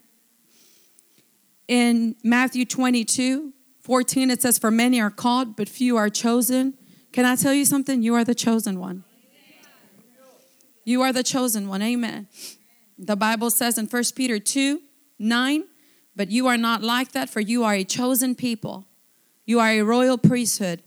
In 1.67 2.17
Matthew 2.23 2.65
22 2.67 3.53
14, 3.81 4.31
it 4.31 4.41
says, 4.41 4.59
For 4.59 4.71
many 4.71 4.99
are 5.01 5.11
called, 5.11 5.57
but 5.57 5.69
few 5.69 5.99
are 5.99 6.09
chosen. 6.09 6.75
Can 7.15 7.25
I 7.25 7.37
tell 7.37 7.55
you 7.55 7.65
something? 7.65 8.03
You 8.03 8.17
are 8.17 8.25
the 8.25 8.35
chosen 8.35 8.81
one. 8.81 9.05
You 10.83 11.01
are 11.03 11.12
the 11.12 11.23
chosen 11.23 11.69
one. 11.69 11.81
Amen. 11.81 12.27
The 12.99 13.15
Bible 13.15 13.51
says 13.51 13.79
in 13.79 13.87
1 13.87 14.03
Peter 14.17 14.41
2 14.41 14.81
9, 15.21 15.65
but 16.17 16.33
you 16.33 16.49
are 16.49 16.57
not 16.57 16.83
like 16.83 17.12
that, 17.12 17.31
for 17.31 17.39
you 17.39 17.62
are 17.62 17.75
a 17.75 17.85
chosen 17.85 18.35
people. 18.35 18.89
You 19.47 19.61
are 19.61 19.69
a 19.69 19.83
royal 19.83 20.19
priesthood, 20.19 20.83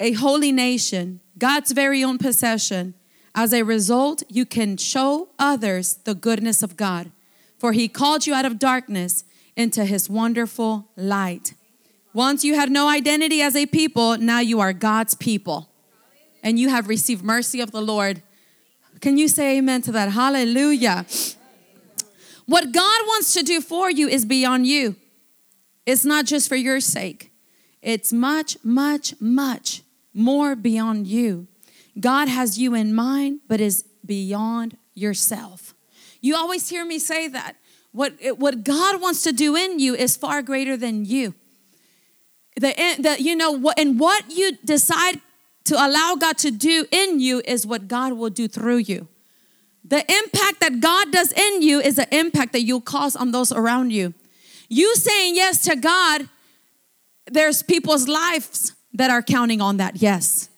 a 0.00 0.12
holy 0.12 0.52
nation, 0.52 1.20
God's 1.36 1.72
very 1.72 2.02
own 2.02 2.16
possession. 2.16 2.94
As 3.34 3.52
a 3.52 3.62
result, 3.62 4.22
you 4.30 4.46
can 4.46 4.78
show 4.78 5.28
others 5.38 5.96
the 6.04 6.14
goodness 6.14 6.62
of 6.62 6.78
God, 6.78 7.10
for 7.58 7.72
He 7.72 7.88
called 7.88 8.26
you 8.26 8.32
out 8.32 8.46
of 8.46 8.58
darkness 8.58 9.22
into 9.54 9.84
His 9.84 10.08
wonderful 10.08 10.88
light. 10.96 11.52
Once 12.18 12.42
you 12.42 12.56
had 12.56 12.68
no 12.68 12.88
identity 12.88 13.40
as 13.40 13.54
a 13.54 13.64
people, 13.64 14.18
now 14.18 14.40
you 14.40 14.58
are 14.58 14.72
God's 14.72 15.14
people, 15.14 15.70
and 16.42 16.58
you 16.58 16.68
have 16.68 16.88
received 16.88 17.22
mercy 17.22 17.60
of 17.60 17.70
the 17.70 17.80
Lord. 17.80 18.20
Can 19.00 19.16
you 19.16 19.28
say 19.28 19.56
amen 19.58 19.82
to 19.82 19.92
that? 19.92 20.10
Hallelujah. 20.10 21.06
What 22.44 22.72
God 22.72 23.00
wants 23.06 23.32
to 23.34 23.44
do 23.44 23.60
for 23.60 23.88
you 23.88 24.08
is 24.08 24.24
beyond 24.24 24.66
you. 24.66 24.96
It's 25.86 26.04
not 26.04 26.24
just 26.24 26.48
for 26.48 26.56
your 26.56 26.80
sake. 26.80 27.30
It's 27.82 28.12
much, 28.12 28.56
much, 28.64 29.14
much 29.20 29.84
more 30.12 30.56
beyond 30.56 31.06
you. 31.06 31.46
God 32.00 32.26
has 32.26 32.58
you 32.58 32.74
in 32.74 32.92
mind, 32.92 33.42
but 33.46 33.60
is 33.60 33.84
beyond 34.04 34.76
yourself. 34.92 35.72
You 36.20 36.34
always 36.34 36.68
hear 36.68 36.84
me 36.84 36.98
say 36.98 37.28
that. 37.28 37.54
What, 37.92 38.14
what 38.38 38.64
God 38.64 39.00
wants 39.00 39.22
to 39.22 39.30
do 39.30 39.54
in 39.54 39.78
you 39.78 39.94
is 39.94 40.16
far 40.16 40.42
greater 40.42 40.76
than 40.76 41.04
you. 41.04 41.36
The, 42.58 42.96
the, 42.98 43.22
you 43.22 43.36
know, 43.36 43.52
what, 43.52 43.78
and 43.78 43.98
what 43.98 44.30
you 44.30 44.52
decide 44.64 45.20
to 45.64 45.74
allow 45.74 46.16
God 46.18 46.38
to 46.38 46.50
do 46.50 46.86
in 46.90 47.20
you 47.20 47.42
is 47.44 47.66
what 47.66 47.88
God 47.88 48.14
will 48.14 48.30
do 48.30 48.48
through 48.48 48.78
you. 48.78 49.06
The 49.84 49.98
impact 49.98 50.60
that 50.60 50.80
God 50.80 51.12
does 51.12 51.32
in 51.32 51.62
you 51.62 51.80
is 51.80 51.96
the 51.96 52.14
impact 52.14 52.52
that 52.52 52.62
you'll 52.62 52.80
cause 52.80 53.16
on 53.16 53.32
those 53.32 53.52
around 53.52 53.90
you. 53.90 54.12
You 54.68 54.94
saying 54.96 55.34
yes 55.34 55.62
to 55.64 55.76
God, 55.76 56.28
there's 57.26 57.62
people's 57.62 58.08
lives 58.08 58.74
that 58.92 59.10
are 59.10 59.22
counting 59.22 59.60
on 59.60 59.76
that 59.78 60.02
yes. 60.02 60.48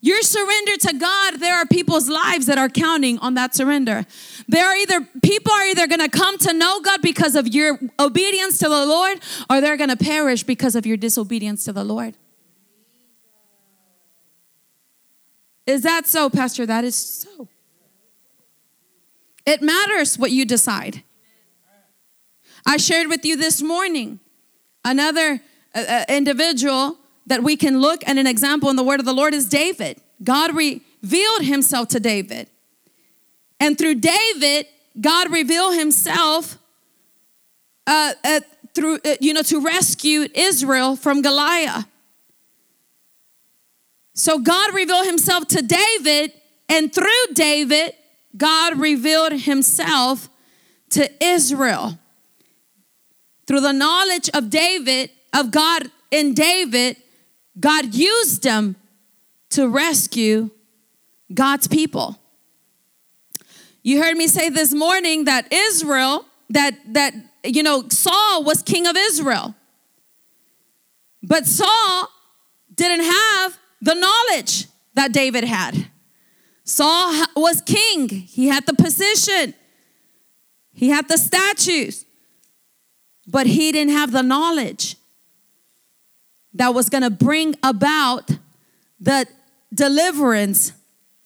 Your 0.00 0.22
surrender 0.22 0.76
to 0.78 0.94
God, 0.94 1.40
there 1.40 1.56
are 1.56 1.66
people's 1.66 2.08
lives 2.08 2.46
that 2.46 2.56
are 2.56 2.70
counting 2.70 3.18
on 3.18 3.34
that 3.34 3.54
surrender. 3.54 4.06
There 4.50 4.66
are 4.66 4.74
either 4.74 5.06
people 5.22 5.52
are 5.52 5.64
either 5.66 5.86
going 5.86 6.00
to 6.00 6.08
come 6.08 6.36
to 6.38 6.52
know 6.52 6.80
God 6.80 7.00
because 7.02 7.36
of 7.36 7.46
your 7.46 7.78
obedience 8.00 8.58
to 8.58 8.68
the 8.68 8.84
Lord 8.84 9.20
or 9.48 9.60
they're 9.60 9.76
going 9.76 9.90
to 9.90 9.96
perish 9.96 10.42
because 10.42 10.74
of 10.74 10.84
your 10.86 10.96
disobedience 10.96 11.64
to 11.66 11.72
the 11.72 11.84
Lord. 11.84 12.16
Is 15.68 15.82
that 15.82 16.08
so, 16.08 16.28
Pastor? 16.28 16.66
That 16.66 16.82
is 16.82 16.96
so. 16.96 17.46
It 19.46 19.62
matters 19.62 20.18
what 20.18 20.32
you 20.32 20.44
decide. 20.44 21.04
I 22.66 22.76
shared 22.76 23.06
with 23.06 23.24
you 23.24 23.36
this 23.36 23.62
morning 23.62 24.18
another 24.84 25.40
uh, 25.76 25.84
uh, 25.88 26.04
individual 26.08 26.98
that 27.24 27.44
we 27.44 27.56
can 27.56 27.80
look 27.80 28.02
at 28.08 28.18
an 28.18 28.26
example 28.26 28.68
in 28.68 28.74
the 28.74 28.82
word 28.82 28.98
of 28.98 29.06
the 29.06 29.12
Lord 29.12 29.32
is 29.32 29.48
David. 29.48 30.00
God 30.24 30.56
revealed 30.56 31.42
himself 31.42 31.86
to 31.90 32.00
David. 32.00 32.50
And 33.60 33.76
through 33.76 33.96
David, 33.96 34.66
God 34.98 35.30
revealed 35.30 35.76
himself 35.76 36.58
uh, 37.86 38.14
uh, 38.24 38.40
through, 38.74 38.98
uh, 39.04 39.16
you 39.20 39.34
know, 39.34 39.42
to 39.42 39.60
rescue 39.60 40.26
Israel 40.34 40.96
from 40.96 41.22
Goliath. 41.22 41.86
So 44.14 44.38
God 44.38 44.74
revealed 44.74 45.06
himself 45.06 45.46
to 45.48 45.62
David, 45.62 46.32
and 46.68 46.92
through 46.92 47.34
David, 47.34 47.94
God 48.36 48.78
revealed 48.78 49.32
himself 49.32 50.28
to 50.90 51.10
Israel. 51.24 51.98
Through 53.46 53.60
the 53.60 53.72
knowledge 53.72 54.30
of 54.34 54.50
David, 54.50 55.10
of 55.32 55.50
God 55.50 55.90
in 56.10 56.34
David, 56.34 56.96
God 57.58 57.94
used 57.94 58.42
them 58.42 58.76
to 59.50 59.68
rescue 59.68 60.50
God's 61.32 61.66
people. 61.66 62.18
You 63.82 64.02
heard 64.02 64.16
me 64.16 64.26
say 64.26 64.50
this 64.50 64.74
morning 64.74 65.24
that 65.24 65.50
Israel, 65.52 66.26
that 66.50 66.74
that 66.92 67.14
you 67.44 67.62
know, 67.62 67.88
Saul 67.88 68.44
was 68.44 68.62
king 68.62 68.86
of 68.86 68.96
Israel. 68.96 69.54
But 71.22 71.46
Saul 71.46 72.08
didn't 72.74 73.04
have 73.04 73.58
the 73.80 73.94
knowledge 73.94 74.66
that 74.94 75.12
David 75.12 75.44
had. 75.44 75.88
Saul 76.64 77.26
was 77.36 77.62
king, 77.62 78.08
he 78.08 78.48
had 78.48 78.66
the 78.66 78.74
position. 78.74 79.54
he 80.72 80.88
had 80.88 81.08
the 81.08 81.18
statues, 81.18 82.06
but 83.26 83.46
he 83.46 83.72
didn't 83.72 83.92
have 83.92 84.12
the 84.12 84.22
knowledge 84.22 84.96
that 86.54 86.74
was 86.74 86.88
going 86.88 87.02
to 87.02 87.10
bring 87.10 87.54
about 87.62 88.30
the 88.98 89.26
deliverance 89.74 90.72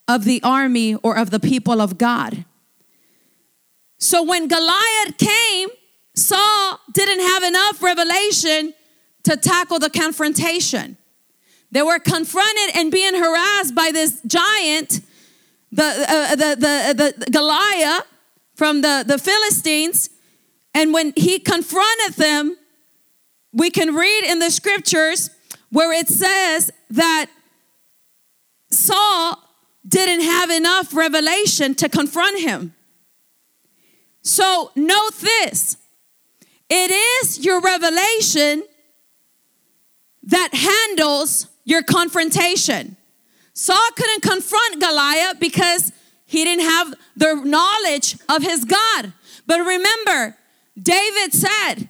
of 0.06 0.24
the 0.24 0.40
army 0.42 0.94
or 0.96 1.16
of 1.16 1.30
the 1.30 1.40
people 1.40 1.80
of 1.80 1.98
God. 1.98 2.44
So 3.98 4.22
when 4.22 4.48
Goliath 4.48 5.16
came, 5.18 5.68
Saul 6.14 6.78
didn't 6.92 7.20
have 7.20 7.42
enough 7.42 7.82
revelation 7.82 8.74
to 9.24 9.36
tackle 9.36 9.78
the 9.78 9.90
confrontation. 9.90 10.96
They 11.70 11.82
were 11.82 11.98
confronted 11.98 12.76
and 12.76 12.92
being 12.92 13.14
harassed 13.14 13.74
by 13.74 13.90
this 13.92 14.20
giant, 14.26 15.00
the, 15.72 16.06
uh, 16.08 16.36
the, 16.36 16.56
the, 16.56 17.14
the 17.24 17.30
Goliath 17.30 18.06
from 18.54 18.82
the, 18.82 19.04
the 19.06 19.18
Philistines. 19.18 20.10
And 20.74 20.92
when 20.92 21.12
he 21.16 21.38
confronted 21.38 22.14
them, 22.14 22.56
we 23.52 23.70
can 23.70 23.94
read 23.94 24.24
in 24.24 24.38
the 24.38 24.50
scriptures 24.50 25.30
where 25.70 25.92
it 25.92 26.08
says 26.08 26.70
that 26.90 27.26
Saul 28.70 29.43
didn't 29.86 30.24
have 30.24 30.50
enough 30.50 30.94
revelation 30.94 31.74
to 31.76 31.88
confront 31.88 32.40
him. 32.40 32.74
So 34.22 34.70
note 34.74 35.14
this 35.20 35.76
it 36.68 36.90
is 36.90 37.44
your 37.44 37.60
revelation 37.60 38.64
that 40.22 40.54
handles 40.54 41.48
your 41.64 41.82
confrontation. 41.82 42.96
Saul 43.52 43.88
couldn't 43.96 44.22
confront 44.22 44.80
Goliath 44.80 45.38
because 45.38 45.92
he 46.24 46.44
didn't 46.44 46.64
have 46.64 46.94
the 47.16 47.34
knowledge 47.34 48.16
of 48.28 48.42
his 48.42 48.64
God. 48.64 49.12
But 49.46 49.60
remember, 49.60 50.36
David 50.80 51.32
said, 51.32 51.88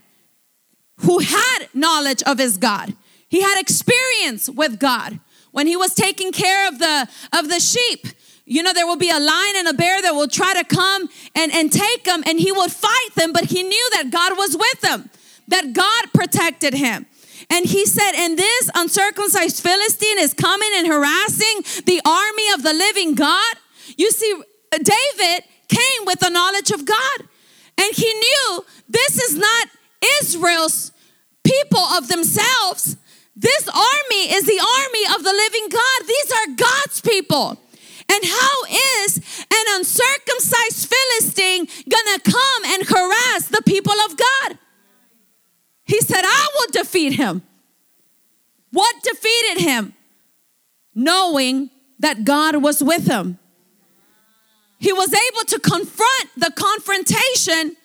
who 0.99 1.21
had 1.21 1.69
knowledge 1.73 2.23
of 2.25 2.39
his 2.39 2.57
God. 2.57 2.95
He 3.29 3.43
had 3.43 3.59
experience 3.59 4.49
with 4.49 4.79
God. 4.79 5.19
When 5.55 5.69
he 5.69 5.77
was 5.77 5.95
taking 5.95 6.33
care 6.33 6.67
of 6.67 6.81
the 6.81 7.09
of 7.33 7.49
the 7.49 7.61
sheep, 7.61 8.09
you 8.45 8.61
know, 8.61 8.73
there 8.73 8.89
will 8.89 8.97
be 8.97 9.11
a 9.11 9.21
lion 9.21 9.55
and 9.57 9.69
a 9.69 9.73
bear 9.73 10.03
that 10.03 10.13
will 10.13 10.27
try 10.27 10.53
to 10.53 10.65
come 10.65 11.09
and, 11.37 11.53
and 11.53 11.71
take 11.71 12.03
them 12.03 12.25
and 12.27 12.41
he 12.41 12.51
would 12.51 12.73
fight 12.73 13.15
them, 13.15 13.33
but 13.33 13.45
he 13.45 13.63
knew 13.63 13.91
that 13.93 14.11
God 14.11 14.37
was 14.37 14.57
with 14.57 14.85
him, 14.85 15.09
that 15.47 15.73
God 15.73 16.13
protected 16.13 16.75
him. 16.75 17.07
And 17.49 17.67
he 17.67 17.87
said, 17.87 18.15
And 18.17 18.37
this 18.37 18.69
uncircumcised 18.75 19.63
Philistine 19.63 20.19
is 20.19 20.35
coming 20.35 20.71
and 20.75 20.89
harassing 20.89 21.63
the 21.87 22.03
army 22.05 22.53
of 22.53 22.65
the 22.65 22.75
living 22.75 23.15
God. 23.15 23.55
You 23.97 24.11
see, 24.11 24.35
David 24.73 25.45
came 25.69 26.05
with 26.05 26.19
the 26.19 26.31
knowledge 26.31 26.73
of 26.73 26.85
God, 26.85 27.21
and 27.79 27.95
he 27.95 28.13
knew 28.13 28.65
this 28.89 29.23
is 29.23 29.37
not 29.37 29.69
Israel's 30.21 30.91
people 31.45 31.79
of 31.79 32.09
themselves. 32.09 32.97
This 33.37 33.69
army 33.69 34.33
is 34.33 34.47
the 34.47 34.61
army 34.61 35.17
of 35.17 35.25
the 35.25 35.33
living 35.33 35.69
God. 35.71 36.07
These 36.07 36.33
are 36.33 36.55
God's 36.57 37.01
people. 37.01 37.59
And 38.11 38.25
how 38.25 38.65
is 39.05 39.19
an 39.51 39.65
uncircumcised 39.77 40.89
Philistine 40.89 41.67
gonna 41.89 42.19
come 42.21 42.65
and 42.67 42.83
harass 42.87 43.49
the 43.49 43.63
people 43.67 43.95
of 44.07 44.17
God? 44.17 44.59
He 45.85 46.01
said, 46.01 46.23
I 46.23 46.49
will 46.55 46.71
defeat 46.73 47.15
him. 47.15 47.43
What 48.71 48.95
defeated 49.03 49.63
him? 49.63 49.95
Knowing 50.95 51.71
that 51.99 52.25
God 52.25 52.63
was 52.63 52.83
with 52.83 53.07
him. 53.07 53.39
He 54.79 54.93
was 54.93 55.13
able 55.13 55.45
to 55.47 55.59
confront 55.59 56.29
the 56.37 56.53
confrontation 56.55 57.77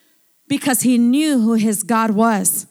because 0.47 0.81
he 0.81 0.97
knew 0.97 1.39
who 1.39 1.53
his 1.53 1.83
God 1.83 2.11
was. 2.11 2.67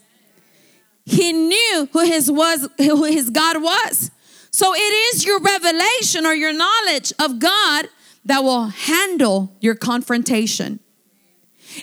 He 1.09 1.33
knew 1.33 1.89
who 1.93 2.01
his 2.01 2.31
was 2.31 2.69
who 2.77 3.05
his 3.05 3.31
God 3.31 3.63
was. 3.63 4.11
So 4.51 4.75
it 4.75 5.15
is 5.15 5.25
your 5.25 5.41
revelation 5.41 6.27
or 6.27 6.35
your 6.35 6.53
knowledge 6.53 7.15
of 7.19 7.39
God 7.39 7.89
that 8.27 8.45
will 8.45 8.67
handle 8.67 9.57
your 9.61 9.75
confrontation. 9.75 10.81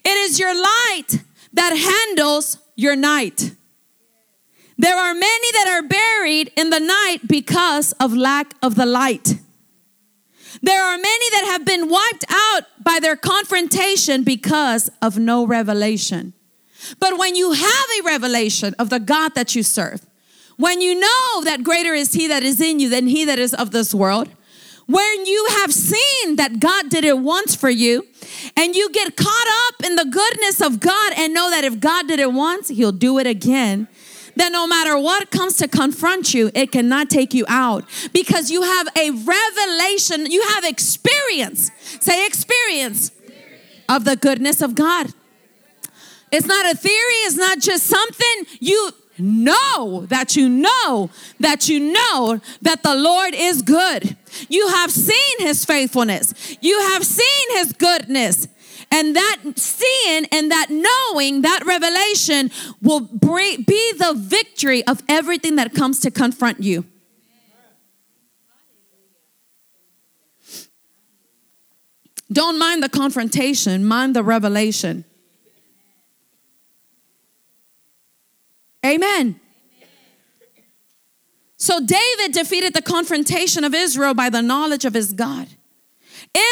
It 0.03 0.17
is 0.29 0.39
your 0.39 0.53
light 0.53 1.23
that 1.53 1.75
handles 1.75 2.59
your 2.75 2.95
night. 2.95 3.55
There 4.77 4.95
are 4.95 5.13
many 5.15 5.51
that 5.53 5.67
are 5.69 5.87
buried 5.87 6.51
in 6.55 6.69
the 6.69 6.79
night 6.79 7.21
because 7.27 7.93
of 7.93 8.13
lack 8.13 8.53
of 8.61 8.75
the 8.75 8.85
light. 8.85 9.39
There 10.61 10.83
are 10.83 10.97
many 10.97 11.29
that 11.31 11.45
have 11.47 11.65
been 11.65 11.89
wiped 11.89 12.25
out 12.29 12.63
by 12.83 12.99
their 13.01 13.15
confrontation 13.15 14.23
because 14.23 14.91
of 15.01 15.17
no 15.17 15.47
revelation. 15.47 16.33
But 16.99 17.17
when 17.17 17.35
you 17.35 17.51
have 17.51 17.85
a 17.99 18.05
revelation 18.05 18.75
of 18.79 18.89
the 18.89 18.99
God 18.99 19.35
that 19.35 19.55
you 19.55 19.63
serve, 19.63 20.05
when 20.57 20.81
you 20.81 20.99
know 20.99 21.43
that 21.43 21.63
greater 21.63 21.93
is 21.93 22.13
He 22.13 22.27
that 22.27 22.43
is 22.43 22.61
in 22.61 22.79
you 22.79 22.89
than 22.89 23.07
He 23.07 23.25
that 23.25 23.39
is 23.39 23.53
of 23.53 23.71
this 23.71 23.93
world, 23.93 24.29
when 24.87 25.25
you 25.25 25.47
have 25.57 25.73
seen 25.73 26.35
that 26.35 26.59
God 26.59 26.89
did 26.89 27.03
it 27.03 27.17
once 27.17 27.55
for 27.55 27.69
you, 27.69 28.05
and 28.55 28.75
you 28.75 28.91
get 28.91 29.15
caught 29.15 29.47
up 29.67 29.83
in 29.83 29.95
the 29.95 30.05
goodness 30.05 30.61
of 30.61 30.79
God 30.79 31.13
and 31.17 31.33
know 31.33 31.49
that 31.49 31.63
if 31.63 31.79
God 31.79 32.07
did 32.07 32.19
it 32.19 32.31
once, 32.31 32.69
He'll 32.69 32.91
do 32.91 33.17
it 33.17 33.27
again 33.27 33.87
then 34.35 34.51
no 34.51 34.67
matter 34.67 34.97
what 34.97 35.31
comes 35.31 35.55
to 35.57 35.67
confront 35.67 36.33
you, 36.33 36.51
it 36.53 36.71
cannot 36.71 37.09
take 37.09 37.33
you 37.33 37.45
out 37.47 37.85
because 38.13 38.51
you 38.51 38.61
have 38.61 38.87
a 38.95 39.11
revelation, 39.11 40.29
you 40.29 40.41
have 40.49 40.65
experience. 40.65 41.71
Say 42.01 42.25
experience 42.25 43.11
of 43.87 44.03
the 44.03 44.15
goodness 44.15 44.61
of 44.61 44.75
God. 44.75 45.13
It's 46.31 46.47
not 46.47 46.71
a 46.71 46.75
theory, 46.75 47.13
it's 47.25 47.35
not 47.35 47.59
just 47.59 47.85
something 47.85 48.45
you 48.59 48.91
know 49.17 50.05
that 50.09 50.35
you 50.35 50.49
know 50.49 51.09
that 51.39 51.69
you 51.69 51.79
know 51.79 52.41
that 52.61 52.83
the 52.83 52.95
Lord 52.95 53.33
is 53.33 53.61
good. 53.61 54.17
You 54.49 54.67
have 54.69 54.91
seen 54.91 55.39
his 55.39 55.63
faithfulness, 55.65 56.57
you 56.61 56.79
have 56.79 57.05
seen 57.05 57.57
his 57.57 57.73
goodness. 57.73 58.47
And 58.91 59.15
that 59.15 59.37
seeing 59.55 60.25
and 60.31 60.51
that 60.51 60.67
knowing, 60.69 61.41
that 61.41 61.65
revelation 61.65 62.51
will 62.81 62.99
be 62.99 63.93
the 63.93 64.13
victory 64.15 64.85
of 64.85 65.01
everything 65.09 65.55
that 65.55 65.73
comes 65.73 65.99
to 66.01 66.11
confront 66.11 66.61
you. 66.61 66.85
Don't 72.31 72.59
mind 72.59 72.83
the 72.83 72.89
confrontation, 72.89 73.85
mind 73.85 74.15
the 74.15 74.23
revelation. 74.23 75.05
Amen. 78.85 79.39
So 81.57 81.79
David 81.79 82.33
defeated 82.33 82.73
the 82.73 82.81
confrontation 82.81 83.63
of 83.63 83.73
Israel 83.73 84.13
by 84.13 84.29
the 84.29 84.41
knowledge 84.41 84.85
of 84.85 84.93
his 84.93 85.13
God. 85.13 85.47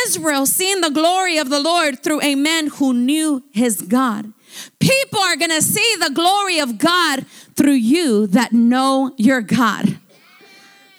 Israel 0.05 0.45
seen 0.45 0.81
the 0.81 0.89
glory 0.89 1.37
of 1.37 1.49
the 1.49 1.59
Lord 1.59 2.01
through 2.01 2.21
a 2.21 2.35
man 2.35 2.67
who 2.67 2.93
knew 2.93 3.43
his 3.51 3.81
God. 3.81 4.33
People 4.79 5.19
are 5.19 5.35
going 5.35 5.51
to 5.51 5.61
see 5.61 5.95
the 5.99 6.11
glory 6.13 6.59
of 6.59 6.77
God 6.77 7.25
through 7.55 7.73
you 7.73 8.27
that 8.27 8.53
know 8.53 9.13
your 9.17 9.41
God. 9.41 9.97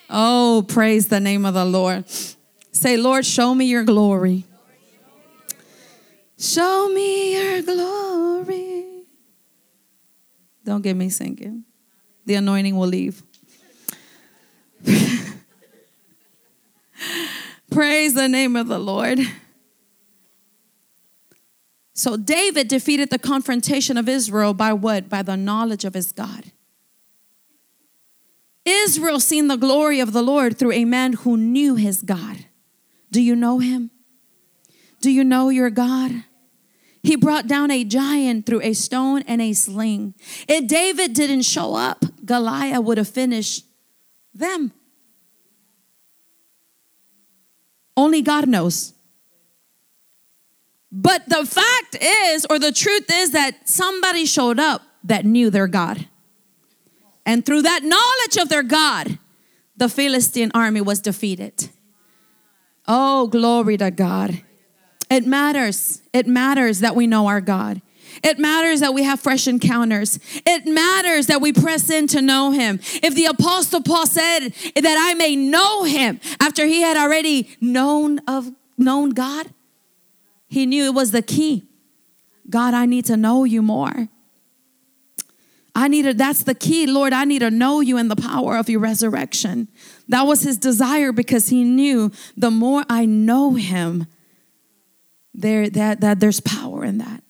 Oh, 0.09 0.63
praise 0.67 1.07
the 1.07 1.19
name 1.19 1.45
of 1.45 1.53
the 1.53 1.65
Lord. 1.65 2.05
Say, 2.71 2.95
Lord, 2.95 3.25
show 3.25 3.55
me 3.55 3.65
your 3.65 3.83
glory. 3.83 4.45
Show 6.37 6.89
me 6.89 7.35
your 7.35 7.61
glory. 7.61 8.64
Don't 10.65 10.81
get 10.81 10.95
me 10.95 11.09
singing. 11.09 11.63
The 12.25 12.35
anointing 12.35 12.75
will 12.75 12.87
leave. 12.87 13.23
Praise 17.71 18.13
the 18.15 18.27
name 18.27 18.55
of 18.55 18.67
the 18.67 18.79
Lord. 18.79 19.19
So 21.93 22.17
David 22.17 22.67
defeated 22.67 23.09
the 23.09 23.19
confrontation 23.19 23.97
of 23.97 24.09
Israel 24.09 24.53
by 24.53 24.73
what? 24.73 25.07
By 25.07 25.21
the 25.21 25.37
knowledge 25.37 25.85
of 25.85 25.93
his 25.93 26.11
God. 26.11 26.51
Israel 28.65 29.19
seen 29.19 29.47
the 29.47 29.55
glory 29.55 29.99
of 29.99 30.11
the 30.11 30.23
Lord 30.23 30.57
through 30.57 30.71
a 30.71 30.85
man 30.85 31.13
who 31.13 31.37
knew 31.37 31.75
his 31.75 32.01
God. 32.01 32.45
Do 33.11 33.21
you 33.21 33.35
know 33.35 33.59
him? 33.59 33.91
Do 34.99 35.11
you 35.11 35.23
know 35.23 35.49
your 35.49 35.69
God? 35.69 36.23
He 37.05 37.15
brought 37.15 37.45
down 37.45 37.69
a 37.69 37.83
giant 37.83 38.47
through 38.47 38.61
a 38.61 38.73
stone 38.73 39.21
and 39.27 39.39
a 39.39 39.53
sling. 39.53 40.15
If 40.47 40.67
David 40.67 41.13
didn't 41.13 41.43
show 41.43 41.75
up, 41.75 42.03
Goliath 42.25 42.83
would 42.83 42.97
have 42.97 43.07
finished 43.07 43.63
them. 44.33 44.71
Only 47.95 48.23
God 48.23 48.47
knows. 48.47 48.93
But 50.91 51.29
the 51.29 51.45
fact 51.45 51.95
is, 52.01 52.47
or 52.49 52.57
the 52.57 52.71
truth 52.71 53.05
is, 53.11 53.31
that 53.31 53.69
somebody 53.69 54.25
showed 54.25 54.59
up 54.59 54.81
that 55.03 55.25
knew 55.25 55.51
their 55.51 55.67
God. 55.67 56.07
And 57.23 57.45
through 57.45 57.61
that 57.61 57.83
knowledge 57.83 58.37
of 58.41 58.49
their 58.49 58.63
God, 58.63 59.19
the 59.77 59.89
Philistine 59.89 60.51
army 60.55 60.81
was 60.81 61.01
defeated. 61.01 61.69
Oh, 62.87 63.27
glory 63.27 63.77
to 63.77 63.91
God. 63.91 64.41
It 65.09 65.25
matters. 65.25 66.01
It 66.13 66.27
matters 66.27 66.79
that 66.79 66.95
we 66.95 67.07
know 67.07 67.27
our 67.27 67.41
God. 67.41 67.81
It 68.23 68.39
matters 68.39 68.79
that 68.79 68.93
we 68.93 69.03
have 69.03 69.19
fresh 69.19 69.47
encounters. 69.47 70.19
It 70.45 70.65
matters 70.65 71.27
that 71.27 71.41
we 71.41 71.51
press 71.51 71.89
in 71.89 72.07
to 72.07 72.21
know 72.21 72.51
him. 72.51 72.79
If 73.03 73.13
the 73.13 73.25
apostle 73.25 73.81
Paul 73.81 74.05
said 74.05 74.49
that 74.49 74.97
I 74.99 75.13
may 75.15 75.35
know 75.35 75.83
him 75.83 76.19
after 76.39 76.65
he 76.65 76.81
had 76.81 76.97
already 76.97 77.55
known 77.59 78.19
of 78.27 78.51
known 78.77 79.11
God, 79.11 79.49
he 80.47 80.65
knew 80.65 80.85
it 80.85 80.93
was 80.93 81.11
the 81.11 81.21
key. 81.21 81.67
God, 82.49 82.73
I 82.73 82.85
need 82.85 83.05
to 83.05 83.17
know 83.17 83.43
you 83.43 83.61
more. 83.61 84.07
I 85.77 85.89
need 85.89 86.03
to, 86.03 86.13
that's 86.13 86.43
the 86.43 86.55
key. 86.55 86.87
Lord, 86.87 87.11
I 87.11 87.25
need 87.25 87.39
to 87.39 87.51
know 87.51 87.81
you 87.81 87.97
in 87.97 88.07
the 88.07 88.15
power 88.15 88.55
of 88.55 88.69
your 88.69 88.79
resurrection. 88.79 89.67
That 90.07 90.23
was 90.23 90.43
his 90.43 90.57
desire 90.57 91.11
because 91.11 91.49
he 91.49 91.65
knew 91.65 92.11
the 92.37 92.51
more 92.51 92.85
I 92.89 93.05
know 93.05 93.55
him, 93.55 94.07
there 95.37 95.69
that, 95.69 96.01
that 96.01 96.19
there's 96.19 96.39
power 96.39 96.83
in 96.83 96.97
that. 96.99 97.23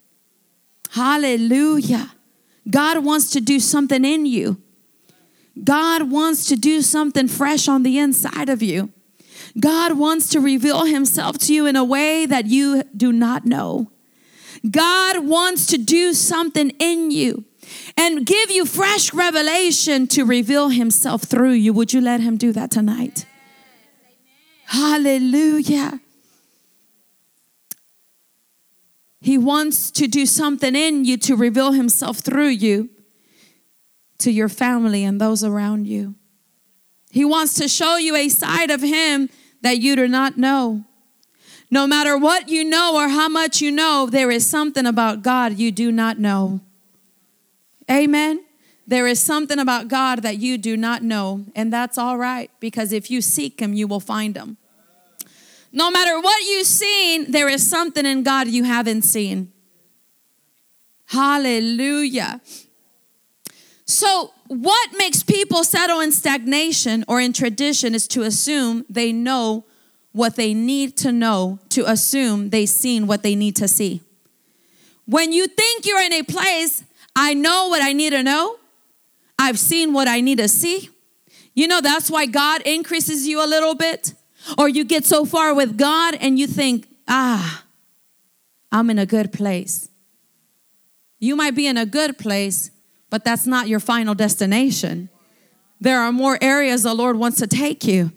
Hallelujah. 0.91 2.11
God 2.69 3.03
wants 3.03 3.31
to 3.31 3.41
do 3.41 3.59
something 3.59 4.05
in 4.05 4.25
you. 4.25 4.61
God 5.63 6.11
wants 6.11 6.45
to 6.47 6.55
do 6.55 6.81
something 6.81 7.27
fresh 7.27 7.67
on 7.67 7.83
the 7.83 7.97
inside 7.97 8.49
of 8.49 8.61
you. 8.61 8.91
God 9.59 9.93
wants 9.93 10.29
to 10.29 10.39
reveal 10.39 10.85
himself 10.85 11.37
to 11.39 11.53
you 11.53 11.65
in 11.65 11.75
a 11.75 11.83
way 11.83 12.25
that 12.25 12.45
you 12.45 12.83
do 12.95 13.11
not 13.11 13.45
know. 13.45 13.91
God 14.69 15.25
wants 15.25 15.65
to 15.67 15.77
do 15.77 16.13
something 16.13 16.71
in 16.71 17.11
you 17.11 17.45
and 17.97 18.25
give 18.25 18.51
you 18.51 18.65
fresh 18.65 19.13
revelation 19.13 20.07
to 20.07 20.23
reveal 20.23 20.69
himself 20.69 21.23
through 21.23 21.51
you. 21.51 21.73
Would 21.73 21.93
you 21.93 22.01
let 22.01 22.21
him 22.21 22.37
do 22.37 22.51
that 22.51 22.71
tonight? 22.71 23.25
Hallelujah. 24.65 25.99
He 29.25 29.39
wants 29.39 29.89
to 29.89 30.05
do 30.05 30.27
something 30.27 30.75
in 30.75 31.03
you 31.03 31.17
to 31.17 31.35
reveal 31.35 31.71
himself 31.71 32.19
through 32.19 32.49
you 32.49 32.91
to 34.19 34.29
your 34.29 34.49
family 34.49 35.03
and 35.03 35.19
those 35.19 35.43
around 35.43 35.87
you. 35.87 36.13
He 37.09 37.25
wants 37.25 37.55
to 37.55 37.67
show 37.67 37.97
you 37.97 38.15
a 38.15 38.29
side 38.29 38.69
of 38.69 38.83
him 38.83 39.29
that 39.61 39.79
you 39.79 39.95
do 39.95 40.07
not 40.07 40.37
know. 40.37 40.85
No 41.71 41.87
matter 41.87 42.15
what 42.15 42.49
you 42.49 42.63
know 42.63 42.97
or 42.97 43.07
how 43.07 43.27
much 43.27 43.61
you 43.61 43.71
know, 43.71 44.07
there 44.11 44.29
is 44.29 44.45
something 44.45 44.85
about 44.85 45.23
God 45.23 45.57
you 45.57 45.71
do 45.71 45.91
not 45.91 46.19
know. 46.19 46.59
Amen. 47.89 48.45
There 48.85 49.07
is 49.07 49.19
something 49.19 49.57
about 49.57 49.87
God 49.87 50.21
that 50.21 50.37
you 50.37 50.59
do 50.59 50.77
not 50.77 51.01
know, 51.01 51.45
and 51.55 51.73
that's 51.73 51.97
all 51.97 52.19
right 52.19 52.51
because 52.59 52.93
if 52.93 53.09
you 53.09 53.23
seek 53.23 53.59
Him, 53.59 53.73
you 53.73 53.87
will 53.87 53.99
find 53.99 54.37
Him. 54.37 54.57
No 55.75 55.91
matter 55.91 56.19
what 56.19 56.43
you've 56.47 56.65
seen, 56.65 57.31
there 57.31 57.47
is 57.47 57.69
something 57.69 58.05
in 58.05 58.23
God 58.23 58.47
you 58.47 58.63
haven't 58.63 59.03
seen. 59.03 59.51
Hallelujah. 61.05 62.41
So, 63.85 64.31
what 64.47 64.89
makes 64.97 65.21
people 65.21 65.63
settle 65.63 65.99
in 65.99 66.11
stagnation 66.11 67.05
or 67.07 67.21
in 67.21 67.33
tradition 67.33 67.93
is 67.93 68.07
to 68.09 68.23
assume 68.23 68.85
they 68.89 69.11
know 69.11 69.65
what 70.11 70.35
they 70.35 70.55
need 70.55 70.97
to 70.97 71.11
know, 71.11 71.59
to 71.69 71.87
assume 71.87 72.49
they've 72.49 72.67
seen 72.67 73.05
what 73.05 73.21
they 73.21 73.35
need 73.35 73.55
to 73.57 73.67
see. 73.67 74.01
When 75.05 75.31
you 75.31 75.45
think 75.45 75.85
you're 75.85 76.01
in 76.01 76.13
a 76.13 76.23
place 76.23 76.83
I 77.15 77.33
know 77.33 77.69
what 77.69 77.81
I 77.81 77.93
need 77.93 78.09
to 78.11 78.21
know. 78.21 78.57
I've 79.39 79.57
seen 79.57 79.93
what 79.93 80.07
I 80.07 80.21
need 80.21 80.37
to 80.39 80.47
see. 80.47 80.89
You 81.53 81.67
know, 81.67 81.79
that's 81.79 82.11
why 82.11 82.25
God 82.25 82.61
increases 82.63 83.25
you 83.25 83.43
a 83.43 83.47
little 83.47 83.75
bit. 83.75 84.13
Or 84.57 84.69
you 84.69 84.83
get 84.85 85.05
so 85.05 85.25
far 85.25 85.53
with 85.53 85.77
God 85.77 86.15
and 86.19 86.37
you 86.37 86.47
think, 86.47 86.87
ah, 87.07 87.63
I'm 88.71 88.89
in 88.89 88.99
a 88.99 89.05
good 89.05 89.31
place. 89.31 89.89
You 91.19 91.35
might 91.35 91.55
be 91.55 91.67
in 91.67 91.77
a 91.77 91.85
good 91.85 92.17
place, 92.17 92.71
but 93.09 93.23
that's 93.23 93.47
not 93.47 93.67
your 93.67 93.79
final 93.79 94.13
destination. 94.13 95.09
There 95.79 95.99
are 95.99 96.11
more 96.11 96.37
areas 96.41 96.83
the 96.83 96.93
Lord 96.93 97.17
wants 97.17 97.39
to 97.39 97.47
take 97.47 97.85
you. 97.85 98.11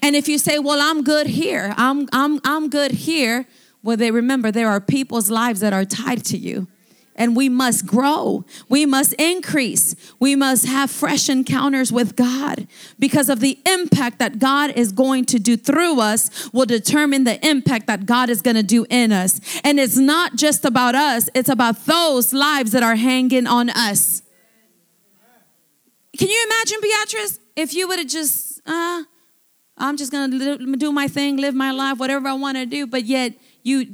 And 0.00 0.16
if 0.16 0.28
you 0.28 0.38
say, 0.38 0.58
well, 0.58 0.80
I'm 0.80 1.02
good 1.04 1.26
here, 1.26 1.74
I'm, 1.76 2.08
I'm, 2.12 2.40
I'm 2.44 2.70
good 2.70 2.92
here, 2.92 3.46
well, 3.82 3.96
they 3.96 4.10
remember 4.10 4.50
there 4.50 4.68
are 4.68 4.80
people's 4.80 5.30
lives 5.30 5.60
that 5.60 5.72
are 5.72 5.84
tied 5.84 6.24
to 6.26 6.38
you 6.38 6.68
and 7.16 7.36
we 7.36 7.48
must 7.48 7.86
grow. 7.86 8.44
We 8.68 8.86
must 8.86 9.12
increase. 9.14 9.94
We 10.18 10.34
must 10.34 10.66
have 10.66 10.90
fresh 10.90 11.28
encounters 11.28 11.92
with 11.92 12.16
God 12.16 12.66
because 12.98 13.28
of 13.28 13.40
the 13.40 13.58
impact 13.66 14.18
that 14.18 14.38
God 14.38 14.70
is 14.72 14.92
going 14.92 15.24
to 15.26 15.38
do 15.38 15.56
through 15.56 16.00
us 16.00 16.50
will 16.52 16.66
determine 16.66 17.24
the 17.24 17.44
impact 17.46 17.86
that 17.86 18.06
God 18.06 18.30
is 18.30 18.42
going 18.42 18.56
to 18.56 18.62
do 18.62 18.86
in 18.90 19.12
us. 19.12 19.40
And 19.62 19.78
it's 19.78 19.96
not 19.96 20.36
just 20.36 20.64
about 20.64 20.94
us, 20.94 21.28
it's 21.34 21.48
about 21.48 21.86
those 21.86 22.32
lives 22.32 22.72
that 22.72 22.82
are 22.82 22.96
hanging 22.96 23.46
on 23.46 23.70
us. 23.70 24.22
Can 26.16 26.28
you 26.28 26.46
imagine, 26.46 26.78
Beatrice, 26.80 27.38
if 27.56 27.74
you 27.74 27.88
would 27.88 27.98
have 27.98 28.08
just, 28.08 28.60
uh, 28.66 29.02
I'm 29.76 29.96
just 29.96 30.12
going 30.12 30.30
to 30.30 30.76
do 30.76 30.92
my 30.92 31.08
thing, 31.08 31.36
live 31.36 31.54
my 31.54 31.72
life, 31.72 31.98
whatever 31.98 32.28
I 32.28 32.34
want 32.34 32.56
to 32.56 32.66
do, 32.66 32.86
but 32.86 33.04
yet 33.04 33.34
you 33.64 33.86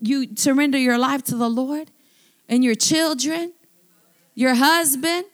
you 0.00 0.34
surrender 0.36 0.78
your 0.78 0.98
life 0.98 1.22
to 1.24 1.36
the 1.36 1.48
Lord? 1.48 1.90
And 2.52 2.62
your 2.62 2.74
children, 2.74 3.50
your 4.34 4.52
husband, 4.52 5.24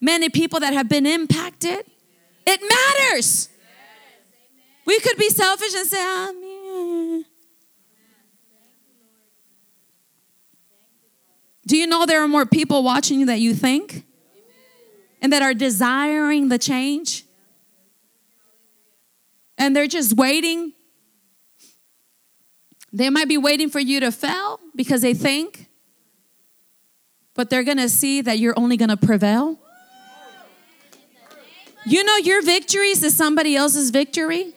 many 0.00 0.28
people 0.28 0.58
that 0.58 0.72
have 0.72 0.88
been 0.88 1.06
impacted. 1.06 1.86
It 2.44 2.60
matters. 2.60 3.50
We 4.84 4.98
could 4.98 5.16
be 5.16 5.30
selfish 5.30 5.72
and 5.76 5.86
say, 5.86 5.96
oh, 6.00 7.22
Do 11.66 11.76
you 11.76 11.86
know 11.86 12.04
there 12.04 12.20
are 12.20 12.28
more 12.28 12.44
people 12.44 12.82
watching 12.82 13.20
you 13.20 13.26
that 13.26 13.38
you 13.38 13.54
think 13.54 14.04
and 15.22 15.32
that 15.32 15.40
are 15.40 15.54
desiring 15.54 16.48
the 16.48 16.58
change? 16.58 17.24
And 19.56 19.74
they're 19.74 19.86
just 19.86 20.14
waiting. 20.14 20.72
They 22.92 23.08
might 23.08 23.28
be 23.28 23.38
waiting 23.38 23.70
for 23.70 23.78
you 23.78 24.00
to 24.00 24.10
fail 24.10 24.58
because 24.74 25.00
they 25.00 25.14
think 25.14 25.68
but 27.34 27.50
they're 27.50 27.64
going 27.64 27.78
to 27.78 27.88
see 27.88 28.20
that 28.22 28.38
you're 28.38 28.58
only 28.58 28.76
going 28.76 28.90
to 28.90 28.96
prevail. 28.96 29.58
You 31.86 32.02
know, 32.02 32.16
your 32.16 32.42
victories 32.42 33.02
is 33.02 33.14
somebody 33.14 33.56
else's 33.56 33.90
victory. 33.90 34.54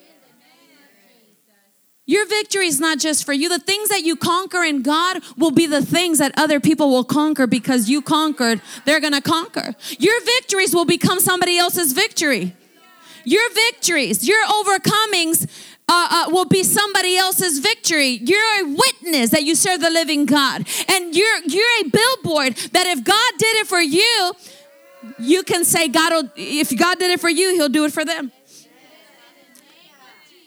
Your 2.05 2.25
victory 2.25 2.67
is 2.67 2.79
not 2.79 2.99
just 2.99 3.25
for 3.25 3.33
you. 3.33 3.49
The 3.49 3.59
things 3.59 3.89
that 3.89 4.03
you 4.03 4.15
conquer 4.15 4.63
in 4.63 4.81
God 4.81 5.21
will 5.35 5.51
be 5.51 5.67
the 5.67 5.85
things 5.85 6.19
that 6.19 6.31
other 6.37 6.61
people 6.61 6.89
will 6.89 7.03
conquer 7.03 7.47
because 7.47 7.89
you 7.89 8.01
conquered, 8.01 8.61
they're 8.85 9.01
gonna 9.01 9.21
conquer. 9.21 9.75
Your 9.99 10.21
victories 10.23 10.73
will 10.73 10.85
become 10.85 11.19
somebody 11.19 11.57
else's 11.57 11.91
victory. 11.91 12.55
Your 13.25 13.51
victories, 13.51 14.25
your 14.25 14.41
overcomings 14.45 15.47
uh, 15.89 16.25
uh, 16.27 16.31
will 16.31 16.45
be 16.45 16.63
somebody 16.63 17.17
else's 17.17 17.59
victory. 17.59 18.19
You're 18.21 18.61
a 18.61 18.63
witness 18.63 19.29
that 19.31 19.43
you 19.43 19.55
serve 19.55 19.79
the 19.79 19.89
living 19.89 20.25
God, 20.25 20.67
and 20.89 21.15
you're 21.15 21.39
you're 21.45 21.85
a 21.85 21.89
billboard 21.89 22.55
that 22.73 22.87
if 22.87 23.03
God 23.03 23.31
did 23.37 23.57
it 23.57 23.67
for 23.67 23.79
you, 23.79 24.33
you 25.19 25.43
can 25.43 25.63
say 25.63 25.87
God 25.87 26.11
will. 26.11 26.31
If 26.35 26.77
God 26.77 26.99
did 26.99 27.11
it 27.11 27.19
for 27.19 27.29
you, 27.29 27.55
He'll 27.55 27.69
do 27.69 27.85
it 27.85 27.93
for 27.93 28.03
them. 28.03 28.31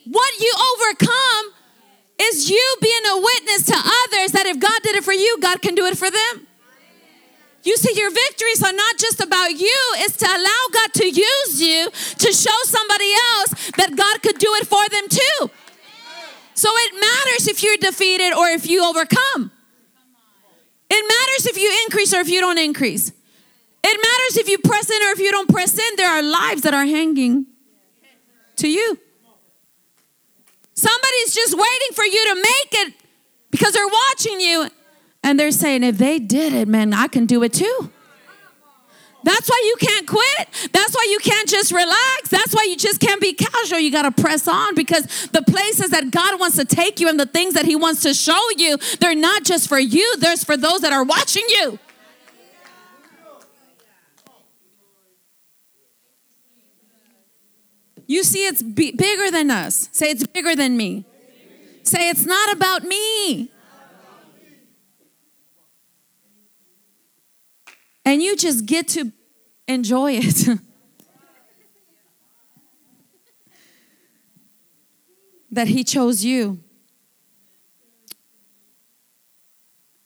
What 0.04 0.40
you 0.40 0.52
overcome 0.74 1.54
is 2.20 2.50
you 2.50 2.76
being 2.82 3.02
a 3.12 3.16
witness 3.16 3.66
to 3.66 3.74
others 3.76 4.32
that 4.32 4.46
if 4.46 4.58
God 4.58 4.82
did 4.82 4.96
it 4.96 5.04
for 5.04 5.12
you, 5.12 5.38
God 5.40 5.62
can 5.62 5.74
do 5.74 5.86
it 5.86 5.96
for 5.96 6.10
them. 6.10 6.46
You 7.62 7.77
see, 7.77 7.99
your 7.99 8.11
victories 8.11 8.62
are 8.62 8.73
not 8.73 8.99
just 8.99 9.20
about 9.20 9.51
you, 9.51 9.78
it's 9.97 10.16
to 10.19 10.27
allow 10.27 10.62
God 10.73 10.93
to 10.95 11.09
use 11.09 11.61
you 11.61 11.91
to 11.91 12.32
show 12.32 12.59
somebody 12.65 13.12
else 13.35 13.70
that 13.77 13.95
God 13.97 14.23
could 14.23 14.39
do 14.39 14.49
it 14.55 14.66
for 14.66 14.89
them 14.89 15.09
too. 15.09 15.51
So 16.55 16.69
it 16.73 16.95
matters 16.95 17.49
if 17.49 17.62
you're 17.62 17.77
defeated 17.77 18.32
or 18.32 18.49
if 18.49 18.69
you 18.69 18.85
overcome. 18.85 19.51
It 20.91 21.05
matters 21.07 21.47
if 21.47 21.57
you 21.57 21.73
increase 21.85 22.12
or 22.12 22.20
if 22.20 22.28
you 22.28 22.41
don't 22.41 22.59
increase. 22.59 23.12
It 23.82 23.97
matters 23.97 24.37
if 24.37 24.49
you 24.49 24.59
press 24.59 24.91
in 24.91 25.03
or 25.03 25.12
if 25.12 25.19
you 25.20 25.31
don't 25.31 25.49
press 25.49 25.78
in. 25.78 25.97
There 25.97 26.11
are 26.11 26.23
lives 26.23 26.62
that 26.62 26.74
are 26.74 26.85
hanging 26.85 27.47
to 28.57 28.69
you. 28.69 28.99
Somebody's 30.74 31.35
just 31.35 31.55
waiting 31.55 31.95
for 31.95 32.05
you 32.05 32.24
to 32.28 32.35
make 32.35 32.87
it 32.87 32.95
because 33.51 33.73
they're 33.73 33.87
watching 33.87 34.41
you 34.41 34.69
and 35.22 35.38
they're 35.38 35.51
saying, 35.51 35.84
if 35.84 35.98
they 35.98 36.18
did 36.18 36.52
it, 36.52 36.68
man, 36.68 36.94
I 36.94 37.09
can 37.09 37.26
do 37.26 37.42
it 37.42 37.52
too. 37.52 37.90
That's 39.22 39.51
why 39.51 39.62
you 39.66 39.76
can't 39.86 40.06
quit. 40.06 40.72
That's 40.72 40.94
why 40.94 41.06
you 41.10 41.18
can't 41.18 41.48
just 41.48 41.72
relax. 41.72 42.30
That's 42.30 42.55
why 42.55 42.66
you 42.68 42.76
just 42.76 43.01
can't 43.01 43.20
be 43.20 43.34
casual. 43.34 43.78
You 43.78 43.90
got 43.90 44.02
to 44.14 44.22
press 44.22 44.48
on 44.48 44.74
because 44.74 45.28
the 45.32 45.42
places 45.42 45.90
that 45.90 46.10
God 46.10 46.40
wants 46.40 46.56
to 46.56 46.64
take 46.64 47.01
you 47.01 47.09
and 47.09 47.20
the 47.20 47.26
things 47.26 47.52
that 47.55 47.66
He 47.66 47.76
wants 47.76 48.02
to 48.02 48.14
show 48.14 48.40
you, 48.56 48.78
they're 48.98 49.14
not 49.14 49.44
just 49.44 49.68
for 49.68 49.78
you, 49.78 50.16
there's 50.18 50.42
for 50.42 50.56
those 50.56 50.80
that 50.80 50.92
are 50.92 51.05
watching 51.05 51.44
you. 51.48 51.78
You 58.06 58.24
see, 58.24 58.47
it's 58.47 58.62
bigger 58.62 59.30
than 59.30 59.51
us. 59.52 59.88
Say, 59.92 60.10
it's 60.10 60.26
bigger 60.26 60.56
than 60.56 60.76
me. 60.76 61.05
Say, 61.84 62.09
it's 62.09 62.26
not 62.26 62.52
about 62.52 62.82
me. 62.82 63.51
And 68.05 68.22
you 68.22 68.36
just 68.36 68.66
get 68.66 68.89
to 68.89 69.12
enjoy 69.68 70.12
it. 70.14 70.59
that 75.51 75.68
He 75.68 75.85
chose 75.85 76.24
you. 76.24 76.60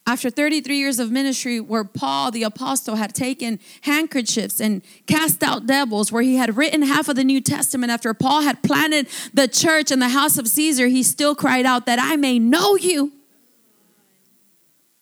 After 0.07 0.29
33 0.29 0.77
years 0.77 0.99
of 0.99 1.11
ministry, 1.11 1.61
where 1.61 1.83
Paul 1.83 2.31
the 2.31 2.43
apostle 2.43 2.97
had 2.97 3.15
taken 3.15 3.59
handkerchiefs 3.83 4.61
and 4.61 4.83
cast 5.07 5.43
out 5.43 5.66
devils, 5.66 6.12
where 6.12 6.23
he 6.23 6.37
had 6.37 6.59
written 6.59 6.83
half 6.83 7.09
of 7.09 7.16
the 7.16 7.25
New 7.25 7.41
Testament, 7.41 7.91
after 7.91 8.12
Paul 8.12 8.43
had 8.43 8.62
planted 8.62 9.09
the 9.33 9.49
church 9.49 9.91
in 9.91 10.01
the 10.01 10.11
house 10.11 10.37
of 10.37 10.47
Caesar, 10.47 10.89
he 10.89 11.03
still 11.03 11.35
cried 11.35 11.65
out, 11.65 11.87
That 11.87 11.99
I 11.99 12.16
may 12.16 12.39
know 12.39 12.77
you. 12.77 13.12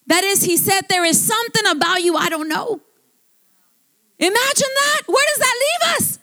That 0.06 0.24
is, 0.24 0.42
he 0.42 0.56
said, 0.56 0.82
There 0.88 1.04
is 1.04 1.20
something 1.20 1.66
about 1.66 2.02
you 2.02 2.16
I 2.16 2.28
don't 2.28 2.48
know. 2.48 2.80
Imagine 4.18 4.72
that. 4.82 5.02
Where 5.06 5.26
does 5.30 5.38
that 5.38 5.54
leave 5.64 5.96
us? 5.96 6.18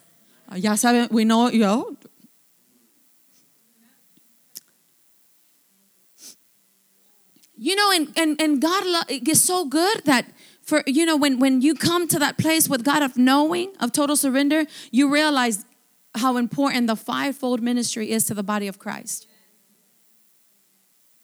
Ah, 0.50 0.56
ya 0.56 0.74
saben, 0.74 1.12
we 1.12 1.26
know, 1.26 1.50
yo, 1.50 1.98
you 7.60 7.76
know 7.76 7.92
and 7.92 8.08
and, 8.18 8.42
and 8.42 8.62
god 8.62 8.84
is 9.10 9.44
so 9.44 9.66
good 9.66 10.02
that 10.06 10.26
for 10.62 10.82
you 10.88 11.06
know 11.06 11.18
when 11.18 11.40
when 11.40 11.62
you 11.62 11.76
come 11.76 12.08
to 12.08 12.18
that 12.18 12.38
place 12.38 12.70
with 12.70 12.84
god 12.84 13.04
of 13.04 13.18
knowing 13.18 13.72
of 13.82 13.92
total 13.92 14.16
surrender 14.16 14.66
you 14.92 15.12
realize 15.12 15.66
how 16.16 16.38
important 16.38 16.88
the 16.88 16.96
fivefold 16.96 17.62
ministry 17.62 18.12
is 18.12 18.24
to 18.24 18.34
the 18.34 18.44
body 18.44 18.68
of 18.68 18.80
christ 18.80 19.28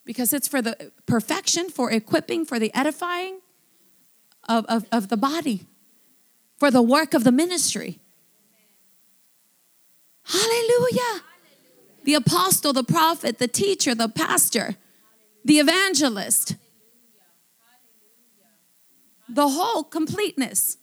because 0.06 0.32
it's 0.32 0.48
for 0.48 0.62
the 0.62 0.92
perfection 1.04 1.68
for 1.68 1.90
equipping 1.90 2.46
for 2.46 2.58
the 2.58 2.72
edifying 2.74 3.40
of, 4.48 4.64
of, 4.66 4.86
of 4.90 5.08
the 5.08 5.16
body 5.18 5.66
for 6.58 6.70
the 6.70 6.80
work 6.80 7.12
of 7.12 7.24
the 7.24 7.32
ministry 7.32 7.98
hallelujah 10.24 11.22
the 12.04 12.14
apostle 12.14 12.72
the 12.72 12.84
prophet 12.84 13.38
the 13.38 13.48
teacher 13.48 13.94
the 13.94 14.08
pastor 14.08 14.76
the 15.46 15.60
evangelist, 15.60 16.56
the 19.28 19.48
whole 19.48 19.84
completeness 19.84 20.76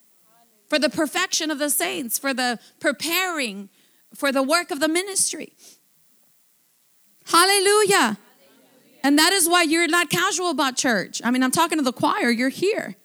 for 0.70 0.80
the 0.80 0.90
perfection 0.90 1.52
of 1.52 1.60
the 1.60 1.70
saints, 1.70 2.18
for 2.18 2.34
the 2.34 2.60
preparing 2.80 3.70
for 4.16 4.32
the 4.32 4.42
work 4.42 4.72
of 4.72 4.80
the 4.80 4.88
ministry. 4.88 5.52
Hallelujah. 7.26 8.18
And 9.04 9.20
that 9.20 9.34
is 9.34 9.50
why 9.50 9.64
you're 9.64 9.88
not 9.88 10.10
casual 10.10 10.50
about 10.50 10.78
church. 10.78 11.22
I 11.24 11.32
mean, 11.32 11.44
I'm 11.44 11.52
talking 11.52 11.78
to 11.78 11.84
the 11.84 11.92
choir, 11.92 12.30
you're 12.30 12.50
here. 12.50 12.96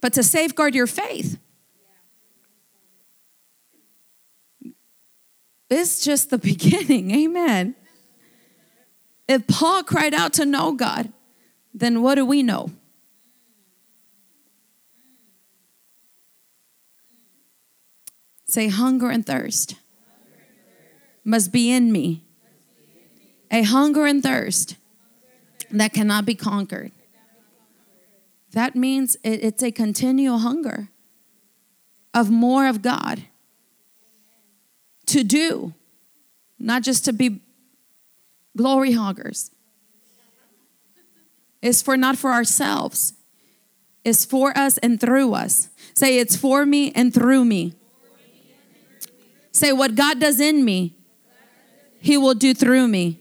But 0.00 0.14
to 0.14 0.22
safeguard 0.22 0.74
your 0.74 0.86
faith, 0.86 1.38
it's 5.68 6.02
just 6.02 6.30
the 6.30 6.38
beginning. 6.52 7.10
Amen. 7.10 7.74
If 9.28 9.46
Paul 9.46 9.82
cried 9.82 10.14
out 10.14 10.32
to 10.34 10.46
know 10.46 10.72
God, 10.72 11.12
then 11.74 12.00
what 12.00 12.14
do 12.14 12.24
we 12.24 12.42
know? 12.42 12.70
Say, 18.46 18.68
hunger 18.68 19.10
and 19.10 19.26
thirst 19.26 19.74
must 21.24 21.52
be 21.52 21.70
in 21.70 21.90
me. 21.90 22.22
A 23.50 23.62
hunger 23.62 24.06
and 24.06 24.22
thirst 24.22 24.76
that 25.70 25.92
cannot 25.92 26.24
be 26.24 26.34
conquered. 26.34 26.92
That 28.52 28.74
means 28.74 29.16
it's 29.22 29.62
a 29.62 29.70
continual 29.70 30.38
hunger 30.38 30.88
of 32.14 32.30
more 32.30 32.66
of 32.66 32.80
God 32.80 33.24
to 35.06 35.22
do, 35.22 35.74
not 36.58 36.82
just 36.82 37.04
to 37.04 37.12
be 37.12 37.42
glory 38.56 38.92
hoggers. 38.92 39.50
It's 41.60 41.82
for 41.82 41.96
not 41.96 42.16
for 42.16 42.32
ourselves. 42.32 43.14
It's 44.04 44.24
for 44.24 44.56
us 44.56 44.78
and 44.78 45.00
through 45.00 45.34
us. 45.34 45.68
Say 45.94 46.18
it's 46.18 46.36
for 46.36 46.64
me 46.64 46.92
and 46.92 47.12
through 47.12 47.44
me. 47.44 47.74
Say 49.52 49.72
what 49.72 49.94
God 49.94 50.20
does 50.20 50.38
in 50.38 50.64
me, 50.64 50.94
He 51.98 52.16
will 52.16 52.34
do 52.34 52.54
through 52.54 52.88
me. 52.88 53.20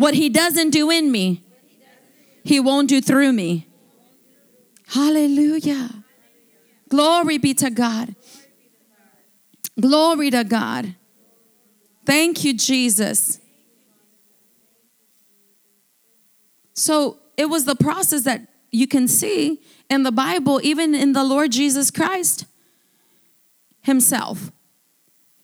What 0.00 0.14
He 0.14 0.30
doesn't 0.30 0.70
do 0.70 0.90
in 0.90 1.12
me, 1.12 1.44
He 2.42 2.58
won't 2.58 2.88
do 2.88 3.02
through 3.02 3.34
me. 3.34 3.66
Hallelujah. 4.86 5.90
Glory 6.88 7.36
be 7.36 7.52
to 7.52 7.68
God. 7.68 8.14
Glory 9.78 10.30
to 10.30 10.42
God. 10.42 10.94
Thank 12.06 12.44
you, 12.44 12.54
Jesus. 12.54 13.40
So 16.72 17.18
it 17.36 17.50
was 17.50 17.66
the 17.66 17.76
process 17.76 18.22
that 18.22 18.48
you 18.70 18.86
can 18.86 19.06
see 19.06 19.60
in 19.90 20.02
the 20.02 20.12
Bible, 20.12 20.62
even 20.62 20.94
in 20.94 21.12
the 21.12 21.24
Lord 21.24 21.52
Jesus 21.52 21.90
Christ 21.90 22.46
Himself. 23.82 24.50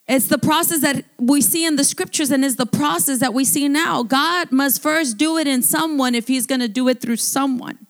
It's 0.08 0.28
the 0.28 0.38
process 0.38 0.80
that 0.82 1.04
we 1.18 1.40
see 1.40 1.64
in 1.64 1.76
the 1.76 1.84
scriptures, 1.84 2.30
and 2.30 2.44
is 2.44 2.56
the 2.56 2.66
process 2.66 3.18
that 3.18 3.34
we 3.34 3.44
see 3.44 3.68
now. 3.68 4.02
God 4.04 4.52
must 4.52 4.80
first 4.80 5.18
do 5.18 5.36
it 5.36 5.48
in 5.48 5.62
someone 5.62 6.14
if 6.14 6.28
He's 6.28 6.46
going 6.46 6.60
to 6.60 6.68
do 6.68 6.88
it 6.88 7.00
through 7.00 7.16
someone. 7.16 7.86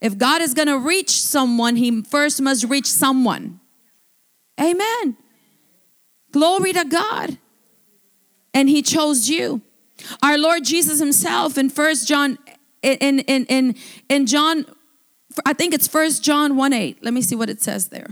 If 0.00 0.18
God 0.18 0.42
is 0.42 0.52
going 0.52 0.68
to 0.68 0.78
reach 0.78 1.10
someone, 1.10 1.76
He 1.76 2.02
first 2.02 2.42
must 2.42 2.64
reach 2.64 2.86
someone. 2.86 3.60
Amen. 4.60 5.16
Glory 6.32 6.72
to 6.72 6.84
God. 6.84 7.38
And 8.52 8.68
He 8.68 8.82
chose 8.82 9.28
you. 9.28 9.62
Our 10.22 10.36
Lord 10.36 10.64
Jesus 10.64 10.98
himself 10.98 11.56
in 11.56 11.70
First 11.70 12.06
John 12.06 12.38
in 12.82 13.20
in 13.20 13.44
in 13.46 13.74
in 14.08 14.26
John 14.26 14.66
I 15.44 15.52
think 15.52 15.74
it's 15.74 15.86
First 15.86 16.24
John 16.24 16.56
1 16.56 16.72
8. 16.72 17.04
Let 17.04 17.12
me 17.12 17.22
see 17.22 17.36
what 17.36 17.50
it 17.50 17.62
says 17.62 17.88
there. 17.88 18.08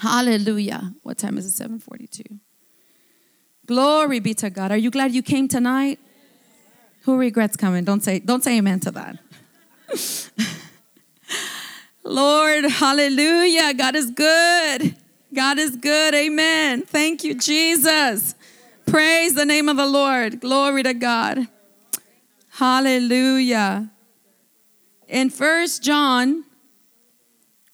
Hallelujah. 0.00 0.94
What 1.02 1.18
time 1.18 1.38
is 1.38 1.46
it? 1.46 1.52
742. 1.52 2.22
Glory 3.66 4.20
be 4.20 4.32
to 4.34 4.48
God. 4.48 4.70
Are 4.72 4.76
you 4.76 4.90
glad 4.90 5.12
you 5.12 5.22
came 5.22 5.48
tonight? 5.48 5.98
Who 7.02 7.16
regrets 7.16 7.56
coming? 7.56 7.84
Don't 7.84 8.02
say, 8.02 8.18
don't 8.18 8.42
say 8.42 8.58
amen 8.58 8.80
to 8.80 8.90
that. 8.92 9.18
Lord, 12.04 12.64
hallelujah. 12.64 13.74
God 13.74 13.96
is 13.96 14.10
good. 14.10 14.96
God 15.34 15.58
is 15.58 15.76
good. 15.76 16.14
Amen. 16.14 16.82
Thank 16.82 17.24
you, 17.24 17.34
Jesus. 17.34 18.34
Praise 18.86 19.34
the 19.34 19.44
name 19.44 19.68
of 19.68 19.76
the 19.76 19.86
Lord. 19.86 20.40
Glory 20.40 20.82
to 20.82 20.94
God. 20.94 21.48
Hallelujah. 22.52 23.90
In 25.06 25.28
First 25.28 25.82
John 25.82 26.44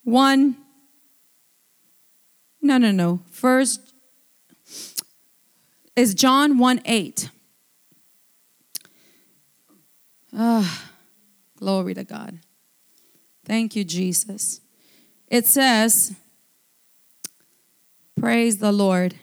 1, 0.03 0.57
no, 2.65 2.79
no, 2.79 2.91
no. 2.91 3.21
First 3.29 3.93
is 5.95 6.15
John 6.15 6.57
1 6.57 6.81
8. 6.83 7.29
Ah, 10.35 10.89
glory 11.59 11.93
to 11.93 12.03
God. 12.03 12.39
Thank 13.45 13.75
you, 13.75 13.83
Jesus. 13.83 14.61
It 15.27 15.45
says, 15.45 16.15
Praise 18.19 18.57
the 18.57 18.71
Lord. 18.71 19.13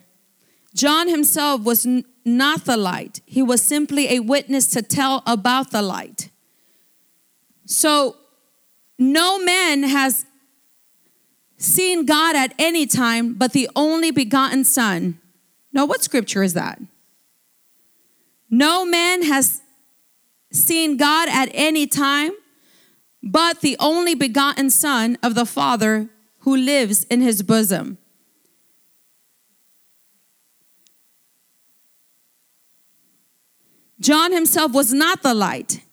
John 0.72 1.08
himself 1.08 1.62
was 1.62 1.84
not 2.24 2.64
the 2.64 2.76
light, 2.76 3.22
he 3.26 3.42
was 3.42 3.60
simply 3.60 4.08
a 4.14 4.20
witness 4.20 4.68
to 4.68 4.82
tell 4.82 5.24
about 5.26 5.72
the 5.72 5.82
light. 5.82 6.30
So, 7.66 8.16
no 9.00 9.42
man 9.42 9.82
has 9.82 10.26
seen 11.62 12.04
God 12.04 12.34
at 12.36 12.54
any 12.58 12.86
time 12.86 13.34
but 13.34 13.52
the 13.52 13.68
only 13.76 14.10
begotten 14.10 14.64
Son. 14.64 15.20
Now, 15.72 15.86
what 15.86 16.02
scripture 16.02 16.42
is 16.42 16.54
that? 16.54 16.80
No 18.50 18.84
man 18.84 19.22
has 19.22 19.62
seen 20.50 20.96
God 20.96 21.28
at 21.28 21.48
any 21.54 21.86
time 21.86 22.32
but 23.22 23.60
the 23.60 23.76
only 23.78 24.14
begotten 24.14 24.68
Son 24.68 25.16
of 25.22 25.34
the 25.34 25.46
Father 25.46 26.08
who 26.40 26.56
lives 26.56 27.04
in 27.04 27.20
his 27.20 27.42
bosom. 27.42 27.98
John 34.00 34.32
himself 34.32 34.72
was 34.72 34.92
not 34.92 35.22
the 35.22 35.32
light. 35.32 35.84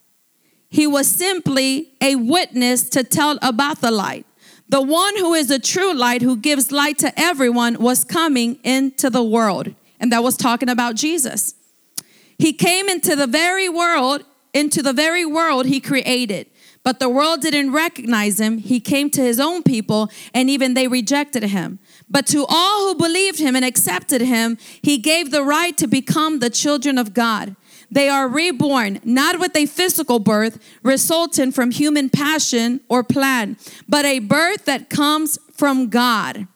He 0.67 0.87
was 0.87 1.07
simply 1.07 1.93
a 2.01 2.15
witness 2.15 2.89
to 2.89 3.03
tell 3.03 3.37
about 3.43 3.81
the 3.81 3.91
light. 3.91 4.25
The 4.69 4.81
one 4.81 5.17
who 5.17 5.33
is 5.33 5.47
the 5.47 5.59
true 5.59 5.93
light, 5.93 6.21
who 6.21 6.37
gives 6.37 6.71
light 6.71 6.99
to 6.99 7.19
everyone, 7.19 7.81
was 7.81 8.03
coming 8.03 8.59
into 8.63 9.09
the 9.09 9.23
world. 9.23 9.73
And 9.99 10.11
that 10.11 10.23
was 10.23 10.37
talking 10.37 10.69
about 10.69 10.95
Jesus. 10.95 11.55
He 12.37 12.53
came 12.53 12.87
into 12.87 13.15
the 13.15 13.27
very 13.27 13.67
world, 13.67 14.23
into 14.53 14.81
the 14.81 14.93
very 14.93 15.25
world 15.25 15.65
he 15.65 15.79
created. 15.79 16.47
But 16.83 16.99
the 16.99 17.09
world 17.09 17.41
didn't 17.41 17.73
recognize 17.73 18.39
him. 18.39 18.59
He 18.59 18.79
came 18.79 19.09
to 19.11 19.21
his 19.21 19.39
own 19.39 19.63
people, 19.63 20.09
and 20.33 20.49
even 20.49 20.75
they 20.75 20.87
rejected 20.87 21.43
him. 21.43 21.79
But 22.09 22.25
to 22.27 22.45
all 22.47 22.87
who 22.87 22.95
believed 22.95 23.39
him 23.39 23.55
and 23.55 23.65
accepted 23.65 24.21
him, 24.21 24.57
he 24.81 24.97
gave 24.97 25.31
the 25.31 25.43
right 25.43 25.75
to 25.77 25.87
become 25.87 26.39
the 26.39 26.49
children 26.49 26.97
of 26.97 27.13
God. 27.13 27.55
They 27.91 28.09
are 28.09 28.27
reborn, 28.27 28.99
not 29.03 29.39
with 29.39 29.55
a 29.55 29.65
physical 29.65 30.19
birth 30.19 30.59
resulting 30.83 31.51
from 31.51 31.71
human 31.71 32.09
passion 32.09 32.81
or 32.87 33.03
plan, 33.03 33.57
but 33.87 34.05
a 34.05 34.19
birth 34.19 34.65
that 34.65 34.89
comes 34.89 35.39
from 35.53 35.89
God. 35.89 36.47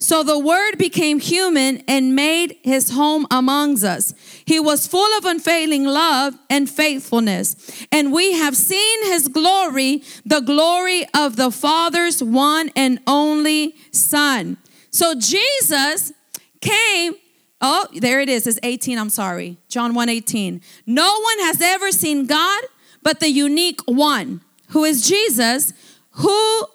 So 0.00 0.22
the 0.22 0.38
Word 0.38 0.78
became 0.78 1.18
human 1.18 1.82
and 1.88 2.14
made 2.14 2.56
his 2.62 2.90
home 2.90 3.26
amongst 3.32 3.82
us. 3.82 4.14
He 4.44 4.60
was 4.60 4.86
full 4.86 5.18
of 5.18 5.24
unfailing 5.24 5.84
love 5.84 6.34
and 6.48 6.70
faithfulness. 6.70 7.84
And 7.90 8.12
we 8.12 8.34
have 8.34 8.56
seen 8.56 9.06
his 9.06 9.26
glory, 9.26 10.04
the 10.24 10.40
glory 10.40 11.04
of 11.14 11.34
the 11.34 11.50
Father's 11.50 12.22
one 12.22 12.70
and 12.76 13.00
only 13.08 13.74
Son. 13.90 14.56
So 14.90 15.14
Jesus 15.16 16.12
came. 16.60 17.14
Oh, 17.60 17.86
there 17.92 18.20
it 18.20 18.28
is. 18.28 18.46
It's 18.46 18.60
18. 18.62 18.98
I'm 18.98 19.10
sorry. 19.10 19.58
John 19.68 19.94
1 19.94 20.08
18. 20.08 20.60
No 20.86 21.20
one 21.20 21.38
has 21.40 21.60
ever 21.60 21.90
seen 21.90 22.26
God 22.26 22.62
but 23.02 23.20
the 23.20 23.30
unique 23.30 23.80
one, 23.86 24.42
who 24.68 24.84
is 24.84 25.06
Jesus, 25.06 25.72
who 26.12 26.66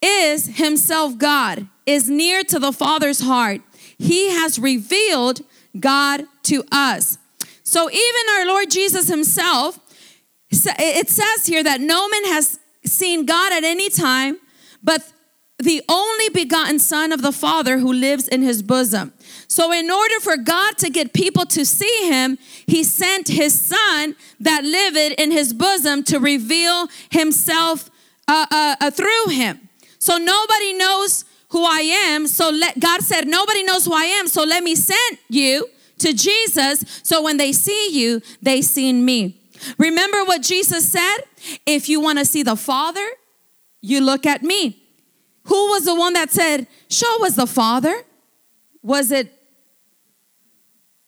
is 0.00 0.46
himself 0.46 1.18
God 1.18 1.66
is 1.86 2.08
near 2.08 2.44
to 2.44 2.58
the 2.58 2.72
Father's 2.72 3.20
heart. 3.20 3.60
He 3.98 4.30
has 4.30 4.58
revealed 4.58 5.40
God 5.78 6.24
to 6.44 6.64
us. 6.70 7.18
So 7.62 7.90
even 7.90 8.22
our 8.36 8.46
Lord 8.46 8.70
Jesus 8.70 9.08
himself, 9.08 9.78
it 10.50 11.08
says 11.08 11.46
here 11.46 11.62
that 11.62 11.80
no 11.80 12.08
man 12.08 12.24
has 12.26 12.58
seen 12.84 13.26
God 13.26 13.52
at 13.52 13.64
any 13.64 13.90
time, 13.90 14.38
but 14.82 15.12
the 15.58 15.82
only 15.88 16.28
begotten 16.30 16.78
Son 16.78 17.12
of 17.12 17.22
the 17.22 17.32
Father 17.32 17.78
who 17.78 17.92
lives 17.92 18.26
in 18.26 18.42
his 18.42 18.62
bosom. 18.62 19.12
So, 19.50 19.72
in 19.72 19.90
order 19.90 20.20
for 20.20 20.36
God 20.36 20.78
to 20.78 20.90
get 20.90 21.12
people 21.12 21.44
to 21.46 21.64
see 21.64 22.08
him, 22.08 22.38
he 22.66 22.84
sent 22.84 23.26
his 23.26 23.58
Son 23.60 24.14
that 24.38 24.62
lived 24.62 25.20
in 25.20 25.32
his 25.32 25.52
bosom 25.52 26.04
to 26.04 26.20
reveal 26.20 26.86
himself 27.10 27.90
uh, 28.28 28.46
uh, 28.48 28.76
uh, 28.80 28.90
through 28.92 29.30
him. 29.30 29.68
So, 29.98 30.18
nobody 30.18 30.72
knows 30.74 31.24
who 31.50 31.64
I 31.64 31.80
am. 31.80 32.26
So 32.26 32.50
let, 32.50 32.78
God 32.78 33.02
said, 33.02 33.26
Nobody 33.26 33.64
knows 33.64 33.84
who 33.84 33.92
I 33.92 34.04
am. 34.04 34.28
So 34.28 34.44
let 34.44 34.62
me 34.62 34.74
send 34.74 35.18
you 35.28 35.68
to 35.98 36.12
Jesus. 36.12 36.84
So 37.02 37.22
when 37.22 37.36
they 37.36 37.52
see 37.52 37.90
you, 37.90 38.22
they 38.40 38.62
seen 38.62 39.04
me. 39.04 39.36
Remember 39.78 40.24
what 40.24 40.42
Jesus 40.42 40.88
said? 40.90 41.18
If 41.66 41.88
you 41.88 42.00
want 42.00 42.18
to 42.18 42.24
see 42.24 42.42
the 42.42 42.56
Father, 42.56 43.06
you 43.82 44.00
look 44.00 44.26
at 44.26 44.42
me. 44.42 44.82
Who 45.44 45.70
was 45.70 45.84
the 45.84 45.94
one 45.94 46.12
that 46.14 46.30
said, 46.30 46.66
Show 46.88 47.26
us 47.26 47.36
the 47.36 47.46
Father? 47.46 48.04
Was 48.82 49.10
it, 49.10 49.32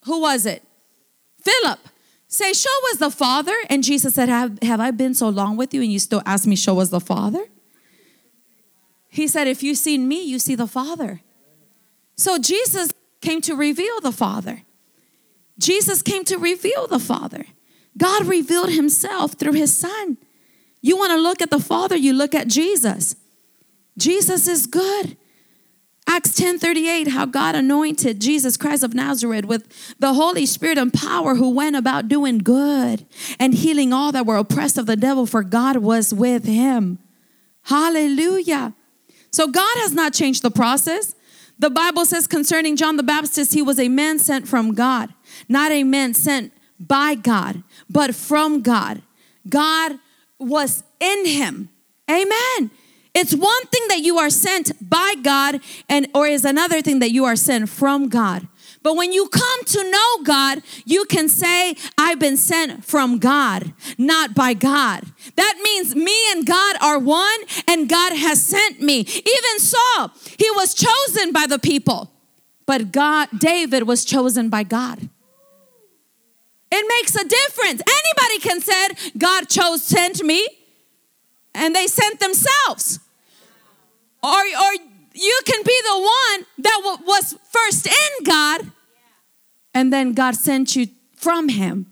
who 0.05 0.21
was 0.21 0.47
it? 0.47 0.63
Philip. 1.43 1.79
Say, 2.29 2.53
Show 2.53 2.71
us 2.91 2.99
the 2.99 3.11
Father. 3.11 3.55
And 3.69 3.85
Jesus 3.85 4.15
said, 4.15 4.29
Have, 4.29 4.59
have 4.63 4.81
I 4.81 4.91
been 4.91 5.15
so 5.15 5.29
long 5.29 5.57
with 5.57 5.75
you 5.75 5.83
and 5.83 5.93
you 5.93 5.99
still 5.99 6.23
ask 6.25 6.47
me, 6.47 6.57
Show 6.57 6.81
us 6.81 6.89
the 6.89 7.01
Father? 7.01 7.45
He 9.09 9.29
said, 9.29 9.47
If 9.47 9.63
you've 9.63 9.79
seen 9.79 10.09
me, 10.09 10.23
you 10.23 10.39
see 10.39 10.55
the 10.55 10.67
Father. 10.67 11.21
So 12.17 12.39
Jesus 12.39 12.91
came 13.21 13.41
to 13.43 13.55
reveal 13.55 14.01
the 14.01 14.13
Father. 14.13 14.63
Jesus 15.59 16.03
came 16.03 16.25
to 16.25 16.39
reveal 16.39 16.87
the 16.87 16.99
Father. 16.99 17.45
God 17.99 18.27
revealed 18.27 18.71
himself 18.71 19.35
through 19.35 19.53
his 19.53 19.77
Son. 19.77 20.17
You 20.81 20.97
want 20.97 21.13
to 21.13 21.19
look 21.19 21.43
at 21.43 21.51
the 21.51 21.61
Father, 21.61 21.97
you 21.97 22.13
look 22.13 22.35
at 22.35 22.49
Jesus. 22.49 23.15
Jesus 23.99 24.49
is 24.49 24.67
good. 24.67 25.17
Acts 26.15 26.35
10:38 26.35 27.09
how 27.09 27.25
God 27.25 27.55
anointed 27.55 28.21
Jesus 28.21 28.59
Christ 28.59 28.83
of 28.83 28.93
Nazareth 28.93 29.47
with 29.47 29.97
the 29.99 30.13
Holy 30.13 30.45
Spirit 30.45 30.77
and 30.77 30.93
power, 30.93 31.37
who 31.37 31.49
went 31.49 31.75
about 31.75 32.07
doing 32.07 32.37
good 32.37 33.07
and 33.41 33.55
healing 33.55 33.95
all 33.95 34.13
that 34.13 34.27
were 34.27 34.37
oppressed 34.37 34.77
of 34.77 34.85
the 34.85 34.95
devil, 34.95 35.25
for 35.25 35.43
God 35.43 35.79
was 35.79 36.13
with 36.13 36.45
him. 36.45 36.99
Hallelujah. 37.63 38.75
So 39.31 39.49
God 39.49 39.75
has 39.79 39.95
not 39.95 40.13
changed 40.13 40.43
the 40.43 40.51
process. 40.51 41.15
The 41.59 41.71
Bible 41.71 42.05
says 42.05 42.27
concerning 42.27 42.77
John 42.77 42.99
the 42.99 43.03
Baptist, 43.03 43.55
he 43.55 43.63
was 43.63 43.79
a 43.79 43.89
man 43.89 44.19
sent 44.19 44.47
from 44.47 44.75
God, 44.75 45.15
not 45.49 45.73
a 45.73 45.83
man 45.83 46.13
sent 46.13 46.53
by 46.79 47.15
God, 47.15 47.63
but 47.89 48.15
from 48.15 48.61
God. 48.61 49.01
God 49.49 49.99
was 50.39 50.85
in 51.01 51.25
him. 51.25 51.71
Amen. 52.11 52.71
It's 53.15 53.35
one 53.35 53.67
thing 53.67 53.89
that 53.89 54.01
you 54.01 54.19
are 54.19 54.31
sent 54.31 54.73
by 54.89 55.15
God 55.23 55.61
and 55.89 56.09
or 56.15 56.27
is 56.27 56.45
another 56.45 56.81
thing 56.81 57.01
that 57.01 57.11
you 57.11 57.25
are 57.25 57.37
sent 57.37 57.69
from 57.69 58.09
God. 58.09 58.49
But 58.83 58.97
when 58.97 59.13
you 59.13 59.29
come 59.29 59.65
to 59.65 59.91
know 59.91 60.25
God, 60.25 60.63
you 60.85 61.05
can 61.05 61.29
say, 61.29 61.77
I've 61.97 62.19
been 62.19 62.37
sent 62.37 62.85
from 62.85 63.19
God, 63.19 63.73
not 63.97 64.35
by 64.35 64.55
God. 64.55 65.05
That 65.37 65.59
means 65.63 65.95
me 65.95 66.17
and 66.33 66.45
God 66.45 66.77
are 66.81 66.99
one, 66.99 67.41
and 67.69 67.89
God 67.89 68.13
has 68.13 68.43
sent 68.43 68.81
me. 68.81 69.01
Even 69.01 69.59
Saul, 69.59 70.11
he 70.37 70.51
was 70.53 70.75
chosen 70.75 71.33
by 71.33 71.47
the 71.47 71.61
people, 71.61 72.11
but 72.67 72.91
God, 72.91 73.29
David 73.39 73.85
was 73.85 74.05
chosen 74.05 74.49
by 74.49 74.65
God. 74.65 75.09
It 76.75 76.87
makes 76.99 77.15
a 77.15 77.29
difference. 77.29 77.83
Anybody 77.83 78.39
can 78.41 78.61
say, 78.61 79.11
God 79.17 79.49
chose, 79.49 79.85
sent 79.85 80.25
me, 80.25 80.49
and 81.55 81.75
they 81.75 81.87
sent 81.87 82.19
themselves. 82.19 82.99
Or, 84.23 84.31
or 84.31 84.73
you 85.15 85.41
can 85.45 85.63
be 85.65 85.81
the 85.85 85.99
one 85.99 86.47
that 86.59 86.99
was 87.05 87.37
first 87.51 87.87
in 87.87 88.25
God, 88.25 88.71
and 89.75 89.93
then 89.93 90.13
God 90.13 90.37
sent 90.37 90.77
you 90.77 90.89
from 91.17 91.49
Him. 91.49 91.87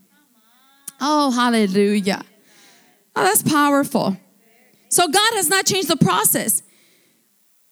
Oh, 1.01 1.31
hallelujah. 1.31 2.23
Oh, 3.17 3.25
that's 3.25 3.43
powerful. 3.43 4.17
So 4.89 5.09
God 5.09 5.35
has 5.35 5.49
not 5.49 5.67
changed 5.67 5.89
the 5.89 5.97
process. 5.97 6.63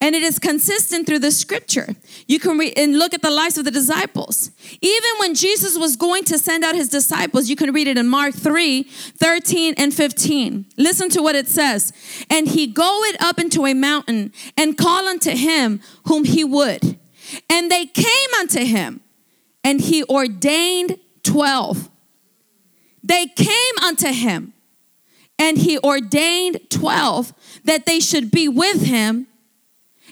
And 0.01 0.15
it 0.15 0.23
is 0.23 0.39
consistent 0.39 1.07
through 1.07 1.19
the 1.19 1.33
scripture. 1.33 1.97
You 2.29 2.39
can 2.39 2.59
read 2.59 2.75
and 2.77 2.99
look 2.99 3.15
at 3.15 3.23
the 3.23 3.31
lives 3.31 3.57
of 3.57 3.65
the 3.65 3.71
disciples. 3.71 4.51
Even 4.83 5.11
when 5.19 5.35
Jesus 5.35 5.79
was 5.79 5.97
going 5.97 6.25
to 6.25 6.39
send 6.39 6.63
out 6.63 6.75
his 6.75 6.91
disciples, 6.91 7.49
you 7.49 7.57
can 7.57 7.73
read 7.73 7.89
it 7.89 7.97
in 7.97 8.07
Mark 8.07 8.35
3 8.35 8.83
13 8.83 9.75
and 9.79 9.95
15. 9.95 10.67
Listen 10.77 11.09
to 11.09 11.23
what 11.23 11.35
it 11.35 11.49
says. 11.49 11.91
And 12.29 12.47
he 12.47 12.67
goeth 12.67 13.17
up 13.21 13.39
into 13.39 13.65
a 13.65 13.73
mountain 13.73 14.33
and 14.59 14.77
call 14.77 15.09
unto 15.09 15.31
him 15.31 15.81
whom 16.05 16.25
he 16.25 16.45
would. 16.45 16.99
And 17.49 17.71
they 17.71 17.87
came 17.87 18.35
unto 18.39 18.61
him, 18.61 19.01
and 19.65 19.81
he 19.81 20.05
ordained 20.05 20.99
12. 21.23 21.91
They 23.03 23.27
came 23.27 23.79
unto 23.83 24.09
him, 24.09 24.53
and 25.39 25.57
he 25.57 25.79
ordained 25.79 26.61
12 26.69 27.33
that 27.65 27.87
they 27.87 28.01
should 28.01 28.31
be 28.31 28.49
with 28.49 28.83
him 28.83 29.29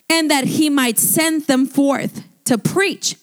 and 0.09 0.31
that 0.31 0.45
he 0.45 0.70
might 0.70 0.99
send 0.99 1.47
them 1.47 1.66
forth 1.66 2.24
to 2.45 2.59
preach 2.59 3.16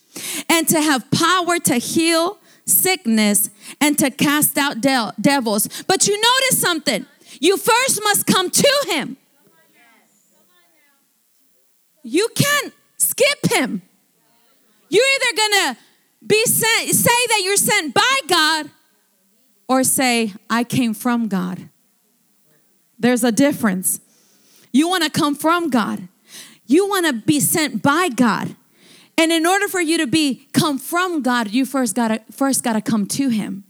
and 0.48 0.68
to 0.68 0.80
have 0.80 1.10
power 1.10 1.58
to 1.58 1.76
heal 1.76 2.38
sickness 2.66 3.50
and 3.80 3.98
to 3.98 4.10
cast 4.10 4.56
out 4.58 4.80
de- 4.80 5.12
devils. 5.20 5.82
But 5.86 6.06
you 6.06 6.20
notice 6.20 6.60
something. 6.60 7.06
You 7.40 7.56
first 7.56 8.00
must 8.02 8.26
come 8.26 8.50
to 8.50 8.86
him. 8.88 9.16
You 12.02 12.28
can't 12.34 12.72
skip 12.98 13.50
him. 13.50 13.82
You're 14.88 15.04
either 15.14 15.36
going 15.36 15.52
to 15.74 15.80
be 16.26 16.44
sent 16.46 16.90
say 16.90 17.26
that 17.28 17.42
you're 17.44 17.56
sent 17.56 17.94
by 17.94 18.18
God 18.28 18.70
or 19.68 19.84
say 19.84 20.32
I 20.48 20.64
came 20.64 20.94
from 20.94 21.28
God. 21.28 21.68
There's 22.98 23.24
a 23.24 23.32
difference. 23.32 24.00
You 24.72 24.88
want 24.88 25.04
to 25.04 25.10
come 25.10 25.34
from 25.34 25.70
God. 25.70 26.08
You 26.66 26.88
want 26.88 27.06
to 27.06 27.12
be 27.12 27.40
sent 27.40 27.82
by 27.82 28.08
God. 28.08 28.56
And 29.16 29.30
in 29.30 29.46
order 29.46 29.68
for 29.68 29.80
you 29.80 29.98
to 29.98 30.06
be 30.06 30.48
come 30.52 30.78
from 30.78 31.22
God, 31.22 31.50
you 31.50 31.64
first 31.64 31.94
got 31.94 32.08
to 32.08 32.20
first 32.32 32.64
got 32.64 32.72
to 32.72 32.80
come 32.80 33.06
to 33.06 33.28
him. 33.28 33.64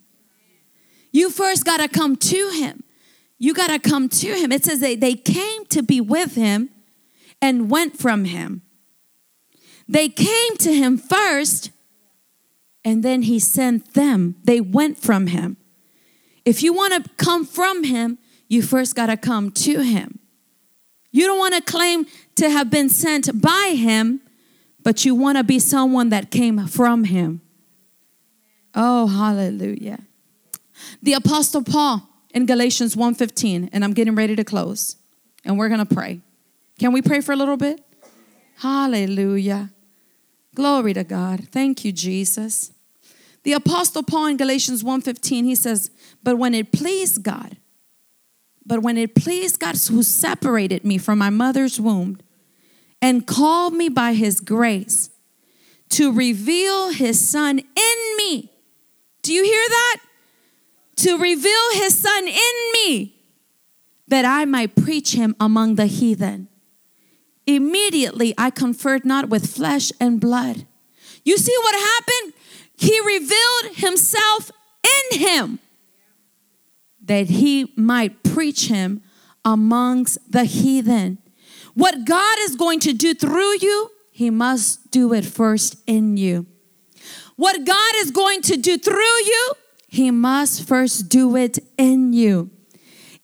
You 1.12 1.30
first 1.30 1.64
got 1.64 1.78
to 1.78 1.88
come 1.88 2.16
to 2.16 2.50
him. 2.50 2.82
You 3.38 3.52
got 3.52 3.68
to 3.68 3.78
come 3.78 4.08
to 4.08 4.34
him. 4.34 4.52
It 4.52 4.64
says 4.64 4.80
they, 4.80 4.96
they 4.96 5.14
came 5.14 5.66
to 5.66 5.82
be 5.82 6.00
with 6.00 6.34
him 6.34 6.70
and 7.42 7.70
went 7.70 7.98
from 7.98 8.24
him. 8.24 8.62
They 9.86 10.08
came 10.08 10.56
to 10.58 10.72
him 10.72 10.96
first 10.96 11.70
and 12.84 13.02
then 13.02 13.22
he 13.22 13.38
sent 13.38 13.94
them. 13.94 14.36
They 14.44 14.60
went 14.60 14.98
from 14.98 15.28
him. 15.28 15.56
If 16.44 16.62
you 16.62 16.72
want 16.72 17.04
to 17.04 17.10
come 17.16 17.44
from 17.44 17.84
him, 17.84 18.18
you 18.48 18.62
first 18.62 18.94
got 18.94 19.06
to 19.06 19.16
come 19.16 19.50
to 19.52 19.80
him. 19.80 20.18
You 21.10 21.26
don't 21.26 21.38
want 21.38 21.54
to 21.54 21.62
claim 21.62 22.06
to 22.36 22.50
have 22.50 22.70
been 22.70 22.88
sent 22.88 23.40
by 23.40 23.74
him, 23.76 24.20
but 24.82 25.04
you 25.04 25.14
want 25.14 25.38
to 25.38 25.44
be 25.44 25.58
someone 25.58 26.10
that 26.10 26.30
came 26.30 26.66
from 26.66 27.04
him. 27.04 27.40
Oh, 28.74 29.06
hallelujah. 29.06 30.00
The 31.02 31.14
Apostle 31.14 31.62
Paul 31.62 32.08
in 32.34 32.46
Galatians 32.46 32.96
1:15 32.96 33.70
and 33.72 33.84
I'm 33.84 33.92
getting 33.92 34.14
ready 34.14 34.36
to 34.36 34.44
close. 34.44 34.96
And 35.44 35.58
we're 35.58 35.68
going 35.68 35.86
to 35.86 35.94
pray. 35.94 36.20
Can 36.78 36.92
we 36.92 37.02
pray 37.02 37.20
for 37.20 37.32
a 37.32 37.36
little 37.36 37.56
bit? 37.56 37.80
Hallelujah. 38.58 39.70
Glory 40.54 40.94
to 40.94 41.04
God. 41.04 41.48
Thank 41.50 41.84
you, 41.84 41.92
Jesus. 41.92 42.72
The 43.42 43.52
apostle 43.52 44.02
Paul 44.02 44.26
in 44.26 44.36
Galatians 44.36 44.82
1:15 44.82 45.44
he 45.44 45.54
says, 45.54 45.90
"But 46.22 46.38
when 46.38 46.54
it 46.54 46.72
pleased 46.72 47.22
God, 47.22 47.58
but 48.64 48.82
when 48.82 48.96
it 48.96 49.14
pleased 49.14 49.60
God 49.60 49.76
who 49.76 50.02
separated 50.02 50.84
me 50.84 50.98
from 50.98 51.18
my 51.18 51.30
mother's 51.30 51.78
womb 51.78 52.18
and 53.04 53.26
called 53.26 53.74
me 53.74 53.90
by 53.90 54.14
his 54.14 54.40
grace 54.40 55.10
to 55.90 56.10
reveal 56.10 56.88
his 56.88 57.16
son 57.20 57.58
in 57.58 57.98
me." 58.16 58.50
Do 59.22 59.32
you 59.32 59.44
hear 59.44 59.66
that? 59.68 59.96
To 60.96 61.18
reveal 61.18 61.66
his 61.74 61.98
son 61.98 62.26
in 62.26 62.56
me 62.74 63.14
that 64.08 64.24
I 64.24 64.44
might 64.44 64.74
preach 64.74 65.12
him 65.12 65.34
among 65.38 65.74
the 65.74 65.86
heathen. 65.86 66.48
Immediately 67.46 68.32
I 68.38 68.50
conferred 68.50 69.04
not 69.04 69.28
with 69.28 69.54
flesh 69.54 69.92
and 70.00 70.20
blood. 70.20 70.66
You 71.24 71.36
see 71.36 71.56
what 71.62 71.74
happened? 71.74 72.32
He 72.76 72.98
revealed 73.00 73.76
himself 73.76 74.50
in 74.96 75.18
him 75.20 75.58
that 77.02 77.28
he 77.28 77.72
might 77.76 78.22
preach 78.22 78.68
him 78.68 79.02
amongst 79.44 80.18
the 80.30 80.44
heathen. 80.44 81.18
What 81.74 82.04
God 82.04 82.38
is 82.40 82.56
going 82.56 82.80
to 82.80 82.92
do 82.92 83.14
through 83.14 83.58
you, 83.60 83.90
he 84.10 84.30
must 84.30 84.90
do 84.90 85.12
it 85.12 85.24
first 85.24 85.76
in 85.86 86.16
you. 86.16 86.46
What 87.36 87.64
God 87.64 87.94
is 87.96 88.10
going 88.10 88.42
to 88.42 88.56
do 88.56 88.78
through 88.78 88.96
you, 88.96 89.52
he 89.88 90.10
must 90.10 90.66
first 90.66 91.08
do 91.08 91.36
it 91.36 91.58
in 91.76 92.12
you. 92.12 92.50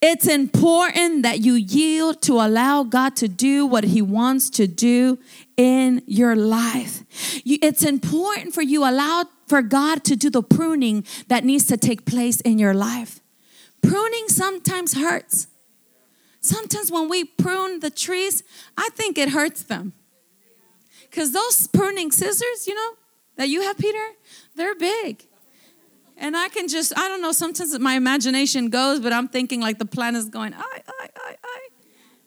It's 0.02 0.26
important 0.26 1.24
that 1.24 1.40
you 1.40 1.54
yield 1.54 2.22
to 2.22 2.34
allow 2.34 2.84
God 2.84 3.16
to 3.16 3.28
do 3.28 3.66
what 3.66 3.84
He 3.84 4.00
wants 4.00 4.48
to 4.50 4.66
do 4.66 5.18
in 5.58 6.02
your 6.06 6.34
life. 6.34 7.04
It's 7.44 7.84
important 7.84 8.54
for 8.54 8.62
you 8.62 8.88
allow 8.88 9.26
for 9.46 9.60
God 9.60 10.02
to 10.04 10.16
do 10.16 10.30
the 10.30 10.42
pruning 10.42 11.04
that 11.28 11.44
needs 11.44 11.66
to 11.66 11.76
take 11.76 12.06
place 12.06 12.40
in 12.40 12.58
your 12.58 12.72
life. 12.72 13.20
Pruning 13.82 14.28
sometimes 14.28 14.94
hurts. 14.94 15.48
Sometimes 16.40 16.90
when 16.90 17.08
we 17.08 17.24
prune 17.24 17.80
the 17.80 17.90
trees, 17.90 18.42
I 18.76 18.88
think 18.94 19.18
it 19.18 19.30
hurts 19.30 19.62
them. 19.62 19.92
Because 21.10 21.32
those 21.32 21.66
pruning 21.66 22.10
scissors, 22.10 22.66
you 22.66 22.74
know, 22.74 22.90
that 23.36 23.48
you 23.48 23.62
have, 23.62 23.76
Peter, 23.76 24.06
they're 24.54 24.74
big. 24.74 25.26
And 26.16 26.36
I 26.36 26.48
can 26.48 26.68
just, 26.68 26.96
I 26.98 27.08
don't 27.08 27.22
know, 27.22 27.32
sometimes 27.32 27.78
my 27.78 27.94
imagination 27.94 28.68
goes, 28.68 29.00
but 29.00 29.12
I'm 29.12 29.28
thinking 29.28 29.60
like 29.60 29.78
the 29.78 29.86
plant 29.86 30.16
is 30.16 30.28
going, 30.28 30.52
I, 30.54 30.82
I, 30.88 31.08
I, 31.16 31.36
I. 31.42 31.68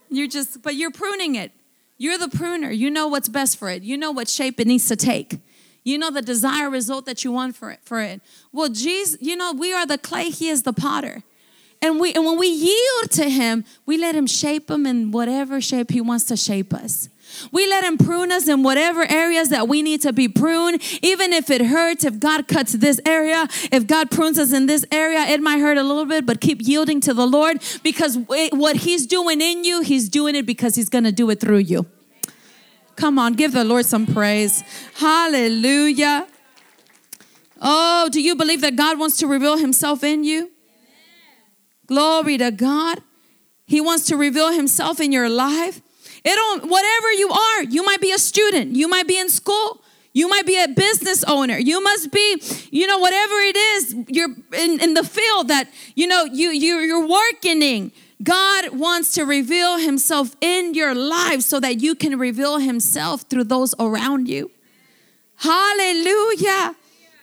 You're 0.09 0.27
just, 0.27 0.61
but 0.61 0.75
you're 0.75 0.91
pruning 0.91 1.35
it. 1.35 1.51
You're 1.97 2.17
the 2.17 2.27
pruner. 2.27 2.71
You 2.71 2.89
know 2.89 3.07
what's 3.07 3.29
best 3.29 3.57
for 3.57 3.69
it. 3.69 3.83
You 3.83 3.97
know 3.97 4.11
what 4.11 4.27
shape 4.27 4.59
it 4.59 4.67
needs 4.67 4.87
to 4.87 4.95
take. 4.95 5.39
You 5.83 5.97
know 5.97 6.11
the 6.11 6.21
desired 6.21 6.71
result 6.71 7.05
that 7.05 7.23
you 7.23 7.31
want 7.31 7.55
for 7.55 7.71
it. 7.71 7.79
For 7.83 8.01
it. 8.01 8.21
Well, 8.51 8.69
Jesus, 8.69 9.17
you 9.21 9.35
know 9.35 9.53
we 9.53 9.73
are 9.73 9.85
the 9.85 9.97
clay. 9.97 10.29
He 10.29 10.49
is 10.49 10.63
the 10.63 10.73
potter, 10.73 11.23
and 11.83 11.99
we 11.99 12.13
and 12.13 12.25
when 12.25 12.39
we 12.39 12.47
yield 12.47 13.11
to 13.11 13.29
Him, 13.29 13.65
we 13.85 13.97
let 13.97 14.15
Him 14.15 14.25
shape 14.25 14.67
them 14.67 14.85
in 14.85 15.11
whatever 15.11 15.59
shape 15.59 15.91
He 15.91 15.99
wants 15.99 16.23
to 16.25 16.37
shape 16.37 16.73
us. 16.73 17.09
We 17.51 17.67
let 17.67 17.83
Him 17.83 17.97
prune 17.97 18.31
us 18.31 18.47
in 18.47 18.63
whatever 18.63 19.05
areas 19.11 19.49
that 19.49 19.67
we 19.67 19.81
need 19.81 20.01
to 20.03 20.13
be 20.13 20.29
pruned, 20.29 20.81
even 21.01 21.33
if 21.33 21.49
it 21.49 21.65
hurts. 21.65 22.05
If 22.05 22.21
God 22.21 22.47
cuts 22.47 22.71
this 22.71 23.01
area, 23.05 23.47
if 23.69 23.85
God 23.85 24.09
prunes 24.09 24.39
us 24.39 24.53
in 24.53 24.65
this 24.65 24.85
area, 24.93 25.23
it 25.23 25.41
might 25.41 25.59
hurt 25.59 25.77
a 25.77 25.83
little 25.83 26.05
bit, 26.05 26.25
but 26.25 26.39
keep 26.39 26.59
yielding 26.61 27.01
to 27.01 27.13
the 27.13 27.27
Lord 27.27 27.61
because 27.83 28.17
what 28.17 28.77
He's 28.77 29.05
doing 29.05 29.41
in 29.41 29.65
you, 29.65 29.81
He's 29.81 30.07
doing 30.07 30.35
it 30.35 30.45
because 30.45 30.75
He's 30.75 30.89
going 30.89 31.03
to 31.03 31.11
do 31.11 31.29
it 31.31 31.41
through 31.41 31.57
you. 31.57 31.85
Come 32.95 33.19
on, 33.19 33.33
give 33.33 33.51
the 33.51 33.65
Lord 33.65 33.85
some 33.85 34.05
praise. 34.05 34.63
Hallelujah. 34.95 36.27
Oh, 37.61 38.07
do 38.09 38.21
you 38.21 38.35
believe 38.35 38.61
that 38.61 38.77
God 38.77 38.97
wants 38.97 39.17
to 39.17 39.27
reveal 39.27 39.57
Himself 39.57 40.01
in 40.01 40.23
you? 40.23 40.52
Glory 41.93 42.39
to 42.39 42.49
God. 42.49 43.03
He 43.67 43.79
wants 43.79 44.07
to 44.07 44.17
reveal 44.17 44.51
Himself 44.51 44.99
in 44.99 45.11
your 45.11 45.29
life. 45.29 45.79
It 46.25 46.35
don't, 46.35 46.67
whatever 46.67 47.11
you 47.11 47.29
are, 47.29 47.63
you 47.65 47.83
might 47.83 48.01
be 48.01 48.11
a 48.11 48.17
student, 48.17 48.75
you 48.75 48.87
might 48.87 49.07
be 49.07 49.19
in 49.19 49.29
school, 49.29 49.79
you 50.11 50.27
might 50.27 50.47
be 50.47 50.59
a 50.59 50.67
business 50.67 51.23
owner, 51.25 51.55
you 51.55 51.83
must 51.83 52.11
be, 52.11 52.41
you 52.71 52.87
know, 52.87 52.97
whatever 52.97 53.35
it 53.35 53.55
is, 53.55 53.95
you're 54.07 54.33
in, 54.53 54.81
in 54.81 54.95
the 54.95 55.03
field 55.03 55.49
that, 55.49 55.69
you 55.93 56.07
know, 56.07 56.23
you, 56.23 56.49
you, 56.49 56.77
you're 56.77 57.07
working 57.07 57.61
in. 57.61 57.91
God 58.23 58.69
wants 58.69 59.13
to 59.13 59.23
reveal 59.23 59.77
himself 59.77 60.35
in 60.41 60.73
your 60.73 60.95
life 60.95 61.41
so 61.41 61.59
that 61.59 61.79
you 61.79 61.93
can 61.93 62.17
reveal 62.17 62.57
himself 62.57 63.21
through 63.29 63.43
those 63.43 63.75
around 63.77 64.27
you. 64.27 64.49
Hallelujah. 65.35 66.75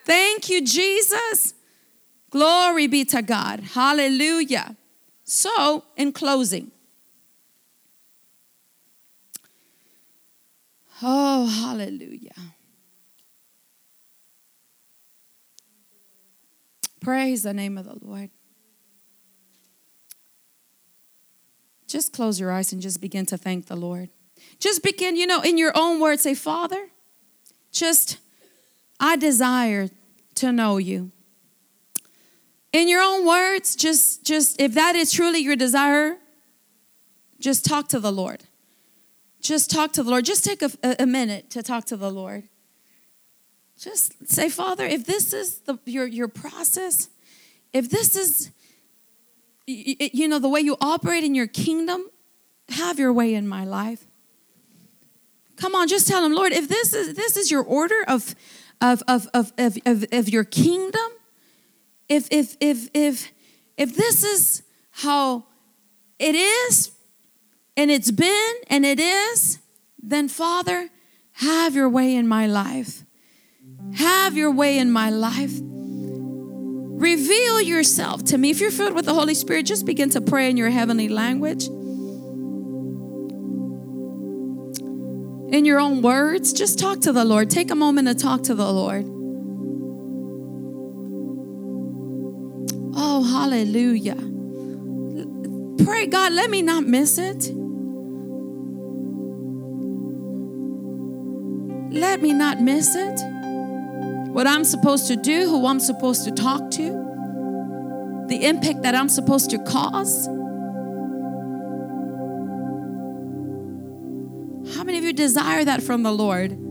Thank 0.04 0.48
you, 0.48 0.64
Jesus. 0.64 1.54
Glory 2.30 2.86
be 2.86 3.04
to 3.06 3.22
God. 3.22 3.60
Hallelujah. 3.60 4.76
So, 5.24 5.84
in 5.96 6.12
closing, 6.12 6.70
Oh, 11.02 11.46
hallelujah. 11.46 12.30
Praise 17.00 17.42
the 17.42 17.54
name 17.54 17.78
of 17.78 17.86
the 17.86 17.96
Lord. 18.06 18.30
Just 21.86 22.12
close 22.12 22.38
your 22.38 22.52
eyes 22.52 22.72
and 22.72 22.82
just 22.82 23.00
begin 23.00 23.26
to 23.26 23.38
thank 23.38 23.66
the 23.66 23.76
Lord. 23.76 24.10
Just 24.58 24.82
begin, 24.82 25.16
you 25.16 25.26
know, 25.26 25.40
in 25.40 25.58
your 25.58 25.72
own 25.74 26.00
words, 26.00 26.22
say, 26.22 26.34
Father, 26.34 26.88
just, 27.72 28.18
I 29.00 29.16
desire 29.16 29.88
to 30.36 30.52
know 30.52 30.76
you. 30.76 31.10
In 32.72 32.88
your 32.88 33.02
own 33.02 33.26
words, 33.26 33.74
just, 33.74 34.24
just, 34.24 34.60
if 34.60 34.74
that 34.74 34.94
is 34.94 35.12
truly 35.12 35.40
your 35.40 35.56
desire, 35.56 36.18
just 37.40 37.64
talk 37.64 37.88
to 37.88 37.98
the 37.98 38.12
Lord 38.12 38.44
just 39.40 39.70
talk 39.70 39.92
to 39.92 40.02
the 40.02 40.10
Lord. 40.10 40.24
Just 40.24 40.44
take 40.44 40.62
a, 40.62 40.70
a 40.98 41.06
minute 41.06 41.50
to 41.50 41.62
talk 41.62 41.84
to 41.86 41.96
the 41.96 42.10
Lord. 42.10 42.44
Just 43.78 44.28
say, 44.28 44.48
Father, 44.48 44.84
if 44.84 45.06
this 45.06 45.32
is 45.32 45.60
the, 45.60 45.78
your, 45.86 46.06
your 46.06 46.28
process, 46.28 47.08
if 47.72 47.88
this 47.88 48.14
is, 48.14 48.50
you 49.66 50.28
know, 50.28 50.38
the 50.38 50.48
way 50.48 50.60
you 50.60 50.76
operate 50.80 51.24
in 51.24 51.34
your 51.34 51.46
kingdom, 51.46 52.10
have 52.68 52.98
your 52.98 53.12
way 53.12 53.34
in 53.34 53.48
my 53.48 53.64
life. 53.64 54.06
Come 55.56 55.74
on, 55.74 55.88
just 55.88 56.06
tell 56.06 56.24
him, 56.24 56.32
Lord, 56.32 56.52
if 56.52 56.68
this 56.68 56.94
is 56.94 57.14
this 57.14 57.36
is 57.36 57.50
your 57.50 57.62
order 57.62 58.02
of 58.08 58.34
of 58.80 59.02
of 59.06 59.28
of 59.34 59.52
of, 59.58 59.78
of, 59.84 60.04
of 60.10 60.28
your 60.28 60.44
kingdom, 60.44 61.10
if 62.10 62.26
if 62.30 62.56
if 62.60 62.90
if 62.92 63.32
if 63.78 63.96
this 63.96 64.24
is 64.24 64.62
how 64.90 65.44
it 66.18 66.34
is 66.34 66.90
and 67.76 67.90
it's 67.90 68.10
been 68.10 68.54
and 68.66 68.84
it 68.84 68.98
is, 68.98 69.60
then 70.02 70.28
Father, 70.28 70.90
have 71.34 71.74
your 71.74 71.88
way 71.88 72.16
in 72.16 72.26
my 72.26 72.46
life. 72.46 73.04
Have 73.94 74.36
your 74.36 74.50
way 74.50 74.78
in 74.78 74.90
my 74.90 75.08
life. 75.08 75.52
Reveal 75.62 77.62
yourself 77.62 78.24
to 78.24 78.36
me. 78.36 78.50
If 78.50 78.60
you're 78.60 78.72
filled 78.72 78.94
with 78.94 79.06
the 79.06 79.14
Holy 79.14 79.34
Spirit, 79.34 79.64
just 79.64 79.86
begin 79.86 80.10
to 80.10 80.20
pray 80.20 80.50
in 80.50 80.56
your 80.56 80.68
heavenly 80.68 81.08
language. 81.08 81.66
In 85.54 85.64
your 85.64 85.80
own 85.80 86.02
words, 86.02 86.52
just 86.52 86.78
talk 86.78 87.00
to 87.00 87.12
the 87.12 87.24
Lord. 87.24 87.50
Take 87.50 87.70
a 87.70 87.74
moment 87.74 88.08
to 88.08 88.14
talk 88.14 88.42
to 88.44 88.54
the 88.54 88.70
Lord. 88.70 89.19
Hallelujah. 93.22 94.16
Pray, 95.84 96.06
God, 96.06 96.32
let 96.32 96.50
me 96.50 96.62
not 96.62 96.84
miss 96.84 97.18
it. 97.18 97.54
Let 101.92 102.22
me 102.22 102.32
not 102.32 102.60
miss 102.60 102.94
it. 102.94 103.20
What 104.32 104.46
I'm 104.46 104.64
supposed 104.64 105.08
to 105.08 105.16
do, 105.16 105.48
who 105.48 105.66
I'm 105.66 105.80
supposed 105.80 106.24
to 106.24 106.30
talk 106.30 106.70
to, 106.72 108.26
the 108.28 108.44
impact 108.44 108.82
that 108.82 108.94
I'm 108.94 109.08
supposed 109.08 109.50
to 109.50 109.58
cause. 109.58 110.26
How 114.76 114.84
many 114.84 114.98
of 114.98 115.04
you 115.04 115.12
desire 115.12 115.64
that 115.64 115.82
from 115.82 116.04
the 116.04 116.12
Lord? 116.12 116.69